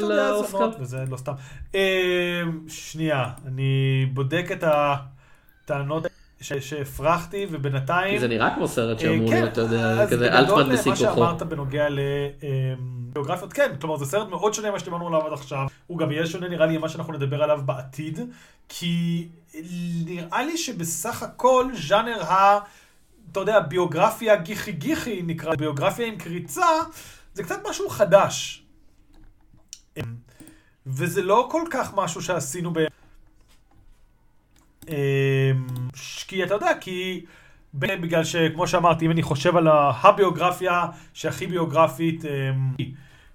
לאוסקר? 0.00 0.70
וזה 0.80 1.04
לא 1.08 1.16
סתם. 1.16 1.32
אה, 1.74 2.40
שנייה, 2.68 3.24
אני 3.46 3.70
בודק 4.12 4.44
את 4.52 4.64
הטענות 4.66 6.06
שהפרחתי, 6.40 7.46
ובינתיים... 7.50 8.18
זה 8.18 8.28
נראה 8.28 8.54
כמו 8.54 8.68
סרט 8.68 8.96
אה, 8.96 9.02
שאמור 9.02 9.30
כן, 9.30 9.34
להיות, 9.34 9.52
אתה 9.52 9.60
יודע, 9.60 9.90
אז 9.90 10.10
כזה 10.10 10.38
אלטמן 10.38 10.72
בשיא 10.72 10.90
מה 10.90 10.96
כוחו. 10.96 11.14
שאמרת 11.14 11.42
בנוגע 11.42 11.86
לביוגרפיות, 13.10 13.52
כן, 13.52 13.76
כלומר 13.80 13.96
זה 13.96 14.04
סרט 14.06 14.28
מאוד 14.28 14.54
שונה 14.54 14.70
ממה 14.70 14.78
שדיברנו 14.78 15.06
עליו 15.06 15.26
עד 15.26 15.32
עכשיו, 15.32 15.66
הוא 15.86 15.98
גם 15.98 16.10
יהיה 16.10 16.26
שונה 16.26 16.48
נראה 16.48 16.66
לי 16.66 16.78
ממה 16.78 16.88
שאנחנו 16.88 17.12
נדבר 17.12 17.42
עליו 17.42 17.60
בעתיד, 17.64 18.20
כי 18.68 19.28
נראה 20.04 20.42
לי 20.42 20.58
שבסך 20.58 21.22
הכל 21.22 21.66
ז'אנר 21.88 22.22
ה... 22.22 22.58
אתה 23.32 23.40
יודע, 23.40 23.60
ביוגרפיה 23.60 24.36
גיחי 24.36 24.72
גיחי 24.72 25.22
נקרא, 25.22 25.54
ביוגרפיה 25.54 26.06
עם 26.06 26.16
קריצה, 26.16 26.66
זה 27.34 27.42
קצת 27.42 27.60
משהו 27.70 27.88
חדש. 27.88 28.62
אמ, 29.96 30.02
וזה 30.86 31.22
לא 31.22 31.48
כל 31.50 31.62
כך 31.70 31.94
משהו 31.94 32.22
שעשינו 32.22 32.72
ב... 32.72 32.78
אמ, 34.88 34.94
ש- 35.94 36.17
כי 36.28 36.44
אתה 36.44 36.54
יודע, 36.54 36.70
כי... 36.80 37.24
בגלל 37.74 38.24
שכמו 38.24 38.66
שאמרתי, 38.66 39.06
אם 39.06 39.10
אני 39.10 39.22
חושב 39.22 39.56
על 39.56 39.68
הביוגרפיה 40.02 40.86
שהכי 41.14 41.46
ביוגרפית, 41.46 42.24
אמ, 42.24 42.74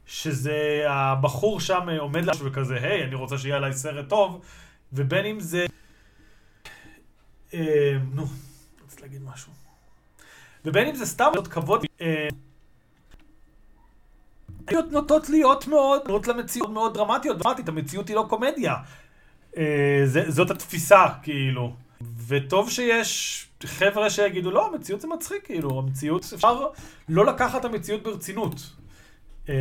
שזה 0.05 0.85
הבחור 0.87 1.59
שם 1.59 1.89
אה, 1.89 1.99
עומד 1.99 2.25
לה 2.25 2.33
וכזה, 2.39 2.75
היי, 2.75 3.03
אני 3.03 3.15
רוצה 3.15 3.37
שיהיה 3.37 3.57
עליי 3.57 3.73
סרט 3.73 4.09
טוב, 4.09 4.41
ובין 4.93 5.25
אם 5.25 5.39
זה... 5.39 5.65
אמ, 7.53 7.59
נו, 8.13 8.25
רציתי 8.85 9.01
להגיד 9.01 9.21
משהו. 9.33 9.51
ובין 10.65 10.87
אם 10.87 10.95
זה 10.95 11.05
סתם 11.05 11.29
להיות 11.33 11.47
כבוד, 11.47 11.85
אה, 12.01 12.27
היו 14.67 14.79
נוטות 14.91 15.29
להיות 15.29 15.67
מאוד, 15.67 16.01
נוטות 16.07 16.27
למציאות 16.27 16.69
מאוד 16.69 16.93
דרמטיות, 16.93 17.37
דרמטית, 17.37 17.67
המציאות 17.67 18.07
היא 18.07 18.15
לא 18.15 18.25
קומדיה. 18.29 18.75
אה, 19.57 20.03
זאת 20.27 20.51
התפיסה, 20.51 21.05
כאילו. 21.23 21.82
וטוב 22.27 22.69
שיש 22.69 23.45
חבר'ה 23.65 24.09
שיגידו, 24.09 24.51
לא, 24.51 24.67
המציאות 24.67 25.01
זה 25.01 25.07
מצחיק, 25.07 25.45
כאילו, 25.45 25.79
המציאות, 25.79 26.25
אפשר 26.35 26.65
לא 27.09 27.25
לקחת 27.25 27.59
את 27.59 27.65
המציאות 27.65 28.03
ברצינות. 28.03 28.55
אה, 29.49 29.55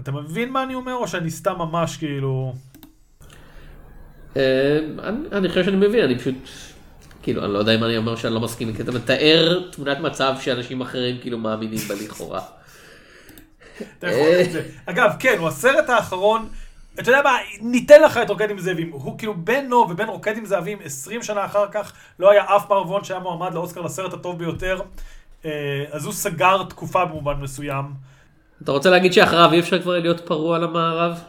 אתה 0.00 0.12
מבין 0.12 0.52
מה 0.52 0.62
אני 0.62 0.74
אומר, 0.74 0.94
או 0.94 1.08
שאני 1.08 1.30
סתם 1.30 1.54
ממש, 1.58 1.96
כאילו... 1.96 2.54
אה, 4.36 4.78
אני- 5.02 5.28
אני 5.32 5.48
חושב 5.48 5.64
שאני 5.64 5.76
מבין, 5.76 6.04
אני 6.04 6.18
פשוט, 6.18 6.34
כאילו, 7.22 7.44
אני 7.44 7.52
לא 7.52 7.58
יודע 7.58 7.74
אם 7.74 7.84
אני 7.84 7.96
אומר 7.96 8.16
שאני 8.16 8.34
לא 8.34 8.40
מסכים, 8.40 8.76
כי 8.76 8.82
אתה 8.82 8.92
מתאר 8.92 9.68
תמונת 9.72 9.98
מצב 9.98 10.34
שאנשים 10.40 10.80
אחרים 10.80 11.18
כאילו 11.20 11.38
מאמינים 11.38 11.78
בה 11.88 11.94
לכאורה. 11.94 12.42
אתה 13.98 14.06
יכול 14.06 14.40
את 14.44 14.52
זה. 14.52 14.68
אגב, 14.86 15.10
כן, 15.18 15.36
הוא 15.38 15.48
הסרט 15.48 15.88
האחרון, 15.88 16.48
אתה 16.94 17.10
יודע 17.10 17.22
מה, 17.22 17.36
ניתן 17.60 18.02
לך 18.02 18.16
את 18.16 18.30
רוקד 18.30 18.50
עם 18.50 18.58
זאבים. 18.58 18.90
הוא 18.92 19.18
כאילו 19.18 19.34
בינו 19.34 19.76
ובין 19.76 20.08
רוקד 20.08 20.36
עם 20.36 20.46
זאבים 20.46 20.78
20 20.84 21.22
שנה 21.22 21.44
אחר 21.44 21.66
כך, 21.72 21.92
לא 22.18 22.30
היה 22.30 22.44
אף 22.56 22.70
מערבון 22.70 23.04
שהיה 23.04 23.20
מועמד 23.20 23.54
לאוסקר 23.54 23.80
לסרט 23.80 24.12
הטוב 24.12 24.38
ביותר. 24.38 24.80
אה, 25.44 25.84
אז 25.90 26.04
הוא 26.04 26.12
סגר 26.12 26.62
תקופה 26.62 27.04
במובן 27.04 27.34
מסוים. 27.40 27.84
אתה 28.62 28.72
רוצה 28.72 28.90
להגיד 28.90 29.12
שאחריו 29.12 29.52
אי 29.52 29.60
אפשר 29.60 29.82
כבר 29.82 29.98
להיות 29.98 30.20
פרוע 30.26 30.58
למערב? 30.58 31.20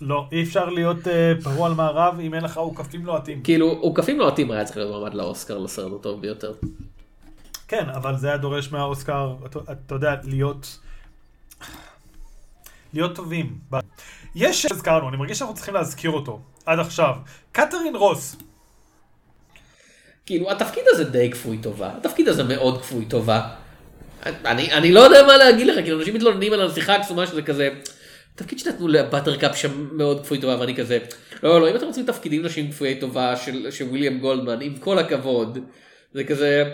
לא, 0.00 0.26
אי 0.32 0.42
אפשר 0.42 0.68
להיות 0.68 1.08
אה, 1.08 1.32
פרוע 1.42 1.66
על 1.66 1.74
מערב 1.74 2.20
אם 2.20 2.34
אין 2.34 2.44
לך 2.44 2.56
עוקפים 2.56 3.06
לוהטים. 3.06 3.42
כאילו, 3.42 3.66
עוקפים 3.66 4.18
לוהטים 4.18 4.50
היה 4.50 4.64
צריך 4.64 4.76
להיות 4.76 4.90
מועמד 4.90 5.14
לאוסקר 5.14 5.58
לסרט 5.58 5.92
הטוב 6.00 6.20
ביותר. 6.20 6.52
כן, 7.68 7.88
אבל 7.88 8.16
זה 8.16 8.28
היה 8.28 8.36
דורש 8.36 8.72
מהאוסקר, 8.72 9.34
אתה, 9.46 9.58
אתה 9.72 9.94
יודע, 9.94 10.14
להיות... 10.24 10.78
להיות 12.94 13.14
טובים. 13.14 13.58
יש 14.34 14.62
שהזכרנו, 14.62 15.08
אני 15.08 15.16
מרגיש 15.16 15.38
שאנחנו 15.38 15.54
צריכים 15.54 15.74
להזכיר 15.74 16.10
אותו, 16.10 16.40
עד 16.66 16.78
עכשיו. 16.78 17.14
קתרין 17.52 17.96
רוס, 17.96 18.36
כאילו, 20.26 20.50
התפקיד 20.50 20.84
הזה 20.88 21.04
די 21.04 21.30
כפוי 21.30 21.58
טובה, 21.58 21.90
התפקיד 21.96 22.28
הזה 22.28 22.44
מאוד 22.44 22.82
כפוי 22.82 23.04
טובה. 23.04 23.48
אני, 24.26 24.72
אני 24.72 24.92
לא 24.92 25.00
יודע 25.00 25.22
מה 25.26 25.36
להגיד 25.36 25.66
לך, 25.66 25.74
כאילו, 25.74 25.98
אנשים 26.00 26.14
מתלוננים 26.14 26.52
על 26.52 26.66
השיחה 26.66 26.94
הקסומה 26.94 27.26
שזה 27.26 27.42
כזה, 27.42 27.68
תפקיד 28.34 28.58
שנתנו 28.58 28.88
לבטרקאפ 28.88 29.56
שם 29.56 29.88
מאוד 29.92 30.22
כפוי 30.24 30.40
טובה, 30.40 30.60
ואני 30.60 30.76
כזה, 30.76 30.98
לא, 31.42 31.60
לא, 31.60 31.70
אם 31.70 31.76
אתם 31.76 31.86
רוצים 31.86 32.06
תפקידים 32.06 32.42
נשים 32.42 32.70
כפויי 32.70 33.00
טובה 33.00 33.36
של, 33.36 33.70
של 33.70 33.84
וויליאם 33.84 34.18
גולדמן, 34.18 34.60
עם 34.60 34.76
כל 34.76 34.98
הכבוד, 34.98 35.58
זה 36.14 36.24
כזה, 36.24 36.64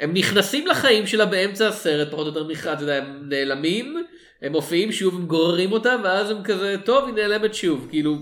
הם 0.00 0.14
נכנסים 0.14 0.66
לחיים 0.66 1.06
שלה 1.06 1.26
באמצע 1.26 1.68
הסרט, 1.68 2.12
פחות 2.12 2.26
או 2.26 2.32
יותר 2.32 2.48
נכנס, 2.48 2.80
הם 2.88 3.28
נעלמים, 3.28 4.04
הם 4.42 4.52
מופיעים 4.52 4.92
שוב, 4.92 5.14
הם 5.14 5.26
גוררים 5.26 5.72
אותה, 5.72 5.96
ואז 6.04 6.30
הם 6.30 6.42
כזה, 6.42 6.76
טוב, 6.84 7.06
היא 7.06 7.14
נעלמת 7.14 7.54
שוב, 7.54 7.86
כאילו, 7.90 8.16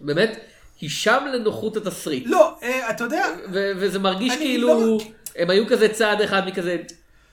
באמת, 0.00 0.38
היא 0.80 0.90
שם 0.90 1.24
לנוחות 1.32 1.76
התסריט. 1.76 2.24
לא, 2.26 2.56
אה, 2.62 2.90
אתה 2.90 3.04
יודע, 3.04 3.26
וזה 3.52 3.98
מרגיש 3.98 4.36
כאילו, 4.36 4.68
לא- 4.68 4.98
הם 5.36 5.50
היו 5.50 5.66
כזה 5.66 5.88
צעד 5.88 6.20
אחד 6.20 6.42
מכזה, 6.46 6.76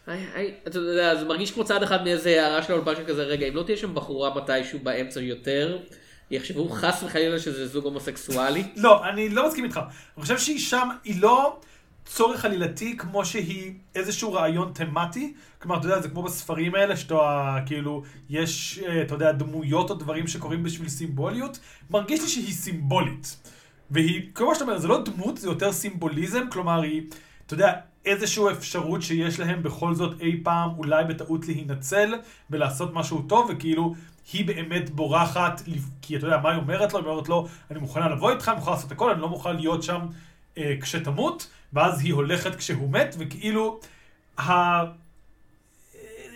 היי, 0.08 0.26
היי, 0.34 0.54
אתה 0.68 0.80
יודע, 0.80 1.16
זה 1.16 1.26
מרגיש 1.26 1.52
כמו 1.52 1.64
צעד 1.64 1.84
אחד 1.84 2.04
מאיזה 2.04 2.44
הערה 2.44 2.64
של 2.64 2.74
האולפן 2.74 2.96
של 2.96 3.06
כזה, 3.08 3.24
רגע, 3.24 3.48
אם 3.48 3.56
לא 3.56 3.64
תהיה 3.64 3.78
שם 3.78 3.96
בחורה 3.96 4.36
מתישהו 4.36 4.80
באמצע 4.84 5.20
יותר, 5.22 5.78
יחשבו 6.32 6.70
חס 6.70 7.04
וחלילה 7.04 7.40
שזה 7.40 7.68
זוג 7.68 7.86
הומוסקסואלי. 7.86 8.64
לא, 8.76 9.10
אני 9.10 9.30
לא 9.30 9.48
מסכים 9.48 9.64
איתך. 9.64 9.78
אני 10.18 10.22
חושב 10.22 10.38
שהיא 10.38 10.60
שם, 10.60 10.90
היא 11.04 11.22
לא 11.22 11.60
צורך 12.06 12.46
עלילתי 12.46 12.98
כמו 12.98 13.26
שהיא 13.26 13.74
איזשהו 13.96 14.34
רעיון 14.34 14.72
תמטי. 14.76 15.34
כלומר, 15.66 15.80
אתה 15.80 15.88
יודע, 15.88 16.02
זה 16.02 16.10
כמו 16.10 16.24
בספרים 16.24 16.76
האלה, 16.76 16.98
שאתה, 16.98 17.58
כאילו, 17.66 18.04
יש, 18.30 18.80
אה, 18.88 19.02
אתה 19.02 19.16
יודע, 19.16 19.32
דמויות 19.32 19.90
או 19.90 19.96
דברים 19.96 20.28
שקורים 20.28 20.64
בשביל 20.64 20.90
סימבוליות. 20.90 21.60
מרגיש 21.90 22.22
לי 22.22 22.28
שהיא 22.28 22.54
סימבולית. 22.54 23.38
והיא, 23.92 24.22
כמו 24.36 24.54
שאתה 24.54 24.66
אומר, 24.66 24.78
זה 24.78 24.88
לא 24.88 25.04
דמות, 25.04 25.38
זה 25.38 25.48
יותר 25.48 25.72
סימבוליזם, 25.72 26.44
כלומר, 26.52 26.82
היא, 26.82 27.02
אתה 27.46 27.54
יודע, 27.54 27.74
איזושהי 28.06 28.44
אפשרות 28.52 29.02
שיש 29.02 29.40
להם 29.40 29.64
בכל 29.64 29.96
זאת 29.96 30.22
אי 30.22 30.40
פעם, 30.44 30.70
אולי 30.78 31.04
בטעות 31.04 31.48
להינצל 31.48 32.16
ולעשות 32.50 32.94
משהו 32.94 33.22
טוב, 33.22 33.50
וכאילו, 33.54 33.96
היא 34.34 34.46
באמת 34.46 34.90
בורחת, 34.90 35.62
כי 36.02 36.18
אתה 36.18 36.26
יודע, 36.28 36.38
מה 36.38 36.50
היא 36.50 36.58
אומרת 36.58 36.94
לו? 36.94 37.00
היא 37.00 37.08
אומרת 37.08 37.30
לו, 37.30 37.48
אני 37.72 37.80
מוכנה 37.80 38.10
לבוא 38.10 38.32
איתך, 38.32 38.50
אני 38.50 38.58
מוכנה 38.58 38.74
לעשות 38.76 38.92
הכל, 38.92 39.12
אני 39.12 39.22
לא 39.22 39.30
מוכנה 39.30 39.54
להיות 39.54 39.84
שם 39.84 40.00
אה, 40.58 40.76
כשתמות, 40.82 41.48
ואז 41.74 42.02
היא 42.02 42.14
הולכת 42.14 42.56
כשהוא 42.56 42.90
מת, 42.90 43.16
וכאילו, 43.20 43.80
ה... 44.40 44.52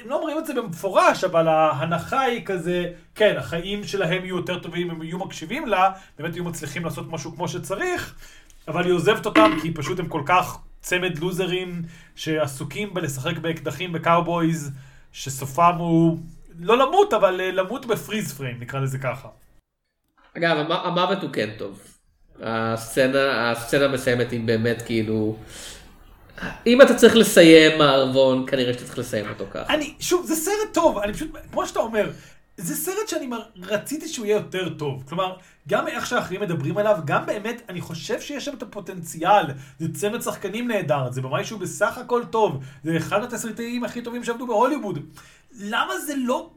הם 0.02 0.10
לא 0.10 0.16
אומרים 0.16 0.38
את 0.38 0.46
זה 0.46 0.54
במפורש, 0.54 1.24
אבל 1.24 1.48
ההנחה 1.48 2.22
היא 2.22 2.46
כזה, 2.46 2.86
כן, 3.16 3.36
החיים 3.38 3.84
שלהם 3.84 4.26
יהיו 4.26 4.38
יותר 4.38 4.60
טובים 4.60 4.92
הם 4.92 5.04
יהיו 5.04 5.20
מקשיבים 5.20 5.68
לה, 5.68 5.90
באמת 6.20 6.36
יהיו 6.36 6.44
מצליחים 6.44 6.86
לעשות 6.86 7.12
משהו 7.12 7.36
כמו 7.36 7.48
שצריך, 7.48 8.16
אבל 8.68 8.86
היא 8.86 8.94
עוזבת 8.94 9.26
אותם 9.26 9.52
כי 9.62 9.74
פשוט 9.74 10.00
הם 10.00 10.08
כל 10.08 10.22
כך 10.26 10.58
צמד 10.82 11.18
לוזרים 11.18 11.82
שעסוקים 12.16 12.94
בלשחק 12.94 13.38
באקדחים 13.38 13.92
ב 13.94 14.03
cowboys, 14.03 14.72
שסופם 15.12 15.76
הוא 15.78 16.18
לא 16.60 16.78
למות, 16.78 17.14
אבל 17.14 17.42
אה, 17.42 17.52
למות 17.52 17.86
ב 17.86 17.93
freeze 17.93 18.34
frame, 18.34 18.60
נקרא 18.60 18.80
לזה 18.80 18.98
ככה. 18.98 19.28
אגב, 20.38 20.58
המ- 20.58 20.72
המוות 20.72 21.22
הוא 21.24 21.30
כן 21.34 21.50
טוב. 21.58 21.80
הסצנה, 22.44 23.52
הסצנה 23.52 23.88
מסיימת 23.88 24.32
עם 24.32 24.46
באמת 24.46 24.82
כאילו, 24.86 25.36
אם 26.68 26.82
אתה 26.82 26.94
צריך 26.96 27.16
לסיים 27.16 27.78
מערבון, 27.78 28.46
כנראה 28.48 28.74
שאתה 28.74 28.86
צריך 28.86 29.00
לסיים 29.00 29.30
אותו 29.30 29.46
ככה. 29.52 29.74
אני, 29.74 29.94
שוב, 30.00 30.26
זה 30.26 30.36
סרט 30.36 30.74
טוב, 30.74 30.98
אני 30.98 31.14
פשוט, 31.14 31.30
כמו 31.52 31.68
שאתה 31.68 31.80
אומר, 31.80 32.10
זה 32.58 32.76
סרט 32.76 33.08
שאני 33.08 33.28
מר- 33.28 33.42
רציתי 33.64 34.08
שהוא 34.08 34.26
יהיה 34.26 34.36
יותר 34.36 34.70
טוב. 34.70 35.04
כלומר, 35.10 35.36
גם 35.70 35.88
איך 35.88 36.06
שאחרים 36.06 36.42
מדברים 36.42 36.78
עליו, 36.78 36.98
גם 37.06 37.26
באמת, 37.26 37.62
אני 37.70 37.82
חושב 37.82 38.22
שיש 38.22 38.46
שם 38.46 38.52
את 38.58 38.64
הפוטנציאל. 38.64 39.44
זה 39.80 39.88
צמד 39.94 40.22
שחקנים 40.22 40.68
נהדר, 40.68 41.12
זה 41.12 41.22
במאי 41.22 41.44
שהוא 41.44 41.60
בסך 41.60 41.98
הכל 41.98 42.22
טוב. 42.30 42.60
זה 42.84 42.98
אחד 42.98 43.24
התסריטאים 43.24 43.84
הכי 43.84 44.02
טובים 44.02 44.24
שעבדו 44.24 44.48
בהוליווד. 44.48 45.00
למה 45.60 45.94
זה 46.00 46.14
לא 46.18 46.50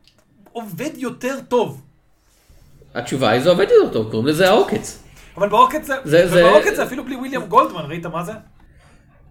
עובד 0.52 0.90
יותר 0.96 1.38
טוב? 1.48 1.80
התשובה 2.94 3.30
היא 3.30 3.40
זה 3.42 3.50
עובד 3.50 3.66
יותר 3.70 3.92
טוב, 3.92 4.10
קוראים 4.10 4.26
לזה 4.28 4.48
העוקץ. 4.48 4.98
אבל 5.36 5.48
בעוקץ 5.48 5.84
זה, 5.86 5.94
זה- 6.04 6.28
זה- 6.28 6.46
ובעוקץ 6.46 6.76
זה 6.76 6.82
אפילו 6.84 7.04
בלי 7.04 7.16
וויליאם 7.16 7.42
גולדמן, 7.46 7.80
ראית 7.88 8.06
מה 8.06 8.24
זה? 8.24 8.32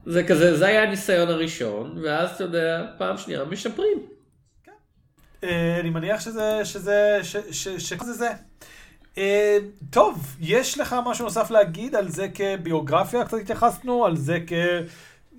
זה 0.05 0.23
כזה, 0.23 0.57
זה 0.57 0.67
היה 0.67 0.83
הניסיון 0.83 1.29
הראשון, 1.29 1.97
ואז 2.03 2.29
אתה 2.31 2.43
יודע, 2.43 2.85
פעם 2.97 3.17
שנייה 3.17 3.43
משפרים. 3.43 3.97
אה, 5.43 5.79
אני 5.79 5.89
מניח 5.89 6.21
שזה, 6.21 6.59
שזה, 6.63 7.19
שזה 7.77 8.13
זה. 8.13 8.29
אה, 9.17 9.57
טוב, 9.89 10.35
יש 10.39 10.77
לך 10.77 10.95
משהו 11.05 11.25
נוסף 11.25 11.51
להגיד 11.51 11.95
על 11.95 12.09
זה 12.09 12.27
כביוגרפיה? 12.33 13.25
קצת 13.25 13.37
התייחסנו, 13.37 14.05
על 14.05 14.15
זה 14.17 14.37
כ... 14.47 14.53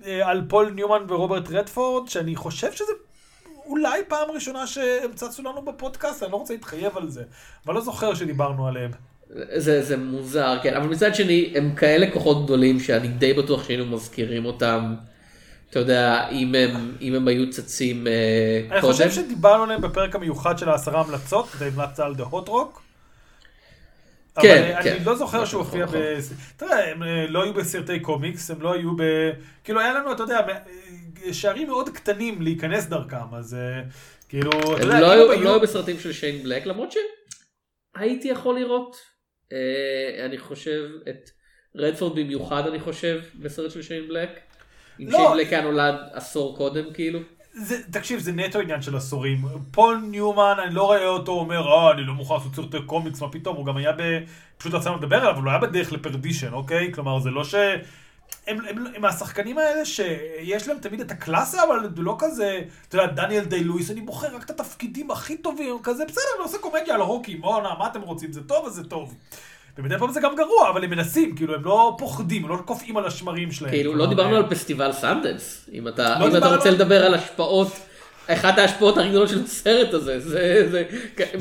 אה, 0.05 0.29
על 0.29 0.45
פול 0.49 0.71
ניומן 0.71 1.05
ורוברט 1.09 1.49
רדפורד, 1.49 2.09
שאני 2.09 2.35
חושב 2.35 2.71
שזה 2.71 2.91
אולי 3.65 4.01
פעם 4.07 4.31
ראשונה 4.31 4.67
שהם 4.67 5.13
צצו 5.13 5.43
לנו 5.43 5.61
בפודקאסט, 5.61 6.23
אני 6.23 6.31
לא 6.31 6.37
רוצה 6.37 6.53
להתחייב 6.53 6.97
על 6.97 7.09
זה, 7.09 7.23
אבל 7.65 7.73
לא 7.73 7.81
זוכר 7.81 8.13
שדיברנו 8.13 8.67
עליהם. 8.67 8.91
זה, 9.55 9.81
זה 9.81 9.97
מוזר, 9.97 10.57
כן, 10.63 10.73
אבל 10.73 10.87
מצד 10.87 11.15
שני, 11.15 11.53
הם 11.55 11.75
כאלה 11.75 12.11
כוחות 12.11 12.45
גדולים 12.45 12.79
שאני 12.79 13.07
די 13.07 13.33
בטוח 13.33 13.63
שהיינו 13.63 13.85
מזכירים 13.85 14.45
אותם, 14.45 14.95
אתה 15.69 15.79
יודע, 15.79 16.29
אם 16.29 16.55
הם, 16.55 16.95
אם 17.01 17.15
הם 17.15 17.27
היו 17.27 17.49
צצים 17.49 18.07
אה, 18.07 18.13
אני 18.71 18.81
קודם. 18.81 18.93
חושב 18.93 19.11
שדיברנו 19.11 19.63
עליהם 19.63 19.81
בפרק 19.81 20.15
המיוחד 20.15 20.57
של 20.57 20.69
העשרה 20.69 21.01
המלצות, 21.01 21.47
זה 21.57 21.69
המלצת 21.75 21.99
על 21.99 22.15
דה 22.15 22.23
הוט 22.23 22.47
רוק. 22.47 22.81
כן, 24.41 24.71
אבל 24.73 24.83
כן. 24.83 24.95
אני 24.95 25.05
לא 25.05 25.15
זוכר 25.15 25.45
שהוא 25.45 25.63
הופיע. 25.63 25.85
ב... 25.85 26.19
תראה, 26.57 26.91
הם 26.91 27.03
אה, 27.03 27.25
לא 27.27 27.43
היו 27.43 27.53
בסרטי 27.53 27.99
קומיקס, 27.99 28.51
הם 28.51 28.61
לא 28.61 28.73
היו 28.73 28.95
ב... 28.97 29.01
כאילו, 29.63 29.79
היה 29.79 29.93
לנו, 29.93 30.11
אתה 30.11 30.23
יודע, 30.23 30.39
אה, 31.25 31.33
שערים 31.33 31.67
מאוד 31.67 31.89
קטנים 31.89 32.41
להיכנס 32.41 32.85
דרכם, 32.85 33.35
אז 33.37 33.57
כאילו, 34.29 34.51
הם 34.81 34.87
לא, 34.87 35.11
היו, 35.11 35.31
הם 35.31 35.43
לא 35.43 35.49
היו 35.49 35.59
בסרטים 35.59 35.99
של 35.99 36.13
שיין 36.13 36.43
בלק, 36.43 36.65
למרות 36.65 36.93
שהייתי 37.97 38.27
יכול 38.27 38.59
לראות, 38.59 39.12
אני 40.25 40.37
חושב, 40.37 40.89
את 41.09 41.29
רדפורד 41.75 42.19
במיוחד, 42.19 42.67
אני 42.67 42.79
חושב, 42.79 43.21
בסרט 43.35 43.71
של 43.71 43.81
שיין 43.81 44.07
בלק. 44.07 44.29
אם 44.99 45.07
לא. 45.07 45.17
שיין 45.17 45.31
בלק 45.31 45.47
היה 45.47 45.61
נולד 45.61 45.95
עשור 46.13 46.57
קודם, 46.57 46.93
כאילו. 46.93 47.19
זה, 47.53 47.75
תקשיב, 47.91 48.19
זה 48.19 48.31
נטו 48.31 48.59
עניין 48.59 48.81
של 48.81 48.95
עשורים. 48.95 49.37
פול 49.71 49.97
ניומן, 50.11 50.55
אני 50.65 50.75
לא 50.75 50.83
רואה 50.83 51.07
אותו 51.07 51.31
אומר, 51.31 51.67
אה, 51.67 51.91
אני 51.91 52.03
לא 52.03 52.13
מוכן 52.13 52.33
לעשות 52.33 52.55
סרטי 52.55 52.77
קומיקס, 52.85 53.21
מה 53.21 53.31
פתאום, 53.31 53.55
הוא 53.55 53.65
גם 53.65 53.77
היה 53.77 53.91
ב... 53.91 54.01
פשוט 54.57 54.73
רצינו 54.73 54.97
לדבר 54.97 55.15
עליו, 55.15 55.31
אבל 55.31 55.41
הוא 55.41 55.49
היה 55.49 55.59
בדרך 55.59 55.91
לפרדישן, 55.91 56.53
אוקיי? 56.53 56.93
כלומר, 56.93 57.19
זה 57.19 57.29
לא 57.29 57.43
ש... 57.43 57.55
הם, 58.47 58.57
הם, 58.69 58.85
הם 58.95 59.05
השחקנים 59.05 59.57
האלה 59.57 59.85
שיש 59.85 60.67
להם 60.67 60.77
תמיד 60.79 60.99
את 61.01 61.11
הקלאסה, 61.11 61.63
אבל 61.63 61.75
לא 61.97 62.15
כזה, 62.19 62.59
אתה 62.89 62.97
יודע, 62.97 63.13
דניאל 63.13 63.43
דיי 63.45 63.63
לואיס, 63.63 63.91
אני 63.91 64.01
בוחר 64.01 64.35
רק 64.35 64.43
את 64.43 64.49
התפקידים 64.49 65.11
הכי 65.11 65.37
טובים, 65.37 65.79
כזה, 65.83 66.05
בסדר, 66.05 66.21
אני 66.35 66.43
עושה 66.43 66.57
קומדיה 66.57 66.95
על 66.95 67.01
הוקי, 67.01 67.35
בואנה, 67.35 67.69
מה 67.79 67.87
אתם 67.87 68.01
רוצים, 68.01 68.31
זה 68.31 68.43
טוב 68.43 68.65
אז 68.65 68.73
זה 68.73 68.83
טוב. 68.83 69.13
ומדי 69.77 69.97
פעם 69.99 70.11
זה 70.11 70.21
גם 70.21 70.35
גרוע, 70.35 70.69
אבל 70.69 70.83
הם 70.83 70.89
מנסים, 70.89 71.35
כאילו, 71.35 71.55
הם 71.55 71.65
לא 71.65 71.95
פוחדים, 71.97 72.43
הם 72.43 72.49
לא 72.49 72.57
קופאים 72.65 72.97
על 72.97 73.05
השמרים 73.05 73.51
שלהם. 73.51 73.71
כאילו, 73.71 73.95
לא 73.95 74.05
דיברנו 74.05 74.31
אה, 74.33 74.37
על 74.37 74.49
פסטיבל 74.49 74.91
סנדנס. 74.93 75.69
אם 75.73 75.87
אתה, 75.87 76.15
לא 76.19 76.27
אם 76.27 76.37
אתה 76.37 76.55
רוצה 76.55 76.69
על- 76.69 76.75
לדבר 76.75 77.05
על 77.05 77.13
השפעות, 77.13 77.67
אחת 78.27 78.57
ההשפעות 78.57 78.97
הכי 78.97 79.09
גדולות 79.09 79.29
של 79.29 79.43
הסרט 79.43 79.93
הזה, 79.93 80.19
זה, 80.19 80.67
זה, 80.71 80.83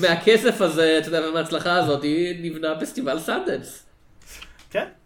מהכסף 0.00 0.60
הזה, 0.60 0.98
אתה 0.98 1.08
יודע, 1.08 1.28
ומההצלחה 1.28 1.76
הזאת, 1.76 2.04
נבנה 2.42 2.80
פסטיבל 2.80 3.18
סנדנס. 3.20 3.82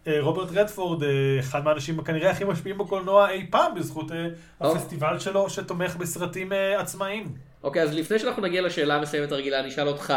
אה, 0.06 0.20
רוברט 0.20 0.48
רדפורד, 0.52 1.02
אה, 1.02 1.08
אחד 1.40 1.64
מהאנשים 1.64 2.02
כנראה 2.02 2.30
הכי 2.30 2.44
משפיעים 2.44 2.78
בקולנוע 2.78 3.30
אי 3.30 3.46
פעם, 3.50 3.74
בזכות 3.74 4.12
אה. 4.12 4.26
הפסטיבל 4.60 5.18
שלו 5.18 5.50
שתומך 5.50 5.96
בסרטים 5.96 6.52
עצמאיים. 6.78 7.34
אוקיי, 7.62 7.82
אז 7.82 7.94
לפני 7.94 8.18
שאנחנו 8.18 8.42
נגיע 8.42 8.62
לשאלה 8.62 8.94
המסיימת 8.94 9.32
הרגילה, 9.32 9.60
אני 9.60 9.68
אשאל 9.68 9.88
אותך, 9.88 10.14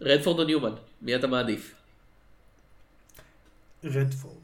רדפורד 0.00 0.40
או 0.40 0.44
ניומן, 0.44 0.72
מי 1.02 1.16
אתה 1.16 1.26
מעדיף? 1.26 1.74
רדפורד. 3.84 4.34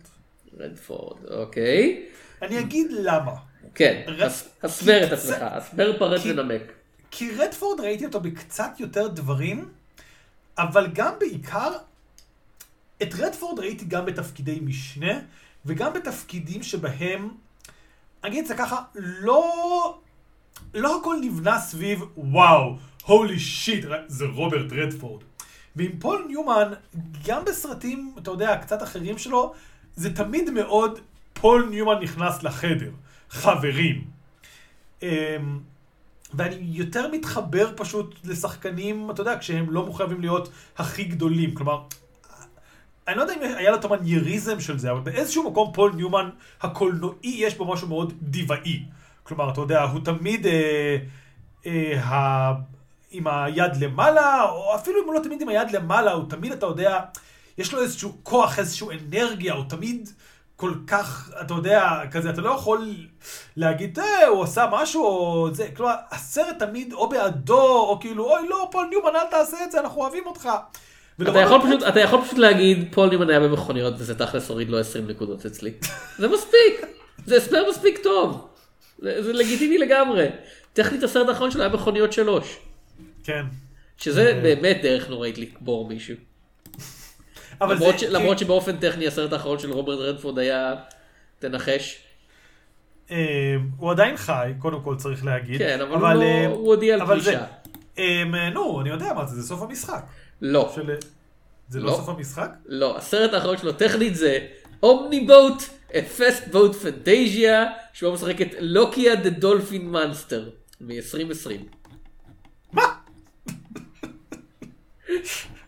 רדפורד, 0.59 1.17
אוקיי. 1.31 2.07
אני 2.43 2.61
אגיד 2.61 2.93
למה. 2.93 3.33
כן, 3.75 4.03
הסבר 4.63 5.07
את 5.07 5.13
עצמך, 5.13 5.37
הסבר 5.41 5.99
פרט 5.99 6.21
ונמק. 6.25 6.73
כי 7.11 7.31
רדפורד 7.37 7.81
ראיתי 7.81 8.07
אותו 8.07 8.21
בקצת 8.21 8.71
יותר 8.79 9.09
דברים, 9.09 9.69
אבל 10.59 10.87
גם 10.95 11.13
בעיקר, 11.21 11.73
את 13.03 13.15
רדפורד 13.19 13.61
ראיתי 13.61 13.85
גם 13.85 14.07
בתפקידי 14.07 14.61
משנה, 14.63 15.13
וגם 15.67 15.93
בתפקידים 15.93 16.63
שבהם, 16.63 17.29
אני 18.25 18.31
אגיד 18.31 18.43
את 18.43 18.47
זה 18.47 18.55
ככה, 18.55 18.83
לא, 18.95 19.99
לא 20.75 21.01
הכל 21.01 21.17
נבנה 21.21 21.59
סביב 21.59 22.03
וואו, 22.17 22.77
holy 23.05 23.39
shit, 23.39 23.85
זה 24.07 24.25
רוברט 24.25 24.73
רדפורד. 24.73 25.23
ועם 25.77 25.99
פול 25.99 26.25
ניומן, 26.29 26.73
גם 27.27 27.45
בסרטים, 27.45 28.15
אתה 28.19 28.31
יודע, 28.31 28.57
קצת 28.57 28.83
אחרים 28.83 29.19
שלו, 29.19 29.55
זה 29.97 30.15
תמיד 30.15 30.51
מאוד 30.51 30.99
פול 31.33 31.67
ניומן 31.71 31.99
נכנס 32.03 32.43
לחדר, 32.43 32.91
חברים. 33.31 34.05
אמ, 35.03 35.09
ואני 36.35 36.57
יותר 36.61 37.11
מתחבר 37.13 37.73
פשוט 37.77 38.15
לשחקנים, 38.25 39.11
אתה 39.11 39.21
יודע, 39.21 39.39
כשהם 39.39 39.71
לא 39.71 39.87
מחויבים 39.87 40.21
להיות 40.21 40.49
הכי 40.79 41.05
גדולים. 41.05 41.55
כלומר, 41.55 41.83
אני 43.09 43.17
לא 43.17 43.23
יודע 43.23 43.35
אם 43.35 43.43
היה 43.43 43.71
לו 43.71 43.77
את 43.77 43.85
המנייריזם 43.85 44.61
של 44.61 44.79
זה, 44.79 44.91
אבל 44.91 45.01
באיזשהו 45.01 45.51
מקום 45.51 45.73
פול 45.73 45.93
ניומן 45.95 46.31
הקולנועי 46.63 47.17
יש 47.23 47.55
בו 47.55 47.73
משהו 47.73 47.89
מאוד 47.89 48.13
דיוואי. 48.23 48.83
כלומר, 49.23 49.51
אתה 49.51 49.61
יודע, 49.61 49.83
הוא 49.83 50.01
תמיד 50.05 50.47
אה, 50.47 50.97
אה, 51.67 52.01
ה... 52.01 52.53
עם 53.11 53.27
היד 53.27 53.77
למעלה, 53.77 54.43
או 54.43 54.75
אפילו 54.75 55.03
אם 55.03 55.07
הוא 55.07 55.15
לא 55.15 55.21
תמיד 55.21 55.43
עם 55.43 55.49
היד 55.49 55.71
למעלה, 55.71 56.13
הוא 56.13 56.31
תמיד, 56.31 56.53
אתה 56.53 56.67
יודע, 56.67 57.01
יש 57.59 57.73
לו 57.73 57.83
איזשהו 57.83 58.13
כוח, 58.23 58.59
איזשהו 58.59 58.91
אנרגיה, 58.91 59.55
הוא 59.55 59.65
תמיד 59.69 60.09
כל 60.57 60.75
כך, 60.87 61.31
אתה 61.41 61.55
יודע, 61.55 62.01
כזה, 62.11 62.31
אתה 62.31 62.41
לא 62.41 62.51
יכול 62.51 62.95
להגיד, 63.57 63.99
אה, 63.99 64.27
הוא 64.27 64.45
עשה 64.45 64.67
משהו, 64.73 65.05
או 65.05 65.49
זה, 65.53 65.69
כלומר, 65.77 65.95
הסרט 66.11 66.59
תמיד 66.59 66.93
או 66.93 67.09
בעדו, 67.09 67.79
או 67.79 67.99
כאילו, 68.01 68.25
אוי, 68.25 68.49
לא, 68.49 68.69
פול 68.73 68.87
ניומן, 68.91 69.17
אל 69.17 69.27
תעשה 69.31 69.65
את 69.65 69.73
זה, 69.73 69.81
אנחנו 69.81 70.01
אוהבים 70.01 70.27
אותך. 70.27 70.49
אתה 71.23 71.41
יכול, 71.41 71.61
פשוט, 71.63 71.83
אתה 71.83 72.01
יכול 72.01 72.23
פשוט 72.25 72.39
להגיד 72.39 72.89
פול 72.93 73.09
נימן 73.09 73.31
היה 73.31 73.41
במכוניות 73.41 73.95
וזה 73.99 74.19
תכלס 74.19 74.51
הוריד 74.51 74.71
לו 74.71 74.79
20 74.79 75.09
נקודות 75.09 75.47
אצלי. 75.47 75.73
זה 76.19 76.29
מספיק, 76.29 76.87
זה 77.27 77.37
הסבר 77.37 77.63
מספיק 77.71 77.99
טוב. 78.03 78.49
זה, 78.99 79.23
זה 79.23 79.33
לגיטימי 79.33 79.79
לגמרי. 79.79 80.27
טכנית 80.73 81.03
הסרט 81.03 81.29
האחרון 81.29 81.51
שלו 81.51 81.63
היה 81.63 81.73
מכוניות 81.73 82.13
שלוש. 82.13 82.59
כן. 83.25 83.43
שזה 83.99 84.41
באמת 84.43 84.79
דרך 84.83 85.11
נוראית 85.11 85.39
לקבור 85.39 85.89
מישהו. 85.89 86.17
אבל 87.61 87.75
למרות, 87.75 87.99
ש, 87.99 88.05
זה, 88.05 88.11
למרות 88.11 88.39
שבאופן 88.39 88.77
טכני 88.77 89.07
הסרט 89.07 89.33
האחרון 89.33 89.59
של 89.59 89.73
רוברט 89.73 89.99
רדפורד 89.99 90.39
היה, 90.39 90.75
תנחש. 91.39 91.99
אה, 93.11 93.57
הוא 93.77 93.91
עדיין 93.91 94.17
חי, 94.17 94.53
קודם 94.59 94.81
כל 94.83 94.97
צריך 94.97 95.25
להגיד. 95.25 95.59
כן, 95.59 95.81
אבל, 95.81 95.95
הוא, 95.95 96.01
לא, 96.01 96.23
אה, 96.23 96.47
הוא 96.47 96.67
הודיע 96.67 96.95
על 96.95 97.01
אבל 97.01 97.21
פרישה. 97.21 97.45
אה, 97.99 98.51
נו, 98.55 98.81
אני 98.81 98.91
יודע 98.91 99.13
מה 99.13 99.27
זה, 99.27 99.41
זה 99.41 99.49
סוף 99.49 99.63
המשחק. 99.63 100.05
לא, 100.43 100.73
של... 100.75 100.95
זה 101.69 101.81
לא 101.81 101.87
לא. 101.87 101.93
סוף 101.97 102.09
המשחק? 102.09 102.51
לא, 102.67 102.97
הסרט 102.97 103.33
האחרון 103.33 103.57
שלו 103.57 103.73
טכנית 103.73 104.15
זה 104.15 104.39
אומניבוט, 104.83 105.63
פסט 106.19 106.49
בוט 106.49 106.75
פנטזיה, 106.75 107.67
שבו 107.93 108.13
משחק 108.13 108.43
את 108.43 108.49
לוקיה 108.61 109.17
דה 109.17 109.31
דולפין 109.31 109.91
מאנסטר, 109.91 110.51
מ-2020. 110.81 111.51
מה? 112.73 112.83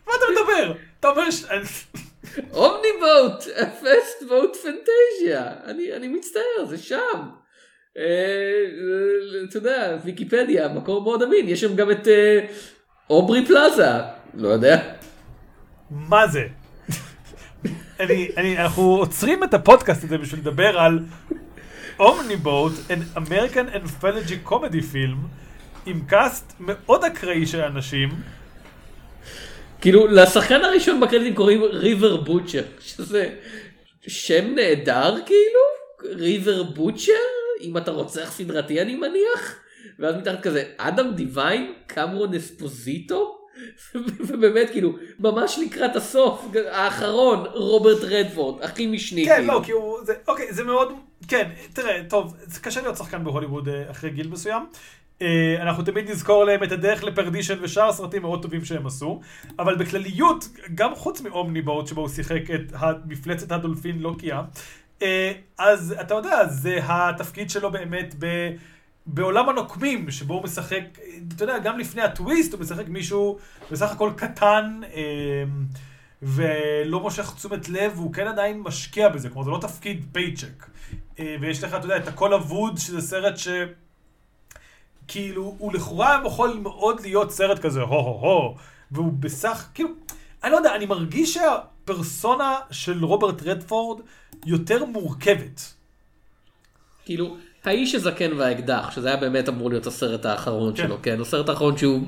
מה 0.07 0.13
אתה 0.17 0.25
מדבר? 0.31 0.73
אתה 0.99 1.09
אומר 1.09 1.31
ש... 1.31 1.43
אומניבוט, 2.53 3.43
פסט 3.81 4.23
בוט 4.27 4.55
פנטזיה, 4.55 5.53
אני, 5.63 5.93
אני 5.93 6.07
מצטער, 6.07 6.65
זה 6.69 6.77
שם. 6.77 7.29
אה, 7.97 8.03
אה, 8.03 9.43
אתה 9.49 9.57
יודע, 9.57 9.97
ויקיפדיה, 10.03 10.67
מקור 10.67 11.01
מאוד 11.01 11.23
אמין, 11.23 11.49
יש 11.49 11.61
שם 11.61 11.75
גם 11.75 11.91
את 11.91 12.07
אה, 12.07 12.45
אוברי 13.09 13.45
פלאזה, 13.45 13.87
לא 14.37 14.47
יודע. 14.47 14.93
מה 15.89 16.27
זה? 16.27 16.47
אני, 17.99 18.29
אני, 18.37 18.57
אנחנו 18.57 18.83
עוצרים 18.83 19.43
את 19.43 19.53
הפודקאסט 19.53 20.03
הזה 20.03 20.17
בשביל 20.17 20.39
לדבר 20.39 20.79
על 20.79 20.99
Omniboat, 21.99 22.73
an 22.89 23.17
American 23.17 23.75
Anthology 23.75 24.49
Comedy 24.49 24.81
Film, 24.93 25.17
עם 25.85 26.01
cast 26.07 26.53
מאוד 26.59 27.03
אקראי 27.03 27.45
של 27.45 27.61
אנשים. 27.61 28.09
כאילו, 29.81 30.07
לשחקן 30.07 30.63
הראשון 30.63 30.99
בקרדיטים 30.99 31.35
קוראים 31.35 31.61
ריבר 31.63 32.17
בוטשר, 32.17 32.63
שזה 32.79 33.29
שם 34.07 34.55
נהדר 34.55 35.15
כאילו, 35.25 35.59
ריבר 36.19 36.63
בוטשר, 36.63 37.13
אם 37.61 37.77
אתה 37.77 37.91
רוצח 37.91 38.31
סדרתי 38.31 38.81
אני 38.81 38.95
מניח, 38.95 39.59
ואז 39.99 40.15
מתחת 40.15 40.41
כזה, 40.41 40.63
אדם 40.77 41.13
דיוויין, 41.15 41.73
קמרון 41.87 42.33
אספוזיטו, 42.33 43.37
ובאמת 44.27 44.69
כאילו, 44.69 44.95
ממש 45.19 45.59
לקראת 45.65 45.95
הסוף, 45.95 46.45
האחרון, 46.71 47.45
רוברט 47.53 48.03
רדפורד, 48.03 48.63
הכי 48.63 48.87
משני 48.87 49.25
כן, 49.25 49.35
כאילו. 49.35 49.53
לא, 49.53 49.61
כי 49.63 49.71
הוא, 49.71 49.97
זה, 50.03 50.13
אוקיי, 50.27 50.53
זה 50.53 50.63
מאוד, 50.63 50.93
כן, 51.27 51.49
תראה, 51.73 52.01
טוב, 52.09 52.35
זה 52.43 52.59
קשה 52.59 52.81
להיות 52.81 52.97
שחקן 52.97 53.23
בהוליווד 53.23 53.67
אה, 53.69 53.91
אחרי 53.91 54.09
גיל 54.09 54.27
מסוים. 54.27 54.65
אה, 55.21 55.55
אנחנו 55.61 55.83
תמיד 55.83 56.11
נזכור 56.11 56.43
להם 56.43 56.63
את 56.63 56.71
הדרך 56.71 57.03
לפרדישן 57.03 57.57
ושאר 57.61 57.89
הסרטים 57.89 58.21
מאוד 58.21 58.41
טובים 58.41 58.65
שהם 58.65 58.87
עשו, 58.87 59.21
אבל 59.59 59.75
בכלליות, 59.75 60.47
גם 60.75 60.95
חוץ 60.95 61.21
מאומניבוט 61.21 61.87
שבו 61.87 62.01
הוא 62.01 62.09
שיחק 62.09 62.51
את 62.55 62.73
מפלצת 63.05 63.51
הדולפין 63.51 63.99
לוקיה, 63.99 64.41
אה, 65.01 65.31
אז 65.57 65.95
אתה 66.01 66.13
יודע, 66.13 66.47
זה 66.47 66.79
התפקיד 66.83 67.49
שלו 67.49 67.71
באמת 67.71 68.15
ב... 68.19 68.25
בעולם 69.07 69.49
הנוקמים, 69.49 70.11
שבו 70.11 70.33
הוא 70.33 70.43
משחק, 70.43 70.83
אתה 71.35 71.43
יודע, 71.43 71.59
גם 71.59 71.79
לפני 71.79 72.01
הטוויסט 72.01 72.53
הוא 72.53 72.61
משחק 72.61 72.87
מישהו 72.87 73.37
בסך 73.71 73.91
הכל 73.91 74.11
קטן 74.15 74.79
אה, 74.93 75.43
ולא 76.21 76.99
מושך 76.99 77.33
תשומת 77.35 77.69
לב, 77.69 77.91
והוא 77.95 78.13
כן 78.13 78.27
עדיין 78.27 78.59
משקיע 78.59 79.09
בזה, 79.09 79.29
כלומר 79.29 79.43
זה 79.43 79.51
לא 79.51 79.59
תפקיד 79.61 80.05
פייצ'ק. 80.11 80.69
אה, 81.19 81.35
ויש 81.41 81.63
לך, 81.63 81.73
אתה 81.73 81.85
יודע, 81.85 81.97
את 81.97 82.07
הכל 82.07 82.33
אבוד, 82.33 82.77
שזה 82.77 83.01
סרט 83.01 83.37
ש... 83.37 83.47
כאילו, 85.07 85.55
הוא 85.57 85.73
לכאורה 85.73 86.21
יכול 86.25 86.59
מאוד 86.63 87.01
להיות 87.01 87.31
סרט 87.31 87.59
כזה, 87.59 87.81
הו-הו-הו, 87.81 88.55
והוא 88.91 89.13
בסך, 89.13 89.67
כאילו, 89.73 89.89
אני 90.43 90.51
לא 90.51 90.57
יודע, 90.57 90.75
אני 90.75 90.85
מרגיש 90.85 91.33
שהפרסונה 91.33 92.55
של 92.71 93.05
רוברט 93.05 93.43
רדפורד 93.43 94.01
יותר 94.45 94.85
מורכבת. 94.85 95.73
כאילו, 97.05 97.37
האיש 97.67 97.95
הזקן 97.95 98.31
והאקדח, 98.37 98.91
שזה 98.95 99.07
היה 99.07 99.17
באמת 99.17 99.49
אמור 99.49 99.69
להיות 99.69 99.87
הסרט 99.87 100.25
האחרון 100.25 100.75
כן. 100.75 100.83
שלו, 100.83 100.97
כן? 101.03 101.21
הסרט 101.21 101.49
האחרון 101.49 101.77
שהוא 101.77 102.01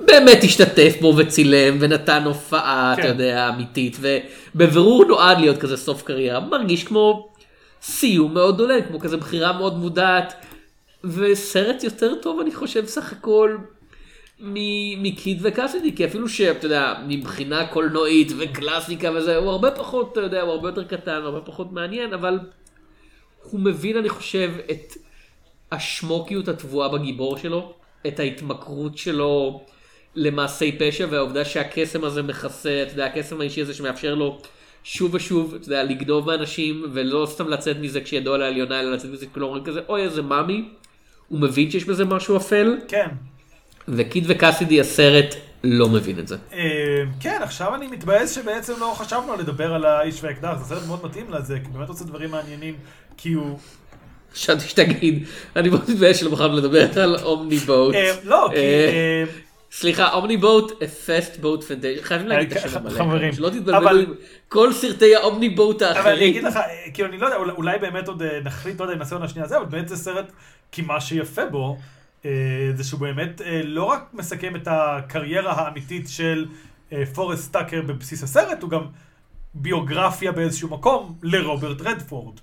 באמת 0.00 0.38
השתתף 0.44 0.96
בו 1.00 1.14
וצילם 1.16 1.76
ונתן 1.80 2.22
הופעה, 2.24 2.94
כן. 2.96 3.02
אתה 3.02 3.08
יודע, 3.08 3.48
אמיתית, 3.48 3.96
ובבירור 4.54 5.04
נועד 5.04 5.38
להיות 5.38 5.58
כזה 5.58 5.76
סוף 5.76 6.02
קריירה, 6.02 6.40
מרגיש 6.40 6.84
כמו 6.84 7.28
סיום 7.82 8.34
מאוד 8.34 8.60
עולה, 8.60 8.82
כמו 8.82 9.00
כזה 9.00 9.16
בחירה 9.16 9.52
מאוד 9.52 9.78
מודעת, 9.78 10.34
וסרט 11.04 11.84
יותר 11.84 12.14
טוב 12.22 12.40
אני 12.40 12.54
חושב 12.54 12.86
סך 12.86 13.12
הכל 13.12 13.56
מקיד 14.40 15.38
וקאסידי, 15.42 15.96
כי 15.96 16.04
אפילו 16.04 16.28
שאתה 16.28 16.66
יודע, 16.66 16.94
מבחינה 17.08 17.66
קולנועית 17.66 18.32
וקלאסיקה 18.38 19.10
וזה, 19.14 19.36
הוא 19.36 19.50
הרבה 19.50 19.70
פחות, 19.70 20.12
אתה 20.12 20.20
יודע, 20.20 20.42
הוא 20.42 20.50
הרבה 20.50 20.68
יותר 20.68 20.84
קטן, 20.84 21.20
הרבה 21.24 21.40
פחות 21.40 21.72
מעניין, 21.72 22.12
אבל 22.12 22.38
הוא 23.50 23.60
מבין, 23.60 23.96
אני 23.96 24.08
חושב, 24.08 24.52
את 24.70 24.94
השמוקיות 25.72 26.48
הטבועה 26.48 26.88
בגיבור 26.88 27.36
שלו, 27.36 27.74
את 28.06 28.20
ההתמכרות 28.20 28.98
שלו 28.98 29.64
למעשי 30.14 30.76
פשע, 30.78 31.06
והעובדה 31.10 31.44
שהקסם 31.44 32.04
הזה 32.04 32.22
מכסה, 32.22 32.82
אתה 32.82 32.92
יודע, 32.92 33.06
הקסם 33.06 33.40
האישי 33.40 33.60
הזה 33.60 33.74
שמאפשר 33.74 34.14
לו 34.14 34.38
שוב 34.84 35.14
ושוב, 35.14 35.54
אתה 35.54 35.64
יודע, 35.66 35.84
לגנוב 35.84 36.26
מאנשים, 36.26 36.84
ולא 36.92 37.26
סתם 37.30 37.48
לצאת 37.48 37.76
מזה 37.80 38.00
כשידו 38.00 38.34
על 38.34 38.42
העליונה, 38.42 38.80
אלא 38.80 38.92
לצאת 38.92 39.10
מזה 39.10 39.26
כלומר 39.26 39.64
כזה, 39.64 39.80
אוי 39.88 40.02
איזה 40.02 40.22
מאמי, 40.22 40.68
הוא 41.28 41.40
מבין 41.40 41.70
שיש 41.70 41.84
בזה 41.84 42.04
משהו 42.04 42.36
אפל. 42.36 42.76
כן. 42.88 43.08
וקיד 43.88 44.24
וקאסידי 44.26 44.80
הסרט 44.80 45.34
לא 45.72 45.88
מבין 45.88 46.18
את 46.18 46.28
זה. 46.28 46.36
אה, 46.52 47.02
כן, 47.20 47.38
עכשיו 47.42 47.74
אני 47.74 47.86
מתבאס 47.86 48.34
שבעצם 48.34 48.72
לא 48.80 48.94
חשבנו 48.96 49.36
לדבר 49.36 49.74
על 49.74 49.84
האיש 49.84 50.24
והאקדח, 50.24 50.56
זה 50.58 50.64
סרט 50.64 50.86
מאוד 50.86 51.04
מתאים 51.04 51.30
לזה, 51.30 51.58
כי 51.64 51.70
באמת 51.70 51.88
עושה 51.88 52.04
דברים 52.04 52.30
מעניינים, 52.30 52.74
כי 53.16 53.32
הוא... 53.32 53.58
חשבתי 54.34 54.68
שתגיד, 54.68 55.26
אני 55.56 55.68
מאוד 55.68 55.90
מתבאס 55.90 56.16
שלא 56.16 56.30
בחרנו 56.30 56.56
לדבר 56.56 57.02
על 57.02 57.16
אומני 57.22 57.56
בוט. 57.56 57.94
אה, 57.94 58.12
לא, 58.24 58.48
כי... 58.50 58.56
אה, 58.56 59.24
סליחה, 59.72 60.12
אומני 60.12 60.36
בוט, 60.36 60.82
פסט 60.82 61.36
בוט 61.36 61.64
פנטזיה, 61.64 62.02
חייבים 62.02 62.28
להגיד 62.28 62.56
את 62.56 62.64
השם 62.64 62.78
המלא. 62.78 62.90
חברים. 62.90 63.32
שלא 63.32 63.48
תתבלבלו 63.48 64.00
עם 64.00 64.14
כל 64.48 64.72
סרטי 64.72 65.16
האומני 65.16 65.48
בוט 65.48 65.82
האחרים. 65.82 66.06
אבל 66.06 66.16
אני 66.16 66.28
אגיד 66.28 66.44
לך, 66.44 66.58
כאילו 66.94 67.08
אני 67.08 67.18
לא 67.18 67.26
יודע, 67.26 67.36
אולי 67.36 67.78
באמת 67.78 68.08
עוד 68.08 68.22
נחליט, 68.44 68.80
לא 68.80 68.84
יודע 68.84 68.94
אם 68.94 68.98
נעשה 68.98 69.14
עונה 69.14 69.28
שנייה 69.28 69.48
זה, 69.48 69.56
אבל 69.56 69.66
באמת 69.66 69.88
זה 69.88 69.96
סרט, 69.96 70.32
כי 70.72 70.82
מה 70.82 71.00
שיפה 71.00 71.46
בו, 71.46 71.76
זה 72.74 72.84
שהוא 72.84 73.00
באמת 73.00 73.40
לא 73.64 73.84
רק 73.84 74.10
מסכם 74.12 74.56
את 74.56 74.68
הקריירה 74.70 75.52
האמיתית 75.52 76.08
של 76.08 76.46
פורסט 77.14 77.52
טאקר 77.52 77.82
בבסיס 77.82 78.22
הסרט, 78.22 78.62
הוא 78.62 78.70
גם 78.70 78.86
ביוגרפיה 79.54 80.32
באיזשהו 80.32 80.68
מקום 80.68 81.18
לרוברט 81.22 81.80
רדפורד. 81.80 82.40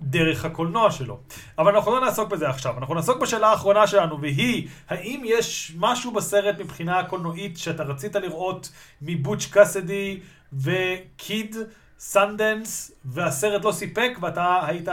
דרך 0.00 0.44
הקולנוע 0.44 0.90
שלו. 0.90 1.18
אבל 1.58 1.74
אנחנו 1.74 1.92
לא 1.92 2.00
נעסוק 2.00 2.30
בזה 2.30 2.48
עכשיו, 2.48 2.78
אנחנו 2.78 2.94
נעסוק 2.94 3.22
בשאלה 3.22 3.48
האחרונה 3.48 3.86
שלנו, 3.86 4.20
והיא, 4.20 4.68
האם 4.88 5.22
יש 5.24 5.72
משהו 5.78 6.10
בסרט 6.10 6.58
מבחינה 6.58 7.04
קולנועית 7.04 7.58
שאתה 7.58 7.82
רצית 7.82 8.16
לראות 8.16 8.72
מבוץ' 9.02 9.46
קאסדי 9.46 10.20
וקיד 10.52 11.56
סנדנס, 11.98 12.92
והסרט 13.04 13.64
לא 13.64 13.72
סיפק, 13.72 14.10
ואתה 14.20 14.60
היית 14.66 14.88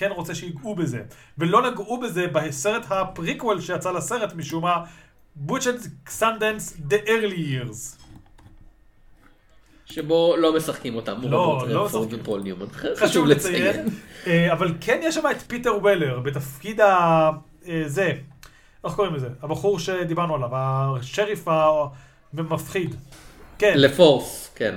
כן 0.00 0.10
רוצה 0.10 0.34
שיגעו 0.34 0.74
בזה. 0.74 1.02
ולא 1.38 1.70
נגעו 1.70 2.00
בזה 2.00 2.26
בסרט 2.26 2.86
הפריקוול 2.90 3.60
שיצא 3.60 3.92
לסרט 3.92 4.34
משום 4.34 4.62
מה, 4.62 4.84
בוץ' 5.36 5.66
סנדנס, 6.08 6.76
The 6.90 7.06
Early 7.06 7.36
Years. 7.36 8.00
שבו 9.86 10.36
לא 10.36 10.56
משחקים 10.56 10.94
אותם, 10.94 11.20
לא, 11.22 11.64
לא 11.68 11.84
משחקים. 11.84 12.20
ופול 12.20 12.42
ניומן. 12.42 12.66
חשוב 12.96 13.26
לציין. 13.26 13.88
אה, 14.26 14.52
אבל 14.52 14.74
כן 14.80 15.00
יש 15.02 15.14
שם 15.14 15.22
את 15.30 15.42
פיטר 15.42 15.76
וולר 15.76 16.20
בתפקיד 16.20 16.80
ה... 16.80 17.30
אה, 17.68 17.82
זה, 17.86 18.12
איך 18.84 18.94
קוראים 18.94 19.14
לזה? 19.14 19.28
הבחור 19.42 19.78
שדיברנו 19.78 20.34
עליו, 20.34 20.50
השריף 20.52 21.44
המפחיד. 22.32 22.94
כן. 23.58 23.74
לפורס, 23.76 24.50
כן. 24.54 24.74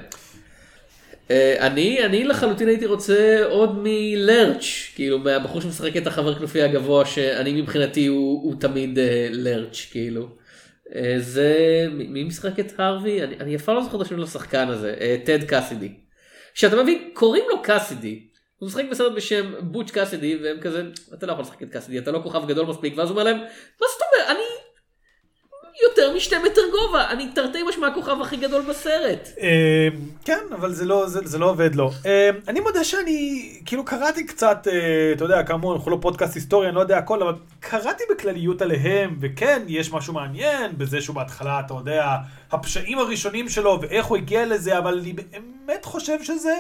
אה, 1.32 1.68
אני, 1.68 2.06
אני 2.06 2.24
לחלוטין 2.24 2.68
הייתי 2.68 2.86
רוצה 2.86 3.46
עוד 3.50 3.80
מלרץ', 3.84 4.92
כאילו 4.96 5.20
מהבחור 5.20 5.62
שמשחק 5.62 5.98
את 5.98 6.08
החבר 6.08 6.36
כנופי 6.36 6.62
הגבוה, 6.62 7.06
שאני 7.06 7.62
מבחינתי 7.62 8.06
הוא, 8.06 8.44
הוא 8.44 8.62
תמיד 8.62 9.00
לרץ', 9.32 9.88
כאילו. 9.92 10.28
אה, 10.96 11.16
זה, 11.18 11.86
מי 11.92 12.24
משחק 12.24 12.60
את 12.60 12.80
הרווי? 12.80 13.24
אני, 13.24 13.36
אני 13.40 13.56
אף 13.56 13.70
לא 13.70 13.84
זוכר 13.84 13.98
את 13.98 14.02
השם 14.02 14.16
של 14.16 14.24
השחקן 14.24 14.68
הזה, 14.68 14.96
טד 15.26 15.42
אה, 15.42 15.48
קאסידי. 15.48 15.92
שאתה 16.54 16.84
מבין, 16.84 17.10
קוראים 17.14 17.44
לו 17.50 17.62
קאסידי. 17.62 18.28
הוא 18.58 18.68
משחק 18.68 18.84
בסרט 18.92 19.14
בשם 19.16 19.54
בוץ' 19.62 19.92
קאסידי, 19.92 20.40
והם 20.44 20.60
כזה, 20.62 20.84
אתה 21.14 21.26
לא 21.26 21.32
יכול 21.32 21.44
לשחק 21.44 21.64
את 21.64 21.70
קאסידי, 21.70 22.00
אתה 22.00 22.12
לא 22.12 22.20
כוכב 22.24 22.48
גדול 22.48 22.66
מספיק, 22.66 22.94
ואז 22.98 23.10
הוא 23.10 23.20
אומר 23.20 23.24
להם, 23.24 23.38
מה 23.38 23.88
זאת 23.94 24.02
אומרת, 24.02 24.30
אני 24.30 24.44
יותר 25.82 26.14
משתי 26.16 26.36
מטר 26.38 26.62
גובה, 26.72 27.10
אני 27.10 27.28
תרתי 27.28 27.64
משמע 27.64 27.88
הכוכב 27.88 28.22
הכי 28.22 28.38
גדול 28.38 28.62
בסרט. 28.62 29.30
אה, 29.42 29.88
כן, 30.26 30.40
אבל 30.56 30.74
זה 30.74 30.86
לא, 30.86 31.06
לא 31.40 31.50
עובד 31.50 31.76
לו. 31.76 31.92
אה, 32.06 32.30
אני 32.48 32.60
מודה 32.60 32.84
שאני, 32.84 33.50
כאילו 33.66 33.86
קראתי 33.86 34.26
קצת, 34.26 34.68
אה, 34.72 35.12
אתה 35.16 35.24
יודע, 35.24 35.44
כאמור, 35.44 35.76
אנחנו 35.76 35.92
לא 35.92 35.98
פודקאסט 36.02 36.36
היסטורי, 36.36 36.68
אני 36.68 36.76
לא 36.76 36.82
יודע 36.82 36.98
הכל, 36.98 37.24
אבל 37.24 37.34
קראתי 37.60 38.04
בכלליות 38.12 38.62
עליהם, 38.62 39.18
וכן, 39.22 39.62
יש 39.68 39.92
משהו 39.92 40.14
מעניין 40.14 40.78
בזה 40.78 41.02
שהוא 41.02 41.16
בהתחלה, 41.16 41.60
אתה 41.60 41.74
יודע, 41.74 42.18
הפשעים 42.52 43.00
הראשונים 43.00 43.50
שלו, 43.50 43.80
ואיך 43.82 44.06
הוא 44.06 44.18
הגיע 44.18 44.46
לזה, 44.46 44.78
אבל 44.78 45.00
אני 45.00 45.14
באמת 45.14 45.86
חושב 45.86 46.24
שזה... 46.24 46.54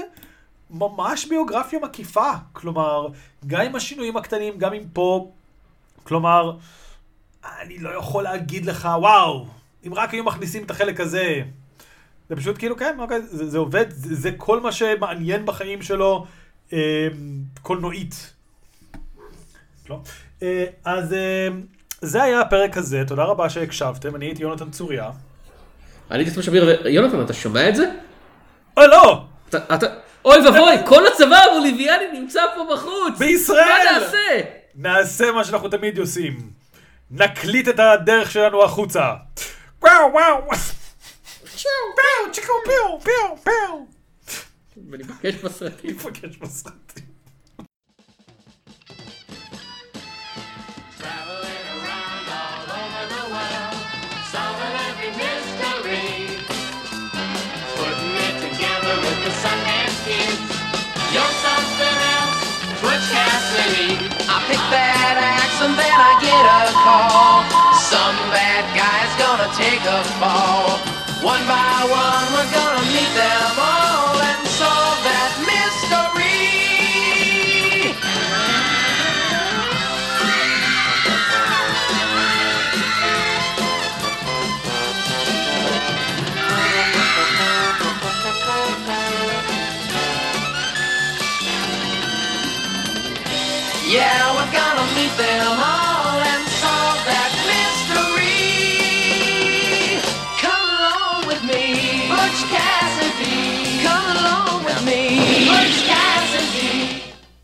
ממש 0.73 1.25
ביוגרפיה 1.25 1.79
מקיפה, 1.79 2.31
כלומר, 2.53 3.07
גם 3.47 3.61
עם 3.61 3.75
השינויים 3.75 4.17
הקטנים, 4.17 4.57
גם 4.57 4.73
עם 4.73 4.83
פה, 4.93 5.31
כלומר, 6.03 6.51
אני 7.61 7.79
לא 7.79 7.89
יכול 7.89 8.23
להגיד 8.23 8.65
לך, 8.65 8.89
וואו, 8.99 9.45
אם 9.87 9.93
רק 9.93 10.13
היו 10.13 10.23
מכניסים 10.23 10.63
את 10.63 10.71
החלק 10.71 10.99
הזה. 10.99 11.41
זה 12.29 12.35
פשוט 12.35 12.57
כאילו, 12.57 12.77
כן, 12.77 12.95
אוקיי, 12.99 13.21
זה, 13.21 13.49
זה 13.49 13.57
עובד, 13.57 13.85
זה, 13.89 14.15
זה 14.15 14.31
כל 14.37 14.59
מה 14.59 14.71
שמעניין 14.71 15.45
בחיים 15.45 15.81
שלו, 15.81 16.25
אה, 16.73 17.07
קולנועית. 17.61 18.33
לא? 19.89 20.01
אה, 20.43 20.65
אז 20.85 21.13
אה, 21.13 21.47
זה 22.01 22.23
היה 22.23 22.41
הפרק 22.41 22.77
הזה, 22.77 23.03
תודה 23.07 23.23
רבה 23.23 23.49
שהקשבתם, 23.49 24.15
אני 24.15 24.25
הייתי 24.25 24.43
יונתן 24.43 24.69
צוריה. 24.69 25.09
אני 26.11 26.23
הייתי 26.23 26.41
שמיר, 26.43 26.87
יונתן, 26.87 27.21
אתה 27.21 27.33
שומע 27.33 27.69
את 27.69 27.75
זה? 27.75 27.91
אוי, 28.77 28.87
לא! 28.87 29.25
אתה, 29.49 29.75
אתה, 29.75 29.87
אוי 30.25 30.45
ואבוי, 30.45 30.75
כל 30.85 31.07
הצבא 31.07 31.37
הבוליביאני 31.51 32.19
נמצא 32.19 32.41
פה 32.55 32.73
בחוץ! 32.73 33.19
בישראל! 33.19 33.57
מה 33.57 33.99
נעשה? 33.99 34.41
נעשה 34.75 35.31
מה 35.31 35.43
שאנחנו 35.43 35.69
תמיד 35.69 35.99
עושים. 35.99 36.62
נקליט 37.15 37.67
את 37.67 37.79
הדרך 37.79 38.31
שלנו 38.31 38.63
החוצה. 38.63 39.13
וואו 39.81 40.11
וואו. 40.13 40.49
פיו 41.95 42.31
צ'יקו 42.33 42.53
פיו 42.65 42.99
פיו 43.03 43.37
פיו. 43.43 43.79
וניפגש 44.91 45.35
בסרטים. 45.35 47.12
get 66.23 66.45
a 66.45 66.71
call. 66.85 67.43
Some 67.91 68.17
bad 68.31 68.63
guy's 68.79 69.13
gonna 69.19 69.49
take 69.59 69.83
a 69.83 70.01
fall. 70.19 70.79
One 71.21 71.43
by 71.47 71.77
one, 71.87 72.25
we're 72.35 72.51
gonna 72.51 72.85
meet 72.95 73.11
them 73.15 73.53
all 73.59 74.15
and 74.29 74.47
solve 74.59 74.99
that 75.09 75.31
mystery. 75.51 76.39
Yeah, 93.95 94.33
we're 94.35 94.51
gonna 94.51 94.87
meet 94.95 95.13
them 95.17 95.62